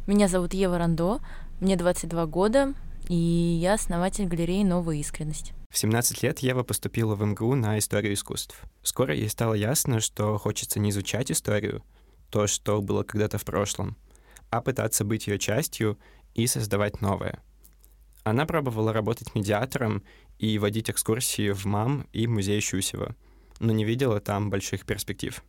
Меня 0.06 0.28
зовут 0.28 0.54
Ева 0.54 0.78
Рандо, 0.78 1.20
мне 1.60 1.76
22 1.76 2.26
года, 2.26 2.74
и 3.08 3.14
я 3.14 3.74
основатель 3.74 4.26
галереи 4.26 4.62
«Новая 4.62 4.96
искренность». 4.96 5.52
В 5.70 5.78
17 5.78 6.22
лет 6.22 6.40
Ева 6.40 6.62
поступила 6.62 7.14
в 7.14 7.24
МГУ 7.24 7.54
на 7.54 7.78
историю 7.78 8.14
искусств. 8.14 8.60
Скоро 8.82 9.14
ей 9.14 9.28
стало 9.28 9.54
ясно, 9.54 10.00
что 10.00 10.38
хочется 10.38 10.80
не 10.80 10.90
изучать 10.90 11.30
историю, 11.30 11.82
то, 12.30 12.46
что 12.46 12.80
было 12.80 13.02
когда-то 13.02 13.38
в 13.38 13.44
прошлом, 13.44 13.96
а 14.50 14.60
пытаться 14.60 15.04
быть 15.04 15.26
ее 15.26 15.38
частью 15.38 15.98
и 16.34 16.46
создавать 16.46 17.00
новое. 17.00 17.42
Она 18.24 18.44
пробовала 18.44 18.92
работать 18.92 19.34
медиатором 19.34 20.02
и 20.38 20.58
водить 20.58 20.90
экскурсии 20.90 21.50
в 21.50 21.64
МАМ 21.64 22.06
и 22.12 22.26
музей 22.26 22.60
Щусева, 22.60 23.14
но 23.60 23.72
не 23.72 23.84
видела 23.84 24.20
там 24.20 24.50
больших 24.50 24.84
перспектив. 24.84 25.42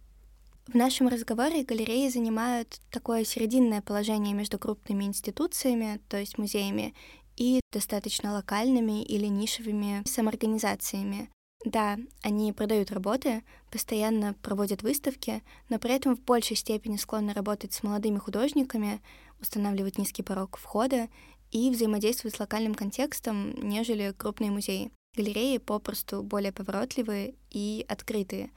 В 0.68 0.76
нашем 0.76 1.08
разговоре 1.08 1.64
галереи 1.64 2.10
занимают 2.10 2.82
такое 2.92 3.24
серединное 3.24 3.82
положение 3.82 4.34
между 4.34 4.60
крупными 4.60 5.06
институциями, 5.06 6.02
то 6.10 6.18
есть 6.18 6.38
музеями, 6.38 6.94
и 7.38 7.62
достаточно 7.72 8.34
локальными 8.34 9.02
или 9.02 9.28
нишевыми 9.28 10.04
самоорганизациями. 10.06 11.30
Да, 11.64 11.98
они 12.22 12.52
продают 12.52 12.92
работы, 12.92 13.44
постоянно 13.72 14.34
проводят 14.42 14.84
выставки, 14.84 15.42
но 15.70 15.80
при 15.80 15.94
этом 15.94 16.18
в 16.18 16.22
большей 16.22 16.58
степени 16.58 16.98
склонны 16.98 17.32
работать 17.32 17.72
с 17.72 17.82
молодыми 17.82 18.18
художниками, 18.18 19.02
устанавливать 19.40 19.98
низкий 19.98 20.22
порог 20.22 20.58
входа 20.58 21.08
и 21.50 21.70
взаимодействовать 21.70 22.36
с 22.36 22.40
локальным 22.40 22.76
контекстом, 22.76 23.54
нежели 23.56 24.14
крупные 24.18 24.52
музеи. 24.52 24.92
Галереи 25.16 25.60
попросту 25.60 26.24
более 26.24 26.52
поворотливые 26.52 27.36
и 27.52 27.86
открытые. 27.88 28.52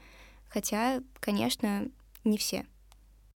Хотя, 0.48 1.02
конечно, 1.20 1.88
не 2.24 2.38
все. 2.38 2.64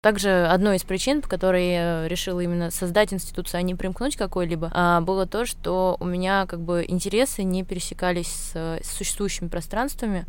Также 0.01 0.47
одной 0.47 0.77
из 0.77 0.83
причин, 0.83 1.21
по 1.21 1.29
которой 1.29 1.71
я 1.71 2.07
решила 2.07 2.39
именно 2.39 2.71
создать 2.71 3.13
институцию, 3.13 3.59
а 3.59 3.61
не 3.61 3.75
примкнуть 3.75 4.15
какой-либо, 4.15 4.71
а, 4.73 4.99
было 5.01 5.27
то, 5.27 5.45
что 5.45 5.95
у 5.99 6.05
меня 6.05 6.47
как 6.47 6.59
бы 6.59 6.83
интересы 6.87 7.43
не 7.43 7.63
пересекались 7.63 8.27
с, 8.27 8.79
существующими 8.83 9.47
пространствами, 9.47 10.25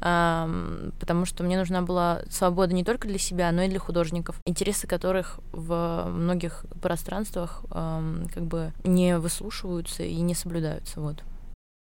потому 1.00 1.24
что 1.24 1.42
мне 1.42 1.56
нужна 1.56 1.80
была 1.80 2.20
свобода 2.28 2.74
не 2.74 2.84
только 2.84 3.08
для 3.08 3.18
себя, 3.18 3.50
но 3.50 3.62
и 3.62 3.68
для 3.68 3.78
художников, 3.78 4.36
интересы 4.44 4.86
которых 4.86 5.40
в 5.52 6.04
многих 6.10 6.66
пространствах 6.82 7.64
как 7.70 8.44
бы 8.44 8.74
не 8.84 9.16
выслушиваются 9.16 10.02
и 10.02 10.16
не 10.16 10.34
соблюдаются. 10.34 11.00
Вот. 11.00 11.22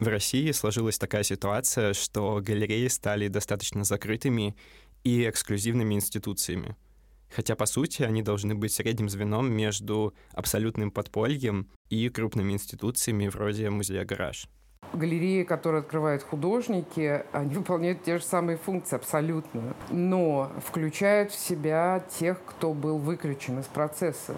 В 0.00 0.06
России 0.06 0.52
сложилась 0.52 0.98
такая 0.98 1.24
ситуация, 1.24 1.92
что 1.92 2.40
галереи 2.40 2.86
стали 2.88 3.28
достаточно 3.28 3.84
закрытыми 3.84 4.56
и 5.02 5.28
эксклюзивными 5.28 5.94
институциями. 5.94 6.76
Хотя, 7.34 7.56
по 7.56 7.66
сути, 7.66 8.02
они 8.02 8.22
должны 8.22 8.54
быть 8.54 8.72
средним 8.72 9.08
звеном 9.08 9.52
между 9.52 10.14
абсолютным 10.32 10.90
подпольем 10.90 11.68
и 11.90 12.08
крупными 12.08 12.52
институциями 12.52 13.28
вроде 13.28 13.70
музея 13.70 14.04
«Гараж». 14.04 14.48
Галереи, 14.92 15.42
которые 15.42 15.80
открывают 15.80 16.22
художники, 16.22 17.24
они 17.32 17.54
выполняют 17.56 18.02
те 18.02 18.18
же 18.18 18.24
самые 18.24 18.56
функции 18.56 18.96
абсолютно, 18.96 19.74
но 19.90 20.50
включают 20.66 21.32
в 21.32 21.38
себя 21.38 22.02
тех, 22.18 22.38
кто 22.44 22.72
был 22.74 22.98
выключен 22.98 23.60
из 23.60 23.66
процесса 23.66 24.34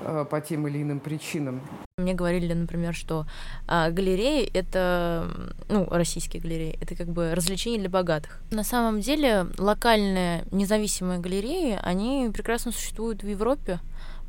э, 0.00 0.24
по 0.28 0.40
тем 0.40 0.66
или 0.66 0.82
иным 0.82 1.00
причинам. 1.00 1.60
Мне 1.98 2.14
говорили, 2.14 2.54
например, 2.54 2.94
что 2.94 3.26
а, 3.68 3.90
галереи 3.90 4.50
это, 4.54 5.30
ну, 5.68 5.86
российские 5.90 6.42
галереи, 6.42 6.78
это 6.80 6.96
как 6.96 7.08
бы 7.08 7.34
развлечение 7.34 7.78
для 7.78 7.90
богатых. 7.90 8.40
На 8.50 8.64
самом 8.64 9.00
деле 9.00 9.46
локальные 9.58 10.44
независимые 10.50 11.20
галереи, 11.20 11.78
они 11.82 12.30
прекрасно 12.32 12.72
существуют 12.72 13.22
в 13.22 13.28
Европе. 13.28 13.80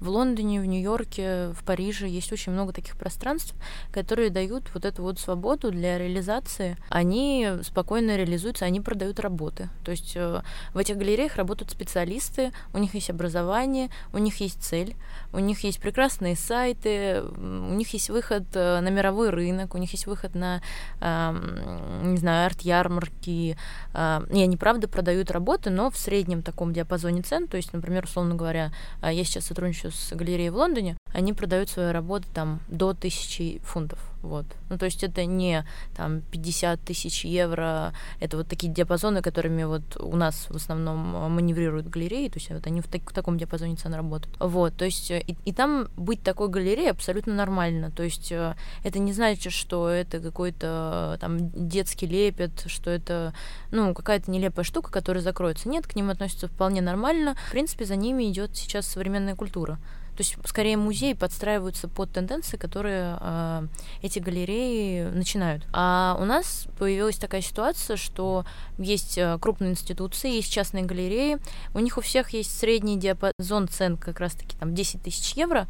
В 0.01 0.09
Лондоне, 0.09 0.59
в 0.59 0.65
Нью-Йорке, 0.65 1.51
в 1.53 1.63
Париже 1.63 2.07
есть 2.07 2.33
очень 2.33 2.51
много 2.51 2.73
таких 2.73 2.97
пространств, 2.97 3.53
которые 3.91 4.31
дают 4.31 4.63
вот 4.73 4.83
эту 4.83 5.03
вот 5.03 5.19
свободу 5.19 5.69
для 5.69 5.99
реализации. 5.99 6.75
Они 6.89 7.47
спокойно 7.61 8.17
реализуются, 8.17 8.65
они 8.65 8.81
продают 8.81 9.19
работы. 9.19 9.69
То 9.85 9.91
есть 9.91 10.13
э, 10.15 10.41
в 10.73 10.77
этих 10.79 10.97
галереях 10.97 11.35
работают 11.35 11.69
специалисты, 11.69 12.51
у 12.73 12.79
них 12.79 12.95
есть 12.95 13.11
образование, 13.11 13.91
у 14.11 14.17
них 14.17 14.41
есть 14.41 14.63
цель, 14.63 14.95
у 15.33 15.39
них 15.39 15.63
есть 15.63 15.79
прекрасные 15.79 16.35
сайты, 16.35 17.21
у 17.21 17.73
них 17.73 17.93
есть 17.93 18.09
выход 18.09 18.43
э, 18.53 18.79
на 18.79 18.89
мировой 18.89 19.29
рынок, 19.29 19.75
у 19.75 19.77
них 19.77 19.91
есть 19.91 20.07
выход 20.07 20.35
на, 20.35 20.61
не 20.99 22.17
знаю, 22.17 22.45
арт-ярмарки. 22.47 23.57
А, 23.93 24.23
и 24.31 24.41
они, 24.41 24.57
правда, 24.57 24.87
продают 24.87 25.31
работы, 25.31 25.69
но 25.69 25.89
в 25.89 25.97
среднем 25.97 26.41
таком 26.41 26.73
диапазоне 26.73 27.21
цен. 27.21 27.47
То 27.47 27.57
есть, 27.57 27.73
например, 27.73 28.05
условно 28.05 28.35
говоря, 28.35 28.71
а, 29.01 29.11
я 29.11 29.23
сейчас 29.23 29.45
сотрудничаю 29.45 29.91
с 29.91 30.13
галереей 30.13 30.49
в 30.49 30.55
Лондоне, 30.55 30.97
они 31.13 31.33
продают 31.33 31.69
свои 31.69 31.91
работы 31.91 32.27
там 32.33 32.59
до 32.67 32.93
тысячи 32.93 33.59
фунтов. 33.59 34.10
Вот. 34.21 34.45
Ну, 34.69 34.77
то 34.77 34.85
есть 34.85 35.03
это 35.03 35.25
не 35.25 35.65
там 35.95 36.21
50 36.21 36.81
тысяч 36.81 37.25
евро, 37.25 37.93
это 38.19 38.37
вот 38.37 38.47
такие 38.47 38.71
диапазоны, 38.71 39.21
которыми 39.21 39.63
вот 39.63 39.83
у 39.99 40.15
нас 40.15 40.47
в 40.49 40.55
основном 40.55 40.97
маневрируют 41.31 41.87
галереи, 41.87 42.29
то 42.29 42.39
есть 42.39 42.49
вот 42.51 42.67
они 42.67 42.81
в, 42.81 42.87
так, 42.87 43.09
в 43.09 43.13
таком 43.13 43.37
диапазоне 43.37 43.75
цен 43.75 43.93
работают. 43.93 44.35
Вот, 44.39 44.75
то 44.75 44.85
есть 44.85 45.11
и, 45.11 45.37
и 45.45 45.53
там 45.53 45.87
быть 45.97 46.21
такой 46.21 46.49
галереей 46.49 46.91
абсолютно 46.91 47.33
нормально, 47.33 47.91
то 47.91 48.03
есть 48.03 48.31
э, 48.31 48.55
это 48.83 48.99
не 48.99 49.13
значит, 49.13 49.53
что 49.53 49.89
это 49.89 50.19
какой-то 50.19 51.17
там 51.19 51.51
детский 51.51 52.07
лепет, 52.07 52.63
что 52.67 52.89
это, 52.89 53.33
ну, 53.71 53.93
какая-то 53.93 54.29
нелепая 54.29 54.63
штука, 54.63 54.91
которая 54.91 55.23
закроется. 55.23 55.69
Нет, 55.69 55.87
к 55.87 55.95
ним 55.95 56.09
относятся 56.09 56.47
вполне 56.47 56.81
нормально. 56.81 57.35
В 57.47 57.51
принципе, 57.51 57.85
за 57.85 57.95
ними 57.95 58.29
идет 58.29 58.55
сейчас 58.55 58.87
современная 58.87 59.35
культура. 59.35 59.79
То 60.21 60.23
есть 60.23 60.37
скорее 60.45 60.77
музеи 60.77 61.13
подстраиваются 61.13 61.87
под 61.87 62.11
тенденции, 62.11 62.55
которые 62.55 63.17
э, 63.19 63.67
эти 64.03 64.19
галереи 64.19 65.05
начинают. 65.05 65.65
А 65.73 66.15
у 66.19 66.25
нас 66.25 66.67
появилась 66.77 67.17
такая 67.17 67.41
ситуация, 67.41 67.97
что 67.97 68.45
есть 68.77 69.17
э, 69.17 69.39
крупные 69.41 69.71
институции, 69.71 70.35
есть 70.35 70.53
частные 70.53 70.83
галереи, 70.83 71.39
у 71.73 71.79
них 71.79 71.97
у 71.97 72.01
всех 72.01 72.29
есть 72.35 72.55
средний 72.55 72.99
диапазон 72.99 73.67
цен 73.67 73.97
как 73.97 74.19
раз-таки 74.19 74.55
там 74.57 74.75
10 74.75 75.01
тысяч 75.01 75.33
евро, 75.33 75.67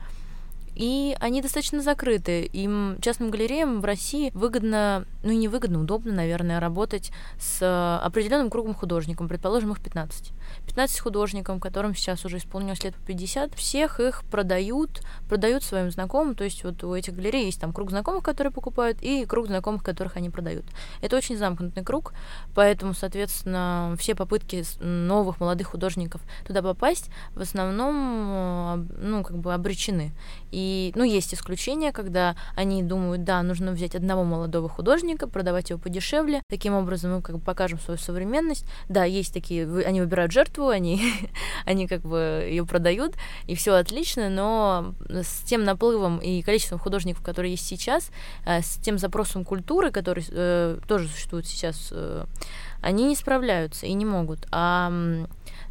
и 0.76 1.16
они 1.20 1.42
достаточно 1.42 1.82
закрыты. 1.82 2.44
Им, 2.44 2.98
частным 3.02 3.32
галереям 3.32 3.82
в 3.82 3.86
России 3.86 4.32
выгодно, 4.34 5.06
ну 5.24 5.32
не 5.32 5.48
выгодно, 5.48 5.82
удобно, 5.82 6.14
наверное, 6.14 6.60
работать 6.60 7.12
с 7.40 8.00
определенным 8.04 8.50
кругом 8.50 8.74
художников, 8.74 9.28
предположим, 9.28 9.72
их 9.72 9.82
15. 9.82 10.32
15 10.66 11.00
художникам, 11.00 11.60
которым 11.60 11.96
сейчас 11.96 12.26
уже 12.26 12.38
исполнилось 12.38 12.84
лет 12.84 12.96
по 12.96 13.02
50, 13.02 13.56
всех 13.56 14.00
их 14.00 14.24
продают, 14.26 15.02
продают 15.28 15.64
своим 15.64 15.92
знакомым, 15.92 16.36
то 16.36 16.44
есть 16.44 16.64
вот 16.64 16.84
у 16.84 16.94
этих 16.94 17.16
галерей 17.16 17.46
есть 17.46 17.60
там 17.60 17.74
круг 17.74 17.90
знакомых, 17.92 18.24
которые 18.24 18.52
покупают, 18.52 18.98
и 19.02 19.26
круг 19.26 19.48
знакомых, 19.48 19.84
которых 19.84 20.18
они 20.18 20.30
продают. 20.30 20.66
Это 21.02 21.16
очень 21.18 21.38
замкнутый 21.38 21.84
круг, 21.84 22.14
поэтому, 22.56 22.94
соответственно, 22.94 23.96
все 24.00 24.16
попытки 24.16 24.64
новых 24.80 25.40
молодых 25.40 25.68
художников 25.68 26.22
туда 26.46 26.62
попасть 26.62 27.10
в 27.36 27.42
основном, 27.42 27.96
э, 27.96 28.76
ну, 29.02 29.24
как 29.24 29.38
бы 29.38 29.54
обречены. 29.54 30.12
И, 30.52 30.92
ну, 30.96 31.04
есть 31.04 31.34
исключения, 31.34 31.92
когда 31.92 32.36
они 32.56 32.84
думают, 32.84 33.24
да, 33.24 33.42
нужно 33.44 33.72
взять 33.72 33.96
одного 33.96 34.24
молодого 34.24 34.70
художника, 34.70 35.28
продавать 35.28 35.70
его 35.70 35.80
подешевле, 35.80 36.42
таким 36.50 36.74
образом 36.74 37.16
мы 37.16 37.22
как 37.22 37.38
бы 37.38 37.42
покажем 37.42 37.80
свою 37.80 37.98
современность. 37.98 38.66
Да, 38.90 39.04
есть 39.06 39.34
такие, 39.34 39.68
они 39.86 40.02
выбирают 40.02 40.32
жертву, 40.32 40.70
они, 40.70 41.02
они 41.66 41.88
как 41.88 42.02
бы 42.02 42.46
ее 42.50 42.66
продают, 42.66 43.16
и 43.48 43.56
все 43.56 43.74
отлично, 43.74 44.30
но 44.30 44.94
с 45.10 45.42
тем 45.44 45.64
наплывом 45.64 46.18
и 46.18 46.42
количеством 46.42 46.80
художников, 46.80 47.24
которые 47.24 47.52
есть 47.52 47.66
сейчас, 47.66 48.12
э, 48.46 48.62
с 48.62 48.76
тем 48.78 48.98
запросом 48.98 49.46
культуры, 49.46 49.92
который 49.92 50.26
э, 50.30 50.80
тоже 50.88 51.08
существует 51.08 51.48
сейчас, 51.48 51.90
э, 51.92 52.26
они 52.82 53.06
не 53.06 53.16
справляются 53.16 53.86
и 53.86 53.94
не 53.94 54.06
могут. 54.06 54.48
А 54.52 54.92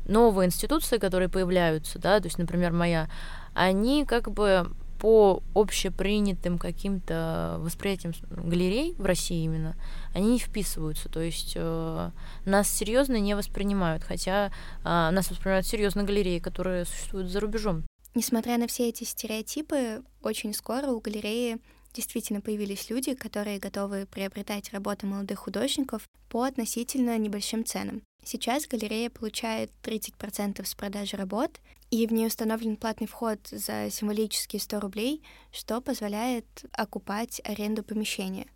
новые 0.06 0.46
институции, 0.46 0.98
которые 0.98 1.28
появляются, 1.28 1.98
да, 1.98 2.18
то 2.20 2.26
есть, 2.26 2.38
например, 2.38 2.72
моя 2.72 3.08
они 3.54 4.04
как 4.04 4.30
бы 4.30 4.70
по 5.00 5.42
общепринятым 5.54 6.58
каким-то 6.58 7.56
восприятиям 7.60 8.12
галерей 8.30 8.94
в 8.98 9.04
России 9.06 9.44
именно, 9.44 9.74
они 10.12 10.32
не 10.32 10.38
вписываются. 10.38 11.08
То 11.08 11.20
есть 11.20 11.54
э, 11.56 12.10
нас 12.44 12.68
серьезно 12.68 13.18
не 13.18 13.34
воспринимают, 13.34 14.04
хотя 14.04 14.48
э, 14.48 14.50
нас 14.84 15.30
воспринимают 15.30 15.66
серьезно 15.66 16.04
галереи, 16.04 16.38
которые 16.38 16.84
существуют 16.84 17.30
за 17.30 17.40
рубежом. 17.40 17.84
Несмотря 18.14 18.58
на 18.58 18.66
все 18.66 18.88
эти 18.88 19.04
стереотипы, 19.04 20.02
очень 20.20 20.52
скоро 20.52 20.88
у 20.88 21.00
галереи 21.00 21.58
действительно 21.92 22.40
появились 22.40 22.90
люди, 22.90 23.14
которые 23.14 23.58
готовы 23.58 24.06
приобретать 24.06 24.72
работы 24.72 25.06
молодых 25.06 25.40
художников 25.40 26.08
по 26.28 26.44
относительно 26.44 27.16
небольшим 27.18 27.64
ценам. 27.64 28.02
Сейчас 28.24 28.66
галерея 28.66 29.10
получает 29.10 29.70
30% 29.82 30.64
с 30.64 30.74
продажи 30.74 31.16
работ, 31.16 31.60
и 31.90 32.06
в 32.06 32.12
нее 32.12 32.28
установлен 32.28 32.76
платный 32.76 33.06
вход 33.06 33.40
за 33.50 33.88
символические 33.90 34.60
100 34.60 34.80
рублей, 34.80 35.22
что 35.50 35.80
позволяет 35.80 36.46
окупать 36.72 37.40
аренду 37.44 37.82
помещения. 37.82 38.46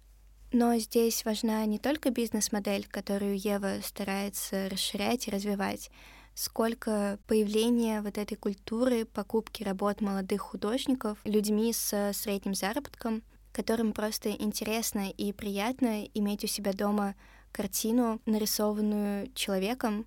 Но 0.52 0.76
здесь 0.78 1.24
важна 1.24 1.64
не 1.66 1.78
только 1.78 2.10
бизнес-модель, 2.10 2.86
которую 2.88 3.36
Ева 3.36 3.80
старается 3.82 4.68
расширять 4.68 5.26
и 5.26 5.32
развивать, 5.32 5.90
сколько 6.34 7.18
появление 7.26 8.02
вот 8.02 8.18
этой 8.18 8.36
культуры 8.36 9.04
покупки 9.04 9.62
работ 9.62 10.00
молодых 10.00 10.40
художников 10.42 11.18
людьми 11.24 11.72
с 11.72 12.12
средним 12.12 12.54
заработком, 12.54 13.22
которым 13.52 13.92
просто 13.92 14.30
интересно 14.30 15.10
и 15.10 15.32
приятно 15.32 16.04
иметь 16.14 16.44
у 16.44 16.46
себя 16.46 16.72
дома 16.72 17.14
картину, 17.52 18.20
нарисованную 18.26 19.30
человеком, 19.34 20.06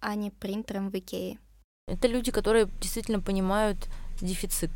а 0.00 0.14
не 0.14 0.30
принтером 0.30 0.90
в 0.90 0.98
Икее. 0.98 1.38
Это 1.86 2.08
люди, 2.08 2.30
которые 2.30 2.68
действительно 2.80 3.20
понимают 3.20 3.78
дефицит 4.20 4.70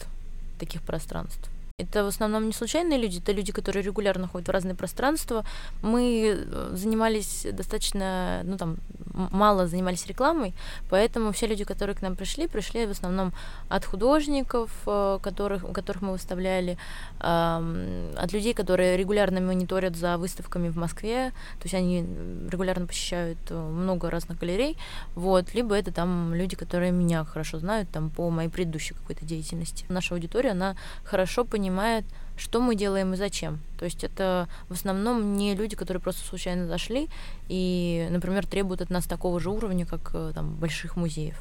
таких 0.58 0.82
пространств. 0.82 1.51
Это 1.78 2.04
в 2.04 2.06
основном 2.06 2.46
не 2.46 2.52
случайные 2.52 2.98
люди, 2.98 3.18
это 3.18 3.32
люди, 3.32 3.52
которые 3.52 3.82
регулярно 3.82 4.28
ходят 4.28 4.48
в 4.48 4.50
разные 4.50 4.74
пространства. 4.74 5.44
Мы 5.82 6.36
э, 6.36 6.70
занимались 6.74 7.46
достаточно, 7.50 8.42
ну 8.44 8.56
там, 8.56 8.76
мало 9.14 9.66
занимались 9.66 10.06
рекламой, 10.06 10.54
поэтому 10.90 11.32
все 11.32 11.46
люди, 11.46 11.64
которые 11.64 11.96
к 11.96 12.02
нам 12.02 12.16
пришли, 12.16 12.46
пришли 12.46 12.86
в 12.86 12.90
основном 12.90 13.32
от 13.68 13.84
художников, 13.84 14.70
э, 14.86 15.18
которых, 15.22 15.70
которых 15.72 16.02
мы 16.02 16.12
выставляли, 16.12 16.78
от 17.18 18.32
людей, 18.32 18.54
которые 18.54 18.96
регулярно 18.96 19.40
мониторят 19.40 19.96
за 19.96 20.18
выставками 20.18 20.68
в 20.68 20.76
Москве, 20.76 21.30
то 21.58 21.64
есть 21.64 21.74
они 21.74 22.04
регулярно 22.50 22.86
посещают 22.86 23.38
э, 23.50 23.54
много 23.54 24.10
разных 24.10 24.38
галерей, 24.38 24.76
вот, 25.14 25.54
либо 25.54 25.74
это 25.74 25.92
там 25.92 26.34
люди, 26.34 26.56
которые 26.56 26.90
меня 26.92 27.24
хорошо 27.24 27.58
знают, 27.58 27.88
там, 27.90 28.10
по 28.10 28.30
моей 28.30 28.48
предыдущей 28.48 28.94
какой-то 28.94 29.24
деятельности. 29.24 29.84
Наша 29.88 30.14
аудитория, 30.14 30.50
она 30.50 30.76
хорошо 31.04 31.44
понимает 31.44 31.61
понимает, 31.62 32.04
что 32.36 32.60
мы 32.60 32.74
делаем 32.74 33.14
и 33.14 33.16
зачем. 33.16 33.60
То 33.78 33.84
есть 33.84 34.02
это 34.02 34.48
в 34.68 34.72
основном 34.72 35.36
не 35.36 35.54
люди, 35.54 35.76
которые 35.76 36.00
просто 36.00 36.24
случайно 36.24 36.66
зашли 36.66 37.08
и, 37.48 38.08
например, 38.10 38.46
требуют 38.46 38.80
от 38.80 38.90
нас 38.90 39.04
такого 39.06 39.38
же 39.38 39.48
уровня, 39.48 39.86
как 39.86 40.10
э, 40.12 40.32
там 40.34 40.56
больших 40.56 40.96
музеев. 40.96 41.40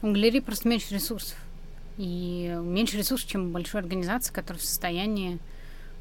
У 0.00 0.12
галереи 0.12 0.38
просто 0.38 0.68
меньше 0.68 0.94
ресурсов. 0.94 1.36
И 1.96 2.56
меньше 2.62 2.98
ресурсов, 2.98 3.28
чем 3.28 3.50
большой 3.50 3.80
организации, 3.80 4.32
которая 4.32 4.60
в 4.60 4.64
состоянии 4.64 5.40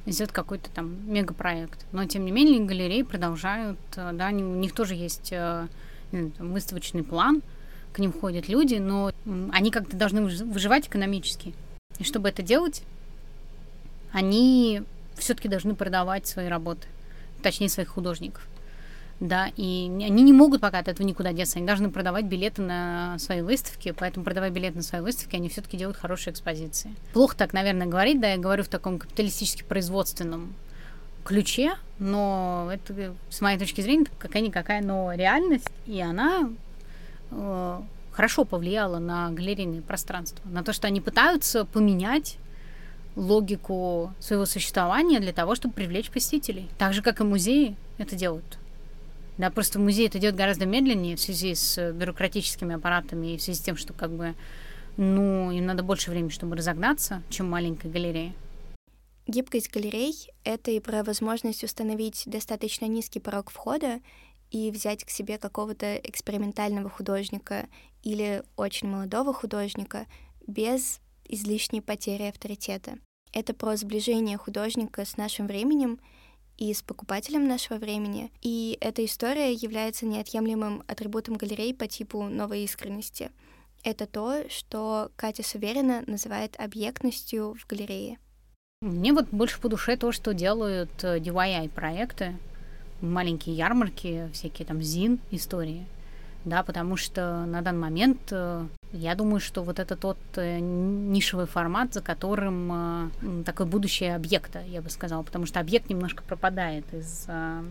сделать 0.05 0.31
какой-то 0.31 0.69
там 0.69 1.11
мегапроект. 1.11 1.87
Но, 1.91 2.05
тем 2.05 2.25
не 2.25 2.31
менее, 2.31 2.63
галереи 2.63 3.01
продолжают, 3.01 3.79
э, 3.95 4.11
да, 4.13 4.27
у 4.27 4.33
них 4.33 4.73
тоже 4.73 4.93
есть 4.93 5.29
э, 5.31 5.65
выставочный 6.11 7.01
план, 7.01 7.41
к 7.91 7.97
ним 7.97 8.13
ходят 8.13 8.49
люди, 8.49 8.75
но 8.75 9.11
они 9.51 9.71
как-то 9.71 9.97
должны 9.97 10.21
выживать 10.21 10.87
экономически. 10.87 11.55
И 11.97 12.03
чтобы 12.03 12.29
это 12.29 12.43
делать, 12.43 12.83
они 14.11 14.83
все-таки 15.15 15.47
должны 15.47 15.75
продавать 15.75 16.27
свои 16.27 16.47
работы, 16.47 16.87
точнее 17.41 17.69
своих 17.69 17.89
художников. 17.89 18.47
Да, 19.19 19.49
и 19.57 19.87
они 19.87 20.21
не 20.21 20.31
могут 20.31 20.61
пока 20.61 20.77
от 20.77 20.87
этого 20.87 21.05
никуда 21.05 21.33
деться. 21.33 21.57
Они 21.57 21.65
должны 21.65 21.89
продавать 21.89 22.25
билеты 22.25 22.61
на 22.61 23.17
свои 23.17 23.41
выставки, 23.41 23.91
поэтому 23.91 24.23
продавая 24.23 24.51
билеты 24.51 24.77
на 24.77 24.83
свои 24.83 25.01
выставки, 25.01 25.35
они 25.35 25.49
все-таки 25.49 25.75
делают 25.75 25.97
хорошие 25.97 26.31
экспозиции. 26.33 26.93
Плохо 27.13 27.35
так, 27.35 27.51
наверное, 27.51 27.87
говорить, 27.87 28.21
да, 28.21 28.33
я 28.33 28.37
говорю 28.37 28.63
в 28.63 28.67
таком 28.67 28.99
капиталистически 28.99 29.63
производственном 29.63 30.53
ключе, 31.23 31.73
но 31.97 32.69
это, 32.71 33.15
с 33.29 33.41
моей 33.41 33.57
точки 33.57 33.81
зрения, 33.81 34.05
какая-никакая, 34.19 34.83
но 34.83 35.11
реальность, 35.13 35.67
и 35.87 35.99
она 35.99 36.49
э, 37.31 37.81
хорошо 38.11 38.45
повлияла 38.45 38.99
на 38.99 39.31
галерейное 39.31 39.81
пространство, 39.81 40.47
на 40.47 40.63
то, 40.63 40.73
что 40.73 40.87
они 40.87 41.01
пытаются 41.01 41.65
поменять 41.65 42.37
логику 43.17 44.13
своего 44.19 44.45
существования 44.45 45.19
для 45.19 45.33
того, 45.33 45.55
чтобы 45.55 45.73
привлечь 45.73 46.11
посетителей. 46.11 46.69
Так 46.77 46.93
же, 46.93 47.01
как 47.01 47.19
и 47.19 47.23
музеи 47.23 47.75
это 47.97 48.15
делают. 48.15 48.59
Да, 49.37 49.49
просто 49.49 49.79
музей 49.79 50.07
это 50.07 50.19
делает 50.19 50.37
гораздо 50.37 50.65
медленнее 50.65 51.15
в 51.15 51.19
связи 51.19 51.53
с 51.53 51.91
бюрократическими 51.91 52.75
аппаратами 52.75 53.33
и 53.33 53.37
в 53.37 53.41
связи 53.41 53.59
с 53.59 53.61
тем, 53.61 53.75
что 53.75 53.93
как 53.93 54.11
бы, 54.11 54.35
ну, 54.97 55.51
им 55.51 55.65
надо 55.65 55.83
больше 55.83 56.09
времени, 56.09 56.29
чтобы 56.29 56.55
разогнаться, 56.55 57.21
чем 57.29 57.49
маленькая 57.49 57.89
галерея. 57.89 58.33
Гибкость 59.27 59.71
галерей— 59.71 60.15
это 60.43 60.71
и 60.71 60.79
про 60.79 61.03
возможность 61.03 61.63
установить 61.63 62.23
достаточно 62.27 62.85
низкий 62.85 63.19
порог 63.19 63.51
входа 63.51 63.99
и 64.51 64.71
взять 64.71 65.03
к 65.03 65.09
себе 65.09 65.37
какого-то 65.37 65.97
экспериментального 65.97 66.89
художника 66.89 67.67
или 68.03 68.43
очень 68.55 68.87
молодого 68.87 69.33
художника 69.33 70.05
без 70.47 71.01
излишней 71.25 71.81
потери 71.81 72.23
авторитета. 72.23 72.97
Это 73.37 73.53
про 73.53 73.75
сближение 73.75 74.35
художника 74.35 75.05
с 75.05 75.15
нашим 75.15 75.45
временем 75.45 75.99
и 76.57 76.73
с 76.73 76.81
покупателем 76.81 77.47
нашего 77.47 77.77
времени. 77.77 78.31
И 78.41 78.79
эта 78.81 79.05
история 79.05 79.53
является 79.53 80.07
неотъемлемым 80.07 80.81
атрибутом 80.87 81.35
галерей 81.35 81.71
по 81.75 81.85
типу 81.85 82.23
новой 82.23 82.63
искренности. 82.63 83.29
Это 83.83 84.07
то, 84.07 84.41
что 84.49 85.11
Катя 85.15 85.43
Суверина 85.43 86.03
называет 86.07 86.59
объектностью 86.59 87.53
в 87.53 87.67
галерее. 87.67 88.17
Мне 88.81 89.13
вот 89.13 89.27
больше 89.29 89.61
по 89.61 89.69
душе 89.69 89.97
то, 89.97 90.11
что 90.11 90.33
делают 90.33 91.03
э, 91.03 91.19
DIY-проекты, 91.19 92.37
маленькие 93.01 93.55
ярмарки, 93.55 94.31
всякие 94.33 94.65
там 94.65 94.81
ЗИН 94.81 95.19
истории, 95.29 95.85
да, 96.43 96.63
потому 96.63 96.97
что 96.97 97.45
на 97.45 97.61
данный 97.61 97.81
момент 97.81 98.19
э, 98.31 98.67
я 98.93 99.15
думаю, 99.15 99.39
что 99.39 99.63
вот 99.63 99.79
это 99.79 99.95
тот 99.95 100.17
э, 100.35 100.59
нишевый 100.59 101.45
формат, 101.45 101.93
за 101.93 102.01
которым 102.01 103.11
э, 103.21 103.43
такое 103.43 103.67
будущее 103.67 104.15
объекта, 104.15 104.61
я 104.67 104.81
бы 104.81 104.89
сказала, 104.89 105.23
потому 105.23 105.45
что 105.45 105.59
объект 105.59 105.89
немножко 105.89 106.23
пропадает 106.23 106.85
из 106.93 107.25
э, 107.27 107.63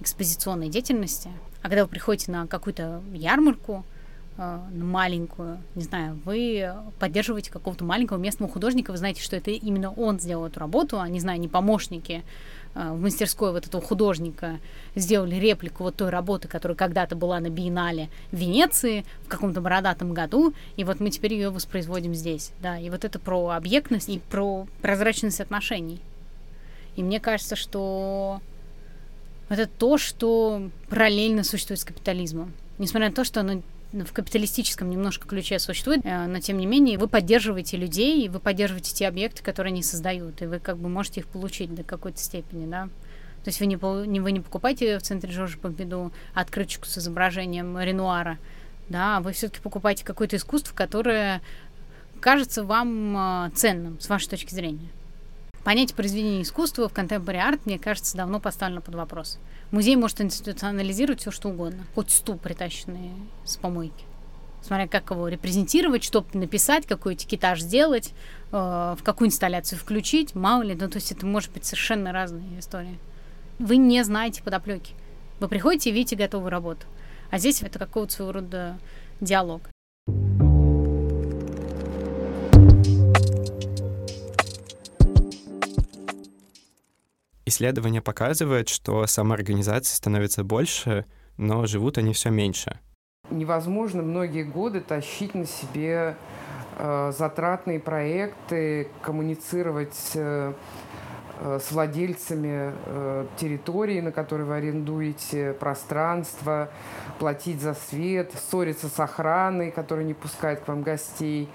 экспозиционной 0.00 0.68
деятельности. 0.68 1.30
А 1.62 1.68
когда 1.68 1.84
вы 1.84 1.88
приходите 1.88 2.32
на 2.32 2.46
какую-то 2.46 3.02
ярмарку, 3.12 3.84
э, 4.38 4.60
маленькую, 4.72 5.58
не 5.74 5.82
знаю, 5.82 6.18
вы 6.24 6.74
поддерживаете 6.98 7.50
какого-то 7.50 7.84
маленького 7.84 8.16
местного 8.16 8.50
художника, 8.50 8.92
вы 8.92 8.96
знаете, 8.96 9.22
что 9.22 9.36
это 9.36 9.50
именно 9.50 9.92
он 9.92 10.18
сделал 10.18 10.46
эту 10.46 10.60
работу, 10.60 10.98
а 10.98 11.08
не 11.08 11.20
знаю, 11.20 11.38
не 11.40 11.48
помощники 11.48 12.24
в 12.76 13.00
мастерской 13.00 13.52
вот 13.52 13.66
этого 13.66 13.82
художника 13.82 14.60
сделали 14.94 15.36
реплику 15.36 15.84
вот 15.84 15.96
той 15.96 16.10
работы, 16.10 16.46
которая 16.46 16.76
когда-то 16.76 17.16
была 17.16 17.40
на 17.40 17.48
биеннале 17.48 18.10
в 18.30 18.36
Венеции 18.36 19.04
в 19.24 19.28
каком-то 19.28 19.62
бородатом 19.62 20.12
году, 20.12 20.52
и 20.76 20.84
вот 20.84 21.00
мы 21.00 21.10
теперь 21.10 21.32
ее 21.32 21.48
воспроизводим 21.48 22.14
здесь, 22.14 22.52
да, 22.60 22.78
и 22.78 22.90
вот 22.90 23.04
это 23.04 23.18
про 23.18 23.50
объектность 23.50 24.10
и 24.10 24.18
про 24.18 24.66
прозрачность 24.82 25.40
отношений. 25.40 26.00
И 26.96 27.02
мне 27.02 27.18
кажется, 27.18 27.56
что 27.56 28.42
это 29.48 29.66
то, 29.66 29.96
что 29.96 30.70
параллельно 30.90 31.44
существует 31.44 31.80
с 31.80 31.84
капитализмом. 31.84 32.52
Несмотря 32.78 33.08
на 33.08 33.14
то, 33.14 33.24
что 33.24 33.40
оно 33.40 33.62
в 33.92 34.12
капиталистическом 34.12 34.90
немножко 34.90 35.28
ключе 35.28 35.58
существует, 35.58 36.00
э, 36.04 36.26
но 36.26 36.40
тем 36.40 36.58
не 36.58 36.66
менее 36.66 36.98
вы 36.98 37.08
поддерживаете 37.08 37.76
людей, 37.76 38.28
вы 38.28 38.40
поддерживаете 38.40 38.94
те 38.94 39.08
объекты, 39.08 39.42
которые 39.42 39.72
они 39.72 39.82
создают, 39.82 40.42
и 40.42 40.46
вы 40.46 40.58
как 40.58 40.78
бы 40.78 40.88
можете 40.88 41.20
их 41.20 41.26
получить 41.26 41.74
до 41.74 41.82
какой-то 41.82 42.18
степени, 42.18 42.66
да. 42.66 42.88
То 43.44 43.48
есть 43.48 43.60
вы 43.60 43.66
не, 43.66 43.76
вы 43.76 44.32
не 44.32 44.40
покупаете 44.40 44.98
в 44.98 45.02
центре 45.02 45.30
Жоржа 45.32 45.56
Помпиду 45.58 46.12
открыточку 46.34 46.86
с 46.86 46.98
изображением 46.98 47.78
Ренуара, 47.78 48.38
да, 48.88 49.18
а 49.18 49.20
вы 49.20 49.32
все-таки 49.32 49.60
покупаете 49.60 50.04
какое-то 50.04 50.36
искусство, 50.36 50.74
которое 50.74 51.40
кажется 52.20 52.64
вам 52.64 53.46
э, 53.46 53.50
ценным 53.54 54.00
с 54.00 54.08
вашей 54.08 54.28
точки 54.28 54.52
зрения. 54.52 54.88
Понятие 55.66 55.96
произведения 55.96 56.42
искусства 56.42 56.88
в 56.88 56.92
contemporary 56.92 57.40
art, 57.40 57.60
мне 57.64 57.76
кажется, 57.76 58.16
давно 58.16 58.38
поставлено 58.38 58.80
под 58.80 58.94
вопрос. 58.94 59.40
Музей 59.72 59.96
может 59.96 60.20
институционализировать 60.20 61.22
все 61.22 61.32
что 61.32 61.48
угодно, 61.48 61.84
хоть 61.96 62.12
стул, 62.12 62.38
притащенный 62.38 63.10
с 63.44 63.56
помойки. 63.56 64.04
Смотря 64.62 64.86
как 64.86 65.10
его 65.10 65.26
репрезентировать, 65.26 66.04
что 66.04 66.24
написать, 66.34 66.86
какой 66.86 67.14
этикетаж 67.14 67.60
сделать, 67.60 68.12
э, 68.52 68.94
в 68.96 69.00
какую 69.02 69.26
инсталляцию 69.26 69.80
включить, 69.80 70.36
мало 70.36 70.62
ли, 70.62 70.76
ну 70.76 70.88
то 70.88 70.98
есть 70.98 71.10
это 71.10 71.26
может 71.26 71.50
быть 71.50 71.64
совершенно 71.64 72.12
разные 72.12 72.60
истории. 72.60 73.00
Вы 73.58 73.78
не 73.78 74.04
знаете 74.04 74.44
подоплеки. 74.44 74.94
Вы 75.40 75.48
приходите 75.48 75.90
и 75.90 75.92
видите 75.92 76.14
готовую 76.14 76.50
работу. 76.50 76.86
А 77.32 77.38
здесь 77.38 77.60
это 77.60 77.80
какого-то 77.80 78.12
своего 78.12 78.30
рода 78.34 78.78
диалог. 79.20 79.62
Исследования 87.48 88.02
показывают, 88.02 88.68
что 88.68 89.06
самоорганизации 89.06 89.94
становится 89.94 90.42
больше, 90.42 91.06
но 91.36 91.64
живут 91.66 91.96
они 91.96 92.12
все 92.12 92.30
меньше. 92.30 92.80
Невозможно 93.30 94.02
многие 94.02 94.42
годы 94.42 94.80
тащить 94.80 95.32
на 95.36 95.46
себе 95.46 96.16
э, 96.76 97.12
затратные 97.16 97.78
проекты, 97.78 98.88
коммуницировать 99.00 100.10
э, 100.14 100.54
э, 101.38 101.60
с 101.62 101.70
владельцами 101.70 102.72
э, 102.84 103.26
территории, 103.36 104.00
на 104.00 104.10
которой 104.10 104.42
вы 104.42 104.56
арендуете 104.56 105.52
пространство, 105.52 106.68
платить 107.20 107.60
за 107.60 107.74
свет, 107.74 108.32
ссориться 108.34 108.88
с 108.88 108.98
охраной, 108.98 109.70
которая 109.70 110.04
не 110.04 110.14
пускает 110.14 110.60
к 110.60 110.68
вам 110.68 110.82
гостей. 110.82 111.48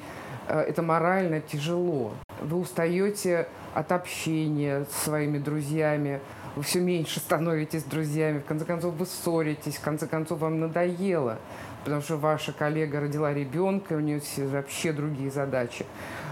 Э, 0.52 0.60
это 0.60 0.82
морально 0.82 1.40
тяжело. 1.40 2.12
Вы 2.42 2.58
устаете 2.58 3.48
от 3.74 3.92
общения 3.94 4.86
с 4.92 5.04
своими 5.06 5.38
друзьями, 5.38 6.20
вы 6.58 6.64
все 6.64 6.82
меньше 6.82 7.22
становитесь 7.22 7.84
друзьями, 7.86 8.40
в 8.40 8.46
конце 8.46 8.66
концов 8.66 8.96
вы 8.96 9.06
ссоритесь, 9.06 9.78
в 9.78 9.82
конце 9.82 10.08
концов 10.08 10.40
вам 10.40 10.60
надоело, 10.60 11.38
потому 11.86 12.02
что 12.02 12.18
ваша 12.18 12.52
коллега 12.52 13.00
родила 13.00 13.34
ребенка, 13.34 13.94
у 13.94 14.02
нее 14.02 14.20
все 14.20 14.46
вообще 14.46 14.92
другие 14.92 15.32
задачи. 15.32 15.86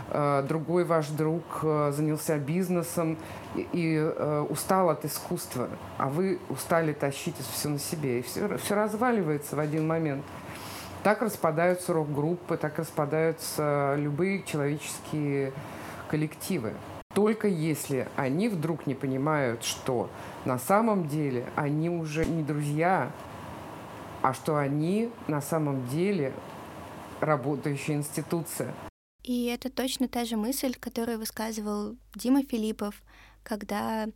Э, 0.10 0.44
другой 0.46 0.84
ваш 0.84 1.08
друг 1.08 1.44
э, 1.64 1.94
занялся 1.96 2.38
бизнесом 2.38 3.18
и, 3.56 3.68
и 3.72 4.00
устал 4.50 4.90
от 4.90 5.06
искусства, 5.06 5.70
а 5.98 6.10
вы 6.10 6.40
устали 6.50 6.92
тащить 6.92 7.36
все 7.54 7.70
на 7.70 7.80
себе, 7.80 8.20
и 8.20 8.22
все, 8.22 8.58
все 8.58 8.76
разваливается 8.76 9.56
в 9.56 9.60
один 9.60 9.88
момент. 9.88 10.26
Так 11.04 11.22
распадаются 11.22 11.94
рок-группы, 11.94 12.58
так 12.58 12.78
распадаются 12.78 13.96
любые 13.98 14.44
человеческие 14.44 15.54
коллективы. 16.10 16.74
Только 17.14 17.48
если 17.48 18.08
они 18.18 18.50
вдруг 18.50 18.86
не 18.86 18.96
понимают, 18.96 19.64
что 19.64 20.10
на 20.46 20.60
самом 20.60 21.08
деле 21.08 21.46
они 21.56 21.90
уже 21.90 22.26
не 22.26 22.44
друзья, 22.44 23.12
а 24.22 24.34
что 24.34 24.58
они 24.58 25.10
на 25.28 25.42
самом 25.42 25.88
деле 25.88 26.34
работающая 27.22 27.96
институция. 27.96 28.74
И 29.24 29.46
это 29.46 29.70
точно 29.70 30.08
та 30.08 30.26
же 30.26 30.38
мысль, 30.38 30.76
которую 30.78 31.18
высказывал 31.20 31.96
Дима 32.16 32.44
Филиппов, 32.44 33.02
когда 33.44 34.08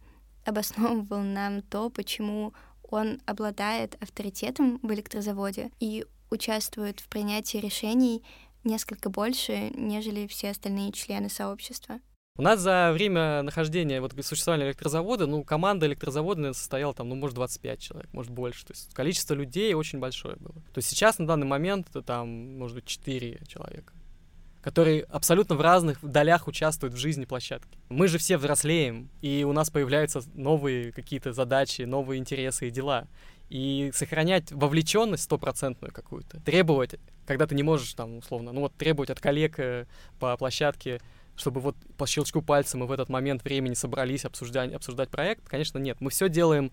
обосновывал 0.46 1.22
нам 1.22 1.62
то, 1.62 1.90
почему 1.90 2.54
он 2.90 3.22
обладает 3.26 3.96
авторитетом 4.02 4.80
в 4.84 4.94
электрозаводе 4.94 5.72
и 5.80 6.06
участвует 6.34 7.00
в 7.00 7.08
принятии 7.08 7.58
решений 7.58 8.24
несколько 8.64 9.10
больше, 9.10 9.72
нежели 9.76 10.28
все 10.28 10.52
остальные 10.52 10.92
члены 10.92 11.30
сообщества. 11.30 12.00
У 12.36 12.42
нас 12.42 12.60
за 12.60 12.92
время 12.94 13.44
нахождения, 13.44 14.02
вот 14.02 14.14
существования 14.26 14.66
электрозавода, 14.66 15.28
ну, 15.28 15.44
команда 15.44 15.86
электрозавода 15.86 16.54
состояла 16.54 16.94
там, 16.96 17.10
ну, 17.10 17.16
может, 17.16 17.36
25 17.36 17.80
человек, 17.80 18.12
может, 18.12 18.32
больше. 18.32 18.66
То 18.66 18.74
есть 18.74 18.92
количество 18.96 19.36
людей 19.36 19.76
очень 19.76 20.00
большое 20.00 20.36
было. 20.38 20.56
То 20.56 20.80
есть 20.80 20.90
сейчас, 20.90 21.20
на 21.20 21.28
данный 21.28 21.46
момент, 21.46 21.90
это 21.92 22.02
там, 22.02 22.58
может 22.58 22.76
быть, 22.76 22.86
4 22.86 23.42
человека 23.48 23.94
которые 24.64 25.04
абсолютно 25.04 25.56
в 25.56 25.62
разных 25.62 26.00
долях 26.02 26.48
участвуют 26.48 26.94
в 26.96 26.98
жизни 26.98 27.26
площадки. 27.26 27.78
Мы 27.90 28.08
же 28.08 28.18
все 28.18 28.38
взрослеем, 28.38 29.10
и 29.22 29.44
у 29.44 29.52
нас 29.52 29.70
появляются 29.70 30.22
новые 30.34 30.94
какие-то 30.94 31.34
задачи, 31.34 31.82
новые 31.82 32.20
интересы 32.20 32.70
и 32.70 32.72
дела. 32.72 33.08
И 33.50 33.91
сохранять 33.94 34.52
вовлеченность 34.52 35.24
стопроцентную 35.24 35.94
какую-то, 35.94 36.39
требовать, 36.41 36.96
когда 37.28 37.46
ты 37.46 37.56
не 37.56 37.64
можешь 37.64 37.94
там 37.94 38.18
условно, 38.18 38.52
ну 38.52 38.62
вот 38.62 38.74
требовать 38.76 39.10
от 39.10 39.20
коллег 39.20 39.60
э, 39.60 39.86
по 40.20 40.36
площадке 40.38 41.02
чтобы 41.36 41.62
вот 41.62 41.76
по 41.98 42.06
щелчку 42.06 42.44
пальца 42.44 42.78
мы 42.78 42.86
в 42.86 42.91
этот 42.91 43.10
момент 43.10 43.44
времени 43.44 43.74
собрались 43.74 44.24
обсуждать, 44.24 44.72
обсуждать 44.72 45.10
проект, 45.10 45.48
конечно, 45.48 45.80
нет. 45.80 45.98
Мы 46.00 46.12
все 46.12 46.30
делаем 46.30 46.72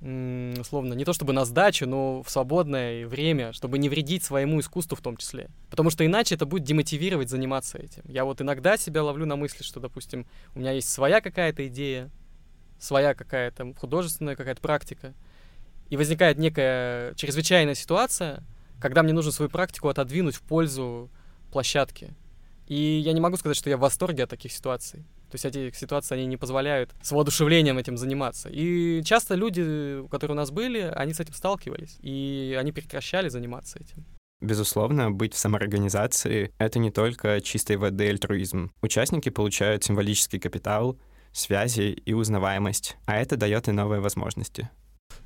условно, 0.00 0.92
не 0.92 1.04
то 1.04 1.14
чтобы 1.14 1.32
на 1.32 1.46
сдачу, 1.46 1.86
но 1.86 2.22
в 2.22 2.28
свободное 2.28 3.06
время, 3.06 3.52
чтобы 3.54 3.78
не 3.78 3.88
вредить 3.88 4.22
своему 4.22 4.60
искусству 4.60 4.96
в 4.96 5.00
том 5.00 5.16
числе. 5.16 5.48
Потому 5.70 5.88
что 5.88 6.04
иначе 6.04 6.34
это 6.34 6.44
будет 6.44 6.64
демотивировать 6.64 7.30
заниматься 7.30 7.78
этим. 7.78 8.02
Я 8.04 8.26
вот 8.26 8.42
иногда 8.42 8.76
себя 8.76 9.02
ловлю 9.02 9.24
на 9.24 9.36
мысли, 9.36 9.62
что, 9.62 9.80
допустим, 9.80 10.26
у 10.54 10.58
меня 10.58 10.72
есть 10.72 10.90
своя 10.90 11.22
какая-то 11.22 11.66
идея, 11.68 12.10
своя 12.78 13.14
какая-то 13.14 13.72
художественная 13.74 14.36
какая-то 14.36 14.60
практика, 14.60 15.14
и 15.94 15.96
возникает 15.96 16.38
некая 16.38 17.14
чрезвычайная 17.14 17.76
ситуация, 17.76 18.42
когда 18.80 19.04
мне 19.04 19.12
нужно 19.12 19.30
свою 19.30 19.48
практику 19.48 19.88
отодвинуть 19.88 20.34
в 20.34 20.42
пользу 20.42 21.08
площадки. 21.52 22.16
И 22.66 22.74
я 22.74 23.12
не 23.12 23.20
могу 23.20 23.36
сказать, 23.36 23.56
что 23.56 23.70
я 23.70 23.76
в 23.76 23.80
восторге 23.80 24.24
от 24.24 24.30
таких 24.30 24.50
ситуаций. 24.50 25.04
То 25.30 25.36
есть 25.36 25.44
эти 25.44 25.70
ситуации, 25.72 26.16
они 26.16 26.26
не 26.26 26.36
позволяют 26.36 26.90
с 27.00 27.12
воодушевлением 27.12 27.78
этим 27.78 27.96
заниматься. 27.96 28.48
И 28.50 29.04
часто 29.04 29.36
люди, 29.36 30.04
которые 30.10 30.34
у 30.34 30.36
нас 30.36 30.50
были, 30.50 30.80
они 30.80 31.14
с 31.14 31.20
этим 31.20 31.34
сталкивались, 31.34 31.96
и 32.02 32.56
они 32.58 32.72
прекращали 32.72 33.28
заниматься 33.28 33.78
этим. 33.78 34.04
Безусловно, 34.40 35.12
быть 35.12 35.32
в 35.32 35.38
самоорганизации— 35.38 36.50
это 36.58 36.80
не 36.80 36.90
только 36.90 37.40
чистой 37.40 37.76
воды 37.76 38.08
альтруизм. 38.08 38.72
Участники 38.82 39.28
получают 39.28 39.84
символический 39.84 40.40
капитал, 40.40 40.98
связи 41.30 41.90
и 42.04 42.12
узнаваемость, 42.14 42.96
а 43.06 43.16
это 43.16 43.36
дает 43.36 43.68
и 43.68 43.70
новые 43.70 44.00
возможности. 44.00 44.70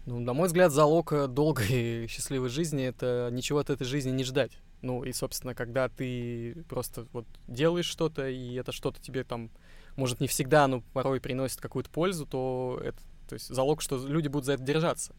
Ну, 0.09 0.21
на 0.21 0.33
мой 0.33 0.47
взгляд, 0.47 0.73
залог 0.73 1.13
долгой 1.35 1.67
и 2.05 2.07
счастливой 2.09 2.49
жизни— 2.49 2.83
это 2.87 3.29
ничего 3.31 3.59
от 3.59 3.69
этой 3.69 3.85
жизни 3.85 4.11
не 4.11 4.25
ждать. 4.25 4.53
Ну, 4.81 5.05
и, 5.05 5.13
собственно, 5.13 5.55
когда 5.55 5.91
ты 5.91 6.65
просто 6.67 7.07
вот 7.13 7.27
делаешь 7.47 7.85
что-то, 7.85 8.27
и 8.27 8.55
это 8.55 8.73
что-то 8.73 9.03
тебе 9.03 9.23
там, 9.25 9.51
может, 9.97 10.21
не 10.21 10.27
всегда, 10.27 10.67
но 10.67 10.81
порой 10.95 11.21
приносит 11.21 11.61
какую-то 11.61 11.91
пользу, 11.91 12.25
то 12.25 12.81
это 12.83 12.99
то 13.29 13.35
есть 13.35 13.49
залог, 13.49 13.83
что 13.83 13.99
люди 14.07 14.29
будут 14.29 14.47
за 14.47 14.55
это 14.55 14.63
держаться. 14.63 15.15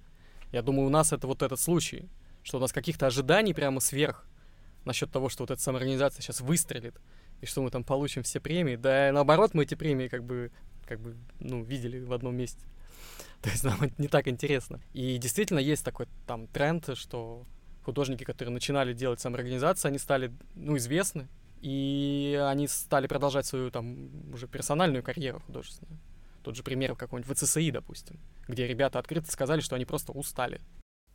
Я 0.52 0.64
думаю, 0.64 0.88
у 0.88 0.90
нас 0.90 1.14
это 1.14 1.28
вот 1.28 1.44
этот 1.44 1.60
случай, 1.60 2.10
что 2.42 2.58
у 2.58 2.62
нас 2.62 2.74
каких-то 2.74 3.06
ожиданий 3.06 3.54
прямо 3.54 3.82
сверх 3.82 4.26
насчет 4.86 5.12
того, 5.12 5.30
что 5.30 5.44
вот 5.44 5.52
эта 5.52 5.62
самоорганизация 5.62 6.24
сейчас 6.24 6.42
выстрелит, 6.42 7.00
и 7.42 7.46
что 7.46 7.62
мы 7.62 7.70
там 7.70 7.84
получим 7.84 8.24
все 8.24 8.40
премии. 8.40 8.76
Да, 8.76 9.12
наоборот, 9.14 9.54
мы 9.54 9.66
эти 9.66 9.76
премии 9.76 10.08
как 10.08 10.24
бы, 10.24 10.52
как 10.88 11.00
бы, 11.00 11.16
ну, 11.40 11.62
видели 11.62 12.00
в 12.00 12.12
одном 12.12 12.36
месте. 12.36 12.66
То 13.42 13.50
есть 13.50 13.64
нам 13.64 13.80
не 13.98 14.08
так 14.08 14.28
интересно. 14.28 14.82
И 14.94 15.18
действительно 15.18 15.60
есть 15.60 15.86
такой 15.86 16.08
там 16.28 16.48
тренд, 16.48 16.90
что 16.96 17.46
художники, 17.84 18.24
которые 18.24 18.54
начинали 18.54 18.94
делать 18.94 19.20
самоорганизации, 19.22 19.88
они 19.88 19.98
стали, 19.98 20.32
ну, 20.56 20.76
известны, 20.78 21.28
и 21.62 22.40
они 22.50 22.68
стали 22.68 23.08
продолжать 23.08 23.46
свою 23.46 23.72
там 23.72 24.10
уже 24.34 24.48
персональную 24.48 25.04
карьеру 25.04 25.40
художественную. 25.46 26.00
Тот 26.44 26.56
же 26.56 26.64
пример 26.64 26.96
какой-нибудь 26.96 27.38
ВЦСИ, 27.38 27.72
допустим, 27.72 28.20
где 28.48 28.68
ребята 28.68 29.00
открыто 29.00 29.32
сказали, 29.32 29.62
что 29.62 29.76
они 29.76 29.86
просто 29.86 30.12
устали. 30.12 30.62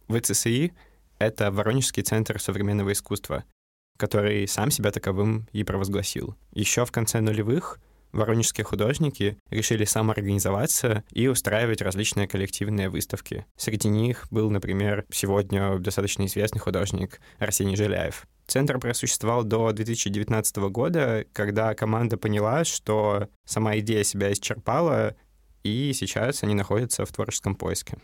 ВЦСИ— 0.08 0.72
это 1.18 1.50
Воронежский 1.50 2.02
центр 2.02 2.40
современного 2.40 2.92
искусства, 2.92 3.44
который 3.96 4.46
сам 4.48 4.70
себя 4.70 4.90
таковым 4.90 5.48
и 5.52 5.64
провозгласил. 5.64 6.36
Еще 6.52 6.84
в 6.84 6.92
конце 6.92 7.20
нулевых 7.20 7.80
воронежские 8.14 8.64
художники 8.64 9.38
решили 9.50 9.84
самоорганизоваться 9.84 11.04
и 11.10 11.26
устраивать 11.28 11.82
различные 11.82 12.28
коллективные 12.28 12.88
выставки. 12.88 13.44
Среди 13.56 13.88
них 13.88 14.26
был, 14.30 14.50
например, 14.50 15.04
сегодня 15.12 15.78
достаточно 15.78 16.24
известный 16.26 16.60
художник 16.60 17.20
Арсений 17.38 17.76
Жиляев. 17.76 18.26
Центр 18.46 18.78
просуществовал 18.78 19.42
до 19.42 19.72
2019 19.72 20.56
года, 20.70 21.24
когда 21.32 21.74
команда 21.74 22.16
поняла, 22.16 22.64
что 22.64 23.28
сама 23.44 23.78
идея 23.78 24.04
себя 24.04 24.32
исчерпала, 24.32 25.16
и 25.62 25.92
сейчас 25.94 26.42
они 26.42 26.54
находятся 26.54 27.06
в 27.06 27.12
творческом 27.12 27.56
поиске. 27.56 27.98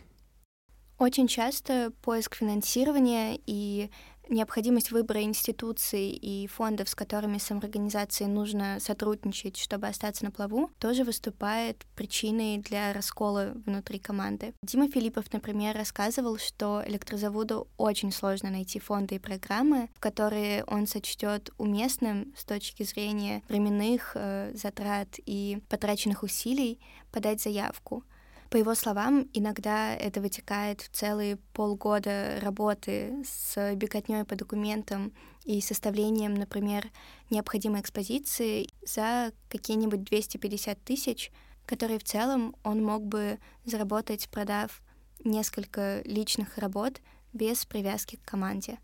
Очень 0.97 1.27
часто 1.27 1.91
поиск 2.03 2.35
финансирования 2.35 3.39
и 3.45 3.89
необходимость 4.31 4.91
выбора 4.91 5.21
институций 5.21 6.09
и 6.09 6.47
фондов, 6.47 6.89
с 6.89 6.95
которыми 6.95 7.37
самоорганизации 7.37 8.25
нужно 8.25 8.77
сотрудничать, 8.79 9.57
чтобы 9.57 9.87
остаться 9.87 10.25
на 10.25 10.31
плаву, 10.31 10.69
тоже 10.79 11.03
выступает 11.03 11.85
причиной 11.95 12.57
для 12.57 12.93
раскола 12.93 13.53
внутри 13.65 13.99
команды. 13.99 14.53
Дима 14.63 14.89
Филиппов, 14.89 15.31
например, 15.33 15.75
рассказывал, 15.75 16.37
что 16.37 16.83
электрозаводу 16.85 17.67
очень 17.77 18.11
сложно 18.11 18.49
найти 18.49 18.79
фонды 18.79 19.15
и 19.15 19.19
программы, 19.19 19.89
в 19.95 19.99
которые 19.99 20.63
он 20.65 20.87
сочтет 20.87 21.51
уместным 21.57 22.33
с 22.37 22.45
точки 22.45 22.83
зрения 22.83 23.43
временных 23.49 24.13
э, 24.15 24.51
затрат 24.55 25.19
и 25.25 25.59
потраченных 25.69 26.23
усилий 26.23 26.79
подать 27.11 27.41
заявку. 27.41 28.03
По 28.51 28.57
его 28.57 28.75
словам, 28.75 29.29
иногда 29.31 29.95
это 29.95 30.19
вытекает 30.19 30.81
в 30.81 30.89
целые 30.89 31.37
полгода 31.53 32.37
работы 32.41 33.23
с 33.25 33.75
беготней 33.75 34.25
по 34.25 34.35
документам 34.35 35.13
и 35.45 35.61
составлением, 35.61 36.33
например, 36.33 36.91
необходимой 37.29 37.79
экспозиции 37.79 38.67
за 38.85 39.31
какие-нибудь 39.47 40.03
250 40.03 40.83
тысяч, 40.83 41.31
которые 41.65 41.97
в 41.97 42.03
целом 42.03 42.53
он 42.65 42.83
мог 42.83 43.05
бы 43.05 43.39
заработать, 43.63 44.27
продав 44.27 44.81
несколько 45.23 46.01
личных 46.03 46.57
работ 46.57 46.99
без 47.31 47.65
привязки 47.65 48.17
к 48.17 48.29
команде. 48.29 48.79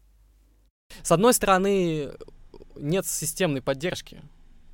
С 1.03 1.11
одной 1.11 1.33
стороны, 1.33 2.13
нет 2.77 3.05
системной 3.05 3.61
поддержки 3.61 4.23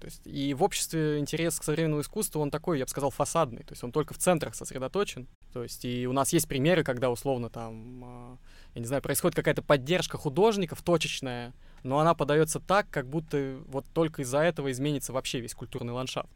то 0.04 0.08
есть, 0.08 0.22
и 0.26 0.54
в 0.54 0.62
обществе 0.64 1.18
интерес 1.18 1.58
к 1.58 1.64
современному 1.64 2.01
искусству, 2.01 2.41
он 2.41 2.51
такой, 2.51 2.78
я 2.78 2.84
бы 2.84 2.89
сказал, 2.89 3.10
фасадный. 3.10 3.64
То 3.64 3.72
есть 3.72 3.86
он 3.86 3.93
только 3.93 4.14
в 4.14 4.18
центрах 4.18 4.54
сосредоточен. 4.54 5.30
То 5.54 5.64
есть 5.64 5.86
и 5.86 6.06
у 6.08 6.12
нас 6.12 6.34
есть 6.34 6.45
примеры, 6.45 6.84
когда 6.84 7.10
условно 7.10 7.49
там, 7.49 8.04
а, 8.04 8.38
я 8.76 8.82
не 8.82 8.86
знаю, 8.86 9.01
происходит 9.01 9.38
какая-то 9.38 9.62
поддержка 9.62 10.18
художников 10.18 10.82
точечная, 10.82 11.54
но 11.84 11.99
она 11.99 12.16
подается 12.16 12.60
так, 12.60 12.89
как 12.89 13.08
будто 13.08 13.62
вот 13.68 13.86
только 13.93 14.24
из-за 14.24 14.39
этого 14.39 14.74
изменится 14.74 15.14
вообще 15.14 15.39
весь 15.39 15.54
культурный 15.54 15.93
ландшафт. 15.93 16.36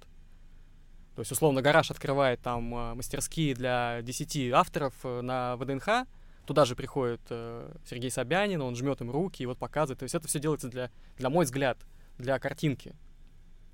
То 1.15 1.19
есть, 1.19 1.33
условно, 1.33 1.61
гараж 1.61 1.91
открывает 1.91 2.39
там 2.39 2.73
а, 2.73 2.95
мастерские 2.95 3.53
для 3.53 4.01
10 4.01 4.53
авторов 4.53 4.93
э, 5.03 5.19
на 5.19 5.57
ВДНХ, 5.57 6.07
туда 6.45 6.63
же 6.63 6.77
приходит 6.77 7.19
э, 7.31 7.69
Сергей 7.85 8.11
Собянин, 8.11 8.61
он 8.61 8.77
жмет 8.77 9.01
им 9.01 9.11
руки 9.11 9.43
и 9.43 9.45
вот 9.45 9.57
показывает. 9.57 9.99
То 9.99 10.03
есть 10.03 10.15
это 10.15 10.29
все 10.29 10.39
делается 10.39 10.69
для, 10.69 10.89
для 11.17 11.29
мой 11.29 11.43
взгляд, 11.43 11.77
для 12.17 12.39
картинки. 12.39 12.95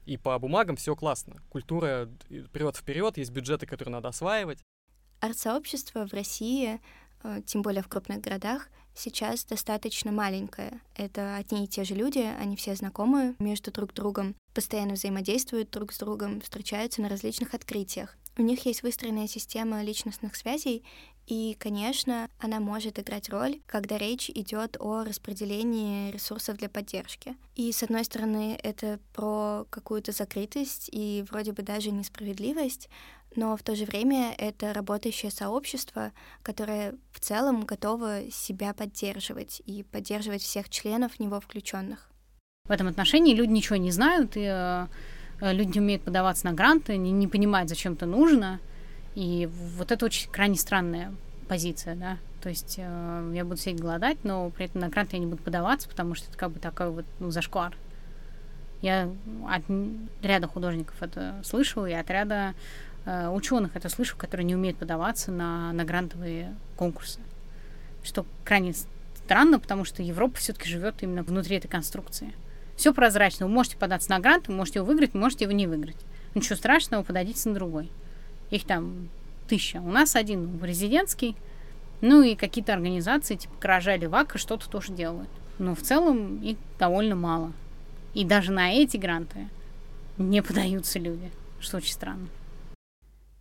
И 0.05 0.17
по 0.17 0.37
бумагам 0.39 0.75
все 0.75 0.95
классно. 0.95 1.41
Культура 1.49 2.09
прет 2.51 2.77
вперед, 2.77 3.17
есть 3.17 3.31
бюджеты, 3.31 3.65
которые 3.65 3.93
надо 3.93 4.09
осваивать. 4.09 4.59
Арт-сообщество 5.19 6.05
в 6.07 6.13
России, 6.13 6.81
э, 7.23 7.41
тем 7.45 7.61
более 7.61 7.81
в 7.81 7.87
крупных 7.87 8.19
городах, 8.19 8.69
сейчас 8.93 9.45
достаточно 9.45 10.11
маленькое. 10.11 10.81
Это 10.95 11.35
одни 11.37 11.63
и 11.63 11.67
те 11.67 11.83
же 11.83 11.95
люди, 11.95 12.19
они 12.39 12.55
все 12.55 12.75
знакомы 12.75 13.35
между 13.39 13.71
друг 13.71 13.93
другом, 13.93 14.35
постоянно 14.53 14.93
взаимодействуют 14.93 15.69
друг 15.69 15.93
с 15.93 15.99
другом, 15.99 16.41
встречаются 16.41 17.01
на 17.01 17.09
различных 17.09 17.53
открытиях. 17.53 18.17
У 18.35 18.41
них 18.41 18.65
есть 18.65 18.81
выстроенная 18.81 19.27
система 19.27 19.83
личностных 19.83 20.35
связей, 20.35 20.83
и, 21.25 21.55
конечно, 21.59 22.29
она 22.39 22.59
может 22.59 22.99
играть 22.99 23.29
роль, 23.29 23.59
когда 23.65 23.97
речь 23.97 24.29
идет 24.29 24.77
о 24.79 25.03
распределении 25.03 26.11
ресурсов 26.11 26.57
для 26.57 26.69
поддержки. 26.69 27.35
И, 27.55 27.71
с 27.71 27.83
одной 27.83 28.03
стороны, 28.03 28.59
это 28.61 28.99
про 29.13 29.65
какую-то 29.69 30.11
закрытость 30.11 30.89
и 30.91 31.23
вроде 31.29 31.53
бы 31.53 31.63
даже 31.63 31.91
несправедливость, 31.91 32.89
но 33.35 33.55
в 33.57 33.63
то 33.63 33.75
же 33.75 33.85
время 33.85 34.33
это 34.37 34.73
работающее 34.73 35.31
сообщество, 35.31 36.11
которое 36.43 36.95
в 37.11 37.19
целом 37.19 37.65
готово 37.65 38.29
себя 38.31 38.73
поддерживать 38.73 39.61
и 39.65 39.83
поддерживать 39.83 40.41
всех 40.41 40.69
членов 40.69 41.13
в 41.13 41.19
него 41.19 41.39
включенных. 41.39 42.09
В 42.65 42.71
этом 42.71 42.87
отношении 42.87 43.33
люди 43.33 43.51
ничего 43.51 43.77
не 43.77 43.91
знают, 43.91 44.35
и 44.35 44.43
э, 44.45 44.87
люди 45.41 45.77
не 45.77 45.79
умеют 45.81 46.03
подаваться 46.03 46.45
на 46.45 46.53
гранты, 46.53 46.97
не, 46.97 47.11
не 47.11 47.27
понимают, 47.27 47.69
зачем 47.69 47.93
это 47.93 48.05
нужно. 48.05 48.59
И 49.15 49.49
вот 49.77 49.91
это 49.91 50.05
очень 50.05 50.29
крайне 50.31 50.55
странная 50.55 51.13
позиция, 51.47 51.95
да. 51.95 52.17
То 52.41 52.49
есть 52.49 52.75
э, 52.77 53.31
я 53.33 53.45
буду 53.45 53.57
сидеть 53.57 53.79
голодать, 53.79 54.17
но 54.23 54.49
при 54.49 54.65
этом 54.65 54.81
на 54.81 54.89
грант 54.89 55.13
я 55.13 55.19
не 55.19 55.25
буду 55.25 55.41
подаваться, 55.41 55.87
потому 55.87 56.15
что 56.15 56.27
это 56.29 56.37
как 56.37 56.51
бы 56.51 56.59
такой 56.59 56.89
вот 56.89 57.05
ну, 57.19 57.31
зашквар. 57.31 57.77
Я 58.81 59.09
от 59.47 59.63
ряда 60.21 60.47
художников 60.47 61.01
это 61.01 61.39
слышала, 61.43 61.85
и 61.85 61.93
от 61.93 62.09
ряда 62.09 62.53
э, 63.05 63.29
ученых 63.29 63.75
это 63.75 63.87
слышу, 63.87 64.17
которые 64.17 64.45
не 64.45 64.55
умеют 64.55 64.77
подаваться 64.77 65.31
на, 65.31 65.71
на 65.71 65.85
грантовые 65.85 66.55
конкурсы. 66.75 67.21
Что 68.03 68.25
крайне 68.43 68.73
странно, 69.23 69.59
потому 69.59 69.85
что 69.85 70.03
Европа 70.03 70.37
все-таки 70.37 70.67
живет 70.67 71.01
именно 71.01 71.23
внутри 71.23 71.57
этой 71.57 71.69
конструкции. 71.69 72.33
Все 72.75 72.93
прозрачно. 72.93 73.45
Вы 73.45 73.53
можете 73.53 73.77
податься 73.77 74.09
на 74.09 74.19
грант, 74.19 74.47
вы 74.47 74.55
можете 74.55 74.79
его 74.79 74.87
выиграть, 74.87 75.13
можете 75.13 75.45
его 75.45 75.53
не 75.53 75.67
выиграть. 75.67 75.97
Ничего 76.35 76.55
страшного, 76.55 77.03
подадите 77.03 77.47
на 77.47 77.55
другой. 77.55 77.89
Их 78.49 78.65
там 78.65 79.09
тысяча. 79.47 79.77
У 79.77 79.91
нас 79.91 80.15
один 80.15 80.63
резидентский, 80.63 81.35
ну 82.01 82.21
и 82.21 82.35
какие-то 82.35 82.73
организации 82.73 83.35
типа 83.35 83.53
Кража 83.59 83.95
или 83.95 84.05
Вака 84.05 84.37
что-то 84.37 84.69
тоже 84.69 84.93
делают. 84.93 85.29
Но 85.59 85.75
в 85.75 85.81
целом 85.81 86.41
их 86.41 86.57
довольно 86.79 87.15
мало. 87.15 87.51
И 88.13 88.25
даже 88.25 88.51
на 88.51 88.71
эти 88.71 88.97
гранты 88.97 89.47
не 90.17 90.41
подаются 90.41 90.99
люди, 90.99 91.31
что 91.59 91.77
очень 91.77 91.93
странно. 91.93 92.27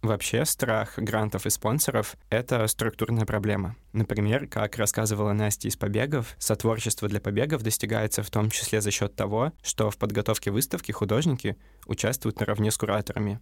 Вообще, 0.03 0.45
страх 0.45 0.95
грантов 0.97 1.47
и 1.47 1.51
спонсоров— 1.51 2.17
это 2.29 2.67
структурная 2.67 3.25
проблема. 3.25 3.77
Например, 3.93 4.49
как 4.49 4.77
рассказывала 4.77 5.33
Настя 5.33 5.69
из 5.69 5.77
«Побегов», 5.77 6.35
сотворчество 6.41 7.09
для 7.09 7.21
побегов 7.21 7.63
достигается 7.63 8.25
в 8.25 8.31
том 8.31 8.51
числе 8.51 8.81
за 8.81 8.91
счет 8.91 9.15
того, 9.15 9.53
что 9.63 9.93
в 9.93 9.99
подготовке 9.99 10.51
выставки 10.51 10.91
художники 10.91 11.57
участвуют 11.87 12.41
наравне 12.41 12.73
с 12.73 12.79
кураторами. 12.79 13.39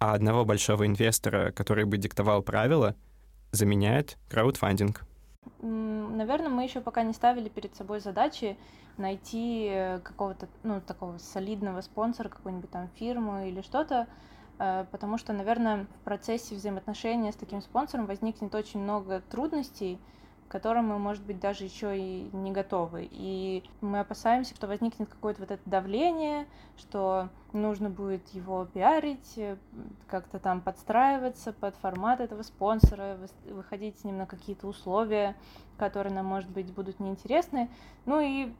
А 0.00 0.14
одного 0.14 0.44
большого 0.44 0.86
инвестора, 0.86 1.52
который 1.52 1.84
бы 1.84 1.96
диктовал 1.96 2.42
правила, 2.42 2.96
заменяет 3.52 4.18
краудфандинг. 4.28 5.04
Наверное, 5.62 6.48
мы 6.48 6.64
еще 6.64 6.80
пока 6.80 7.02
не 7.02 7.12
ставили 7.12 7.48
перед 7.48 7.76
собой 7.76 8.00
задачи 8.00 8.58
найти 8.96 9.68
э, 9.70 10.00
какого-то, 10.00 10.48
ну, 10.62 10.80
такого 10.80 11.18
солидного 11.18 11.80
спонсора, 11.80 12.28
какую-нибудь 12.28 12.70
там 12.70 12.88
фирму 12.98 13.46
или 13.46 13.62
что-то, 13.62 14.08
Э, 14.60 14.84
потому 14.90 15.16
что, 15.16 15.32
наверное, 15.32 15.86
в 16.00 16.04
процессе 16.04 16.54
взаимоотношения 16.54 17.32
с 17.32 17.36
таким 17.36 17.62
спонсором 17.62 18.06
возникнет 18.06 18.54
очень 18.54 18.80
много 18.80 19.22
трудностей, 19.30 19.98
к 20.50 20.52
которым 20.52 20.88
мы, 20.88 20.98
может 20.98 21.22
быть, 21.22 21.38
даже 21.38 21.62
еще 21.62 21.96
и 21.96 22.28
не 22.32 22.50
готовы. 22.50 23.08
И 23.08 23.62
мы 23.80 24.00
опасаемся, 24.00 24.56
что 24.56 24.66
возникнет 24.66 25.08
какое-то 25.08 25.42
вот 25.42 25.52
это 25.52 25.62
давление, 25.64 26.48
что 26.76 27.28
нужно 27.52 27.88
будет 27.88 28.26
его 28.30 28.64
пиарить, 28.64 29.34
э, 29.36 29.56
как-то 30.08 30.40
там 30.40 30.60
подстраиваться 30.60 31.52
под 31.52 31.76
формат 31.76 32.18
этого 32.18 32.42
спонсора, 32.42 33.16
выходить 33.44 34.00
с 34.00 34.02
ним 34.02 34.18
на 34.18 34.26
какие-то 34.26 34.66
условия, 34.66 35.36
которые 35.78 36.12
нам, 36.12 36.26
может 36.26 36.50
быть, 36.50 36.74
будут 36.74 36.98
неинтересны. 36.98 37.70
Ну 38.04 38.20
и, 38.20 38.52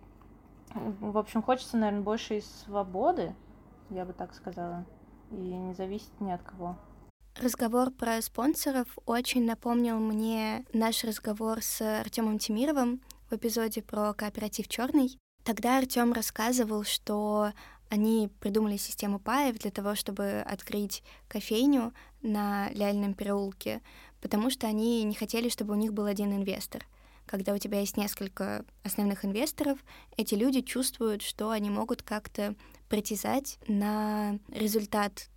в 1.01 1.18
общем, 1.18 1.43
хочется, 1.43 1.76
наверное, 1.76 2.05
больше 2.05 2.41
свободы, 2.41 3.34
я 3.88 4.05
бы 4.05 4.12
так 4.12 4.32
сказала 4.34 4.84
и 5.32 5.34
не 5.34 5.74
зависит 5.74 6.12
ни 6.20 6.30
от 6.30 6.43
кого. 6.45 6.76
Разговор 7.41 7.91
про 7.91 8.20
спонсоров 8.20 8.86
очень 9.07 9.47
напомнил 9.47 9.99
мне 9.99 10.66
наш 10.74 11.05
разговор 11.05 11.62
с 11.62 11.80
Артемом 11.80 12.38
Тимировым 12.38 13.01
в 13.30 13.34
эпизоде 13.34 13.80
про 13.80 14.12
кооператив 14.12 14.68
Черный. 14.68 15.16
Тогда 15.43 15.78
Артем 15.78 16.12
рассказывал, 16.12 16.84
что 16.84 17.53
они 17.88 18.28
придумали 18.41 18.76
систему 18.76 19.18
паев 19.18 19.59
для 19.59 19.70
того, 19.70 19.95
чтобы 19.95 20.45
открыть 20.47 21.03
кофейню 21.28 21.95
на 22.20 22.68
Ляльном 22.72 23.14
переулке, 23.14 23.80
потому 24.20 24.51
что 24.51 24.66
они 24.66 25.03
не 25.05 25.14
хотели, 25.14 25.49
чтобы 25.49 25.72
у 25.72 25.78
них 25.78 25.95
был 25.95 26.05
один 26.05 26.34
инвестор. 26.34 26.86
Когда 27.24 27.55
у 27.55 27.59
тебя 27.59 27.80
есть 27.80 27.97
несколько 27.97 28.66
основных 28.84 29.24
инвесторов, 29.24 29.78
эти 30.18 30.34
люди 30.34 30.61
чувствуют, 30.61 31.22
что 31.22 31.49
они 31.49 31.70
могут 31.70 32.03
как-то 32.03 32.55
притязать 32.91 33.59
на 33.66 34.38
результат 34.49 35.30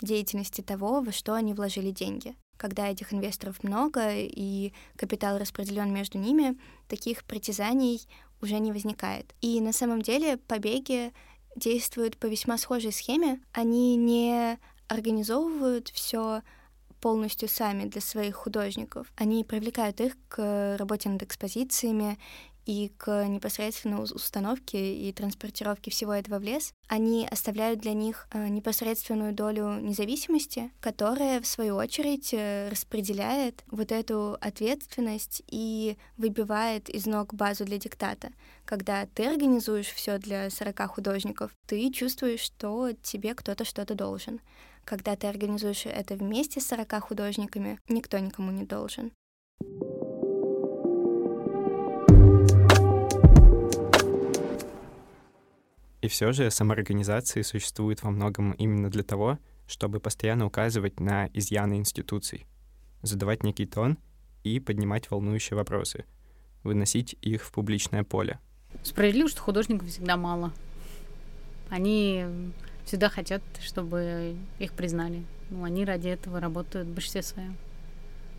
деятельности 0.00 0.60
того, 0.60 1.00
во 1.00 1.12
что 1.12 1.34
они 1.34 1.54
вложили 1.54 1.90
деньги. 1.90 2.34
Когда 2.56 2.88
этих 2.88 3.12
инвесторов 3.12 3.62
много 3.62 4.12
и 4.14 4.72
капитал 4.96 5.38
распределен 5.38 5.92
между 5.92 6.18
ними, 6.18 6.58
таких 6.88 7.24
притязаний 7.24 8.06
уже 8.42 8.58
не 8.58 8.72
возникает. 8.72 9.34
И 9.40 9.60
на 9.60 9.72
самом 9.72 10.02
деле 10.02 10.36
побеги 10.36 11.12
действуют 11.56 12.16
по 12.18 12.26
весьма 12.26 12.58
схожей 12.58 12.92
схеме. 12.92 13.40
Они 13.52 13.96
не 13.96 14.58
организовывают 14.88 15.88
все 15.88 16.42
полностью 17.00 17.48
сами 17.48 17.86
для 17.86 18.00
своих 18.00 18.34
художников. 18.34 19.10
Они 19.16 19.42
привлекают 19.42 20.00
их 20.00 20.16
к 20.28 20.76
работе 20.78 21.08
над 21.08 21.22
экспозициями 21.22 22.18
и 22.70 22.92
к 22.98 23.26
непосредственно 23.26 24.00
установке 24.00 24.94
и 24.94 25.12
транспортировке 25.12 25.90
всего 25.90 26.14
этого 26.14 26.38
в 26.38 26.44
лес, 26.44 26.72
они 26.86 27.26
оставляют 27.28 27.80
для 27.80 27.94
них 27.94 28.28
э, 28.30 28.46
непосредственную 28.46 29.32
долю 29.32 29.80
независимости, 29.80 30.70
которая, 30.80 31.40
в 31.40 31.48
свою 31.48 31.74
очередь, 31.74 32.32
э, 32.32 32.68
распределяет 32.68 33.64
вот 33.72 33.90
эту 33.90 34.38
ответственность 34.40 35.42
и 35.48 35.96
выбивает 36.16 36.88
из 36.88 37.06
ног 37.06 37.34
базу 37.34 37.64
для 37.64 37.78
диктата. 37.78 38.30
Когда 38.64 39.04
ты 39.06 39.26
организуешь 39.26 39.88
все 39.88 40.18
для 40.18 40.48
40 40.48 40.86
художников, 40.86 41.50
ты 41.66 41.90
чувствуешь, 41.90 42.38
что 42.38 42.92
тебе 43.02 43.34
кто-то 43.34 43.64
что-то 43.64 43.96
должен. 43.96 44.40
Когда 44.84 45.16
ты 45.16 45.26
организуешь 45.26 45.86
это 45.86 46.14
вместе 46.14 46.60
с 46.60 46.68
40 46.68 47.00
художниками, 47.00 47.80
никто 47.88 48.16
никому 48.18 48.52
не 48.52 48.64
должен. 48.64 49.10
И 56.00 56.08
все 56.08 56.32
же 56.32 56.50
самоорганизации 56.50 57.42
существуют 57.42 58.02
во 58.02 58.10
многом 58.10 58.52
именно 58.52 58.90
для 58.90 59.02
того, 59.02 59.38
чтобы 59.66 60.00
постоянно 60.00 60.46
указывать 60.46 60.98
на 60.98 61.28
изъяны 61.34 61.74
институций, 61.74 62.46
задавать 63.02 63.42
некий 63.44 63.66
тон 63.66 63.98
и 64.42 64.58
поднимать 64.60 65.10
волнующие 65.10 65.56
вопросы, 65.56 66.04
выносить 66.62 67.16
их 67.20 67.44
в 67.44 67.52
публичное 67.52 68.02
поле. 68.02 68.38
Справедливо, 68.82 69.28
что 69.28 69.42
художников 69.42 69.88
всегда 69.88 70.16
мало. 70.16 70.52
Они 71.68 72.24
всегда 72.84 73.08
хотят, 73.08 73.42
чтобы 73.60 74.36
их 74.58 74.72
признали. 74.72 75.22
Ну, 75.50 75.64
они 75.64 75.84
ради 75.84 76.08
этого 76.08 76.40
работают 76.40 76.88
в 76.88 76.94
большинстве 76.94 77.22
своем. 77.22 77.56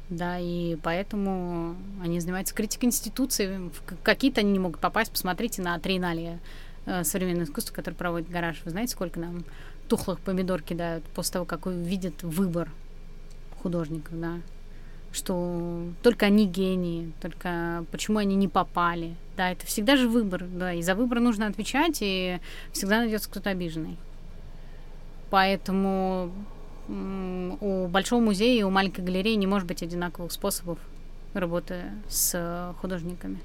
Да, 0.10 0.38
и 0.40 0.76
поэтому 0.76 1.78
они 2.02 2.20
занимаются 2.20 2.54
критикой 2.54 2.88
институций. 2.88 3.72
Какие-то 4.04 4.42
они 4.42 4.52
не 4.52 4.60
могут 4.60 4.82
попасть. 4.82 5.12
Посмотрите 5.12 5.62
на 5.62 5.80
триеннале 5.80 6.40
э, 6.86 7.04
современное 7.04 7.46
искусство, 7.46 7.74
которое 7.74 7.96
проводит 7.96 8.30
гараж. 8.30 8.62
Вы 8.66 8.72
знаете, 8.72 8.94
сколько 8.94 9.20
нам 9.20 9.44
тухлых 9.88 10.20
помидор 10.20 10.62
кидают 10.62 11.04
после 11.06 11.34
того, 11.34 11.46
как 11.46 11.66
видят 11.66 12.24
выбор 12.24 12.70
художников, 13.62 14.20
да? 14.20 14.40
Что 15.12 15.84
только 16.04 16.28
они 16.28 16.48
гении, 16.48 17.12
только 17.22 17.86
почему 17.92 18.20
они 18.20 18.36
не 18.36 18.48
попали. 18.48 19.16
Да, 19.36 19.52
это 19.52 19.66
всегда 19.66 19.98
же 19.98 20.08
выбор, 20.08 20.46
да, 20.46 20.74
и 20.74 20.82
за 20.82 20.96
выбор 20.96 21.20
нужно 21.20 21.48
отвечать, 21.48 21.98
и 22.02 22.40
всегда 22.72 23.00
найдется 23.00 23.30
кто-то 23.30 23.50
обиженный. 23.50 23.98
Поэтому 25.30 26.32
у 26.88 27.88
Большого 27.88 28.22
музея 28.22 28.60
и 28.60 28.64
у 28.64 28.70
маленькой 28.70 29.04
галереи 29.04 29.36
не 29.36 29.48
может 29.48 29.68
быть 29.68 29.84
одинаковых 29.84 30.32
способов 30.32 30.80
работы 31.34 31.92
с 32.10 32.74
художниками. 32.82 33.40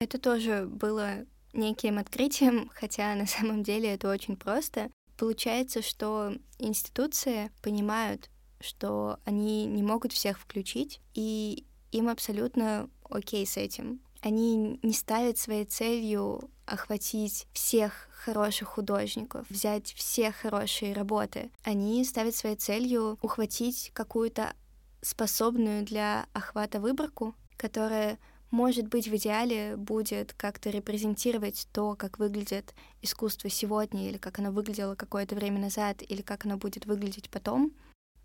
Это 0.00 0.18
тоже 0.18 0.66
было 0.66 1.24
неким 1.52 1.98
открытием, 1.98 2.70
хотя 2.74 3.14
на 3.14 3.26
самом 3.26 3.62
деле 3.62 3.94
это 3.94 4.10
очень 4.10 4.36
просто. 4.36 4.90
Получается, 5.16 5.82
что 5.82 6.34
институции 6.58 7.50
понимают 7.62 8.30
что 8.60 9.18
они 9.24 9.66
не 9.66 9.82
могут 9.82 10.12
всех 10.12 10.38
включить, 10.38 11.00
и 11.14 11.66
им 11.92 12.08
абсолютно 12.08 12.88
окей 13.08 13.46
с 13.46 13.56
этим. 13.56 14.00
Они 14.22 14.78
не 14.82 14.92
ставят 14.92 15.38
своей 15.38 15.64
целью 15.64 16.50
охватить 16.66 17.46
всех 17.52 18.08
хороших 18.12 18.68
художников, 18.68 19.46
взять 19.48 19.92
все 19.94 20.30
хорошие 20.30 20.92
работы. 20.92 21.50
Они 21.64 22.04
ставят 22.04 22.34
своей 22.34 22.56
целью 22.56 23.18
ухватить 23.22 23.90
какую-то 23.94 24.52
способную 25.00 25.84
для 25.84 26.26
охвата 26.34 26.80
выборку, 26.80 27.34
которая 27.56 28.18
может 28.50 28.88
быть, 28.88 29.06
в 29.06 29.14
идеале 29.16 29.76
будет 29.76 30.32
как-то 30.32 30.70
репрезентировать 30.70 31.68
то, 31.72 31.94
как 31.94 32.18
выглядит 32.18 32.74
искусство 33.00 33.48
сегодня, 33.48 34.08
или 34.08 34.18
как 34.18 34.38
оно 34.38 34.50
выглядело 34.50 34.94
какое-то 34.96 35.36
время 35.36 35.60
назад, 35.60 36.02
или 36.02 36.22
как 36.22 36.46
оно 36.46 36.56
будет 36.56 36.86
выглядеть 36.86 37.30
потом. 37.30 37.72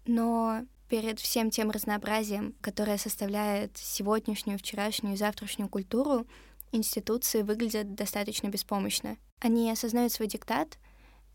Но 0.07 0.65
перед 0.89 1.19
всем 1.19 1.51
тем 1.51 1.71
разнообразием, 1.71 2.55
которое 2.61 2.97
составляет 2.97 3.77
сегодняшнюю, 3.77 4.57
вчерашнюю 4.57 5.13
и 5.13 5.17
завтрашнюю 5.17 5.69
культуру, 5.69 6.25
институции 6.71 7.41
выглядят 7.41 7.95
достаточно 7.95 8.47
беспомощно. 8.47 9.17
Они 9.39 9.71
осознают 9.71 10.11
свой 10.11 10.27
диктат, 10.27 10.77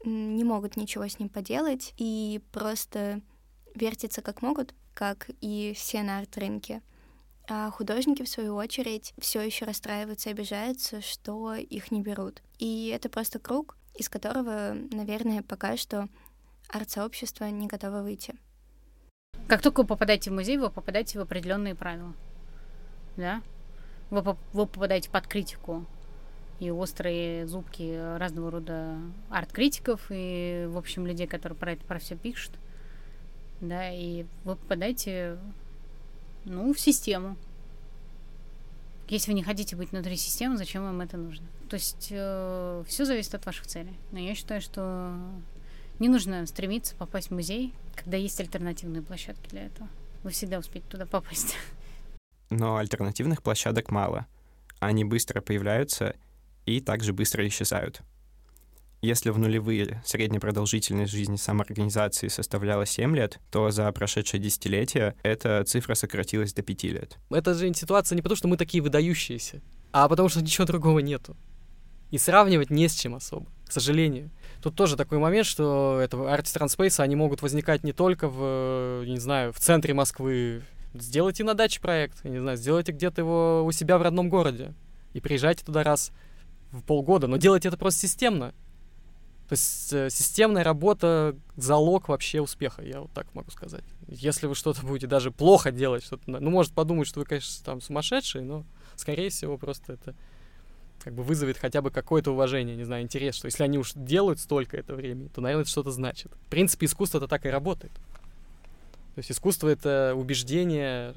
не 0.05 0.45
могут 0.45 0.76
ничего 0.76 1.07
с 1.07 1.18
ним 1.18 1.28
поделать 1.28 1.95
и 1.97 2.41
просто 2.53 3.20
вертятся 3.74 4.22
как 4.22 4.43
могут, 4.43 4.74
как 4.95 5.30
и 5.41 5.74
все 5.76 6.03
на 6.03 6.18
арт-рынке. 6.18 6.82
А 7.53 7.69
художники, 7.73 8.23
в 8.23 8.29
свою 8.29 8.55
очередь, 8.55 9.13
все 9.19 9.41
еще 9.41 9.65
расстраиваются 9.65 10.29
и 10.29 10.33
обижаются, 10.33 11.01
что 11.01 11.57
их 11.57 11.91
не 11.91 12.01
берут. 12.01 12.43
И 12.61 12.93
это 12.95 13.09
просто 13.09 13.41
круг, 13.41 13.77
из 13.97 14.09
которого, 14.09 14.77
наверное, 14.93 15.43
пока 15.43 15.77
что 15.77 16.09
арт-сообщество 16.69 17.47
не 17.47 17.67
готово 17.67 18.03
выйти. 18.03 18.37
Как 19.49 19.63
только 19.63 19.81
вы 19.81 19.89
попадаете 19.89 20.31
в 20.31 20.35
музей, 20.35 20.59
вы 20.59 20.71
попадаете 20.71 21.19
в 21.19 21.23
определенные 21.23 21.75
правила. 21.75 22.15
Да? 23.17 23.43
Вы, 24.11 24.23
вы 24.53 24.67
попадаете 24.69 25.11
под 25.11 25.27
критику 25.27 25.87
и 26.61 26.71
острые 26.71 27.49
зубки 27.49 28.17
разного 28.17 28.53
рода 28.53 28.97
арт-критиков 29.29 30.07
и, 30.11 30.69
в 30.69 30.79
общем, 30.79 31.05
людей, 31.05 31.27
которые 31.27 31.59
про 31.59 31.73
это 31.73 31.85
про 31.85 31.99
все 31.99 32.15
пишут. 32.15 32.53
Да, 33.61 33.91
и 33.91 34.25
вы 34.45 34.55
попадаете 34.55 35.37
ну, 36.45 36.72
в 36.72 36.80
систему. 36.80 37.36
Если 39.09 39.32
вы 39.32 39.34
не 39.34 39.43
хотите 39.43 39.74
быть 39.74 39.91
внутри 39.91 40.16
системы, 40.16 40.57
зачем 40.57 40.84
вам 40.84 41.01
это 41.01 41.16
нужно? 41.16 41.47
То 41.68 41.74
есть 41.74 42.09
э, 42.11 42.84
все 42.86 43.05
зависит 43.05 43.34
от 43.34 43.45
ваших 43.45 43.66
целей. 43.66 43.99
Но 44.12 44.20
я 44.20 44.34
считаю, 44.34 44.61
что 44.61 45.16
не 45.99 46.09
нужно 46.09 46.47
стремиться 46.47 46.95
попасть 46.95 47.28
в 47.28 47.34
музей, 47.34 47.74
когда 47.97 48.16
есть 48.16 48.41
альтернативные 48.41 49.03
площадки 49.03 49.49
для 49.51 49.66
этого. 49.66 49.88
Вы 50.22 50.30
всегда 50.30 50.59
успеете 50.59 50.88
туда 50.88 51.07
попасть. 51.07 51.57
Но 52.51 52.76
альтернативных 52.76 53.43
площадок 53.43 53.91
мало. 53.91 54.26
Они 54.78 55.05
быстро 55.05 55.41
появляются 55.41 56.16
и 56.66 56.80
также 56.80 57.12
быстро 57.12 57.47
исчезают. 57.47 58.03
Если 59.03 59.31
в 59.31 59.39
нулевые 59.39 60.03
средняя 60.05 60.41
продолжительность 60.41 61.11
жизни 61.13 61.37
самоорганизации 61.37 62.29
составляла 62.29 62.85
7 62.85 63.17
лет, 63.17 63.41
то 63.51 63.71
за 63.71 63.91
прошедшее 63.93 64.43
десятилетие 64.43 65.15
эта 65.23 65.65
цифра 65.65 65.95
сократилась 65.95 66.53
до 66.53 66.61
5 66.61 66.85
лет. 66.85 67.19
Это 67.31 67.55
же 67.55 67.73
ситуация 67.73 68.17
не 68.17 68.21
потому, 68.21 68.37
что 68.37 68.49
мы 68.49 68.59
такие 68.59 68.83
выдающиеся, 68.83 69.63
а 69.93 70.07
потому 70.07 70.29
что 70.29 70.43
ничего 70.43 70.67
другого 70.67 70.99
нету. 70.99 71.35
И 72.11 72.19
сравнивать 72.19 72.69
не 72.69 72.89
с 72.89 72.95
чем 72.95 73.15
особо, 73.15 73.47
к 73.67 73.73
сожалению. 73.73 74.31
Тут 74.63 74.75
тоже 74.75 74.99
такой 74.99 75.17
момент, 75.17 75.47
что 75.47 75.99
это 76.03 76.31
арти 76.31 76.53
транспейса, 76.53 77.03
они 77.03 77.17
могут 77.17 77.41
возникать 77.41 77.83
не 77.85 77.95
только 77.95 78.29
в, 78.29 79.05
не 79.07 79.19
знаю, 79.19 79.55
в 79.55 79.61
центре 79.61 79.95
Москвы. 79.95 80.63
Сделайте 80.93 81.43
на 81.43 81.55
даче 81.55 81.81
проект, 81.81 82.23
не 82.25 82.39
знаю, 82.39 82.59
сделайте 82.59 82.93
где-то 82.93 83.23
его 83.23 83.65
у 83.65 83.73
себя 83.73 83.97
в 83.97 84.03
родном 84.03 84.29
городе. 84.29 84.75
И 85.15 85.21
приезжайте 85.21 85.65
туда 85.65 85.85
раз 85.85 86.13
в 86.71 86.83
полгода, 86.83 87.29
но 87.29 87.39
делайте 87.39 87.69
это 87.69 87.79
просто 87.79 88.01
системно. 88.01 88.53
То 89.51 89.55
есть 89.55 89.93
э, 89.93 90.11
системная 90.11 90.63
работа— 90.63 91.37
залог 91.57 92.09
вообще 92.09 92.41
успеха, 92.41 92.85
я 92.85 93.01
вот 93.01 93.11
так 93.11 93.27
могу 93.35 93.51
сказать. 93.51 93.83
Если 94.07 94.47
вы 94.47 94.55
что-то 94.55 94.87
будете 94.87 95.09
даже 95.09 95.33
плохо 95.33 95.73
делать, 95.73 96.05
что-то, 96.05 96.23
ну, 96.31 96.51
может 96.51 96.73
подумать, 96.73 97.09
что 97.09 97.19
вы, 97.19 97.27
конечно, 97.27 97.65
там 97.65 97.81
сумасшедший, 97.81 98.43
но, 98.43 98.65
скорее 98.95 99.29
всего, 99.29 99.59
просто 99.59 99.95
это 99.95 100.15
как 101.03 101.15
бы 101.15 101.25
вызовет 101.25 101.59
хотя 101.59 101.83
бы 101.83 101.91
какое-то 101.91 102.31
уважение, 102.31 102.77
не 102.77 102.85
знаю, 102.85 103.03
интерес, 103.03 103.35
что 103.35 103.47
если 103.47 103.65
они 103.65 103.77
уж 103.77 103.91
делают 103.97 104.39
столько 104.39 104.77
это 104.77 104.95
времени, 104.95 105.27
то, 105.27 105.41
наверное, 105.41 105.63
это 105.63 105.71
что-то 105.73 105.91
значит. 105.91 106.31
В 106.47 106.49
принципе, 106.49 106.87
искусство 106.87 107.19
это 107.19 107.27
так 107.27 107.45
и 107.45 107.49
работает. 107.49 107.93
То 107.93 109.19
есть 109.19 109.33
искусство— 109.33 109.69
это 109.69 110.15
убеждение 110.17 111.13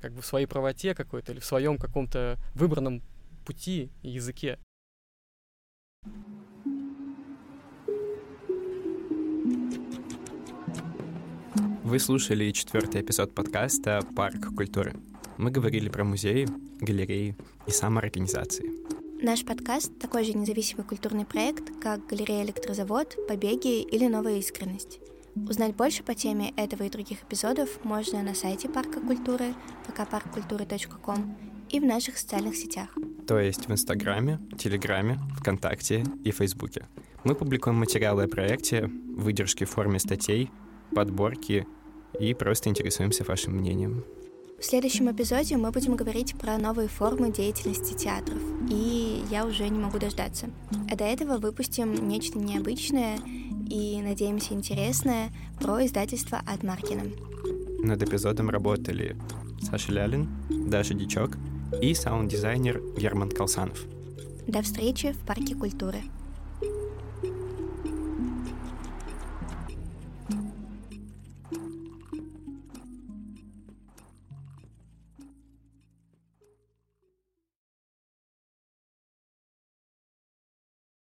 как 0.00 0.12
бы 0.12 0.22
в 0.22 0.26
своей 0.26 0.46
правоте 0.46 0.94
какой-то 0.94 1.32
или 1.32 1.40
в 1.40 1.44
своем 1.44 1.78
каком-то 1.78 2.38
выбранном 2.54 3.02
пути 3.44 3.90
и 4.02 4.10
языке. 4.10 4.60
Вы 11.92 11.98
слушали 11.98 12.50
четвертый 12.52 13.02
эпизод 13.02 13.34
подкаста 13.34 14.00
«Парк 14.16 14.54
культуры». 14.56 14.94
Мы 15.36 15.50
говорили 15.50 15.90
про 15.90 16.04
музеи, 16.04 16.48
галереи 16.80 17.36
и 17.66 17.70
самоорганизации. 17.70 18.72
Наш 19.22 19.44
подкаст— 19.44 19.98
такой 20.00 20.24
же 20.24 20.32
независимый 20.32 20.86
культурный 20.86 21.26
проект, 21.26 21.64
как 21.82 22.06
галерея 22.06 22.44
«Электрозавод», 22.44 23.18
«Побеги» 23.28 23.82
или 23.82 24.06
«Новая 24.06 24.38
искренность». 24.38 25.00
Узнать 25.34 25.76
больше 25.76 26.02
по 26.02 26.14
теме 26.14 26.54
этого 26.56 26.84
и 26.84 26.88
других 26.88 27.24
эпизодов 27.24 27.84
можно 27.84 28.22
на 28.22 28.34
сайте 28.34 28.70
Парка 28.70 28.98
культуры 28.98 29.52
vkparkkультуры.com 29.86 31.36
и 31.68 31.78
в 31.78 31.84
наших 31.84 32.16
социальных 32.16 32.56
сетях. 32.56 32.88
То 33.28 33.38
есть 33.38 33.68
в 33.68 33.70
Инстаграме, 33.70 34.40
Телеграме, 34.56 35.18
ВКонтакте 35.38 36.06
и 36.24 36.30
Фейсбуке. 36.30 36.86
Мы 37.24 37.34
публикуем 37.34 37.76
материалы 37.76 38.22
о 38.22 38.28
проекте, 38.28 38.86
выдержки 38.86 39.64
в 39.64 39.70
форме 39.70 39.98
статей, 39.98 40.50
подборки 40.94 41.66
и 42.18 42.34
просто 42.34 42.68
интересуемся 42.68 43.24
вашим 43.24 43.54
мнением. 43.54 44.04
В 44.58 44.64
следующем 44.64 45.10
эпизоде 45.10 45.56
мы 45.56 45.72
будем 45.72 45.96
говорить 45.96 46.38
про 46.38 46.56
новые 46.56 46.88
формы 46.88 47.32
деятельности 47.32 47.94
театров, 47.94 48.38
и 48.70 49.24
я 49.28 49.44
уже 49.44 49.68
не 49.68 49.78
могу 49.78 49.98
дождаться. 49.98 50.50
А 50.88 50.94
до 50.94 51.02
этого 51.02 51.38
выпустим 51.38 52.06
нечто 52.06 52.38
необычное 52.38 53.18
и, 53.68 54.00
надеемся, 54.00 54.54
интересное 54.54 55.30
про 55.58 55.84
издательство 55.84 56.40
от 56.46 56.62
Маркина. 56.62 57.02
Над 57.80 58.02
эпизодом 58.04 58.50
работали 58.50 59.16
Саша 59.60 59.90
Лялин, 59.90 60.28
Даша 60.48 60.94
Дичок 60.94 61.36
и 61.80 61.92
саунд-дизайнер 61.92 62.80
Герман 62.96 63.30
Колсанов. 63.30 63.84
До 64.46 64.62
встречи 64.62 65.10
в 65.12 65.26
Парке 65.26 65.56
культуры. 65.56 65.98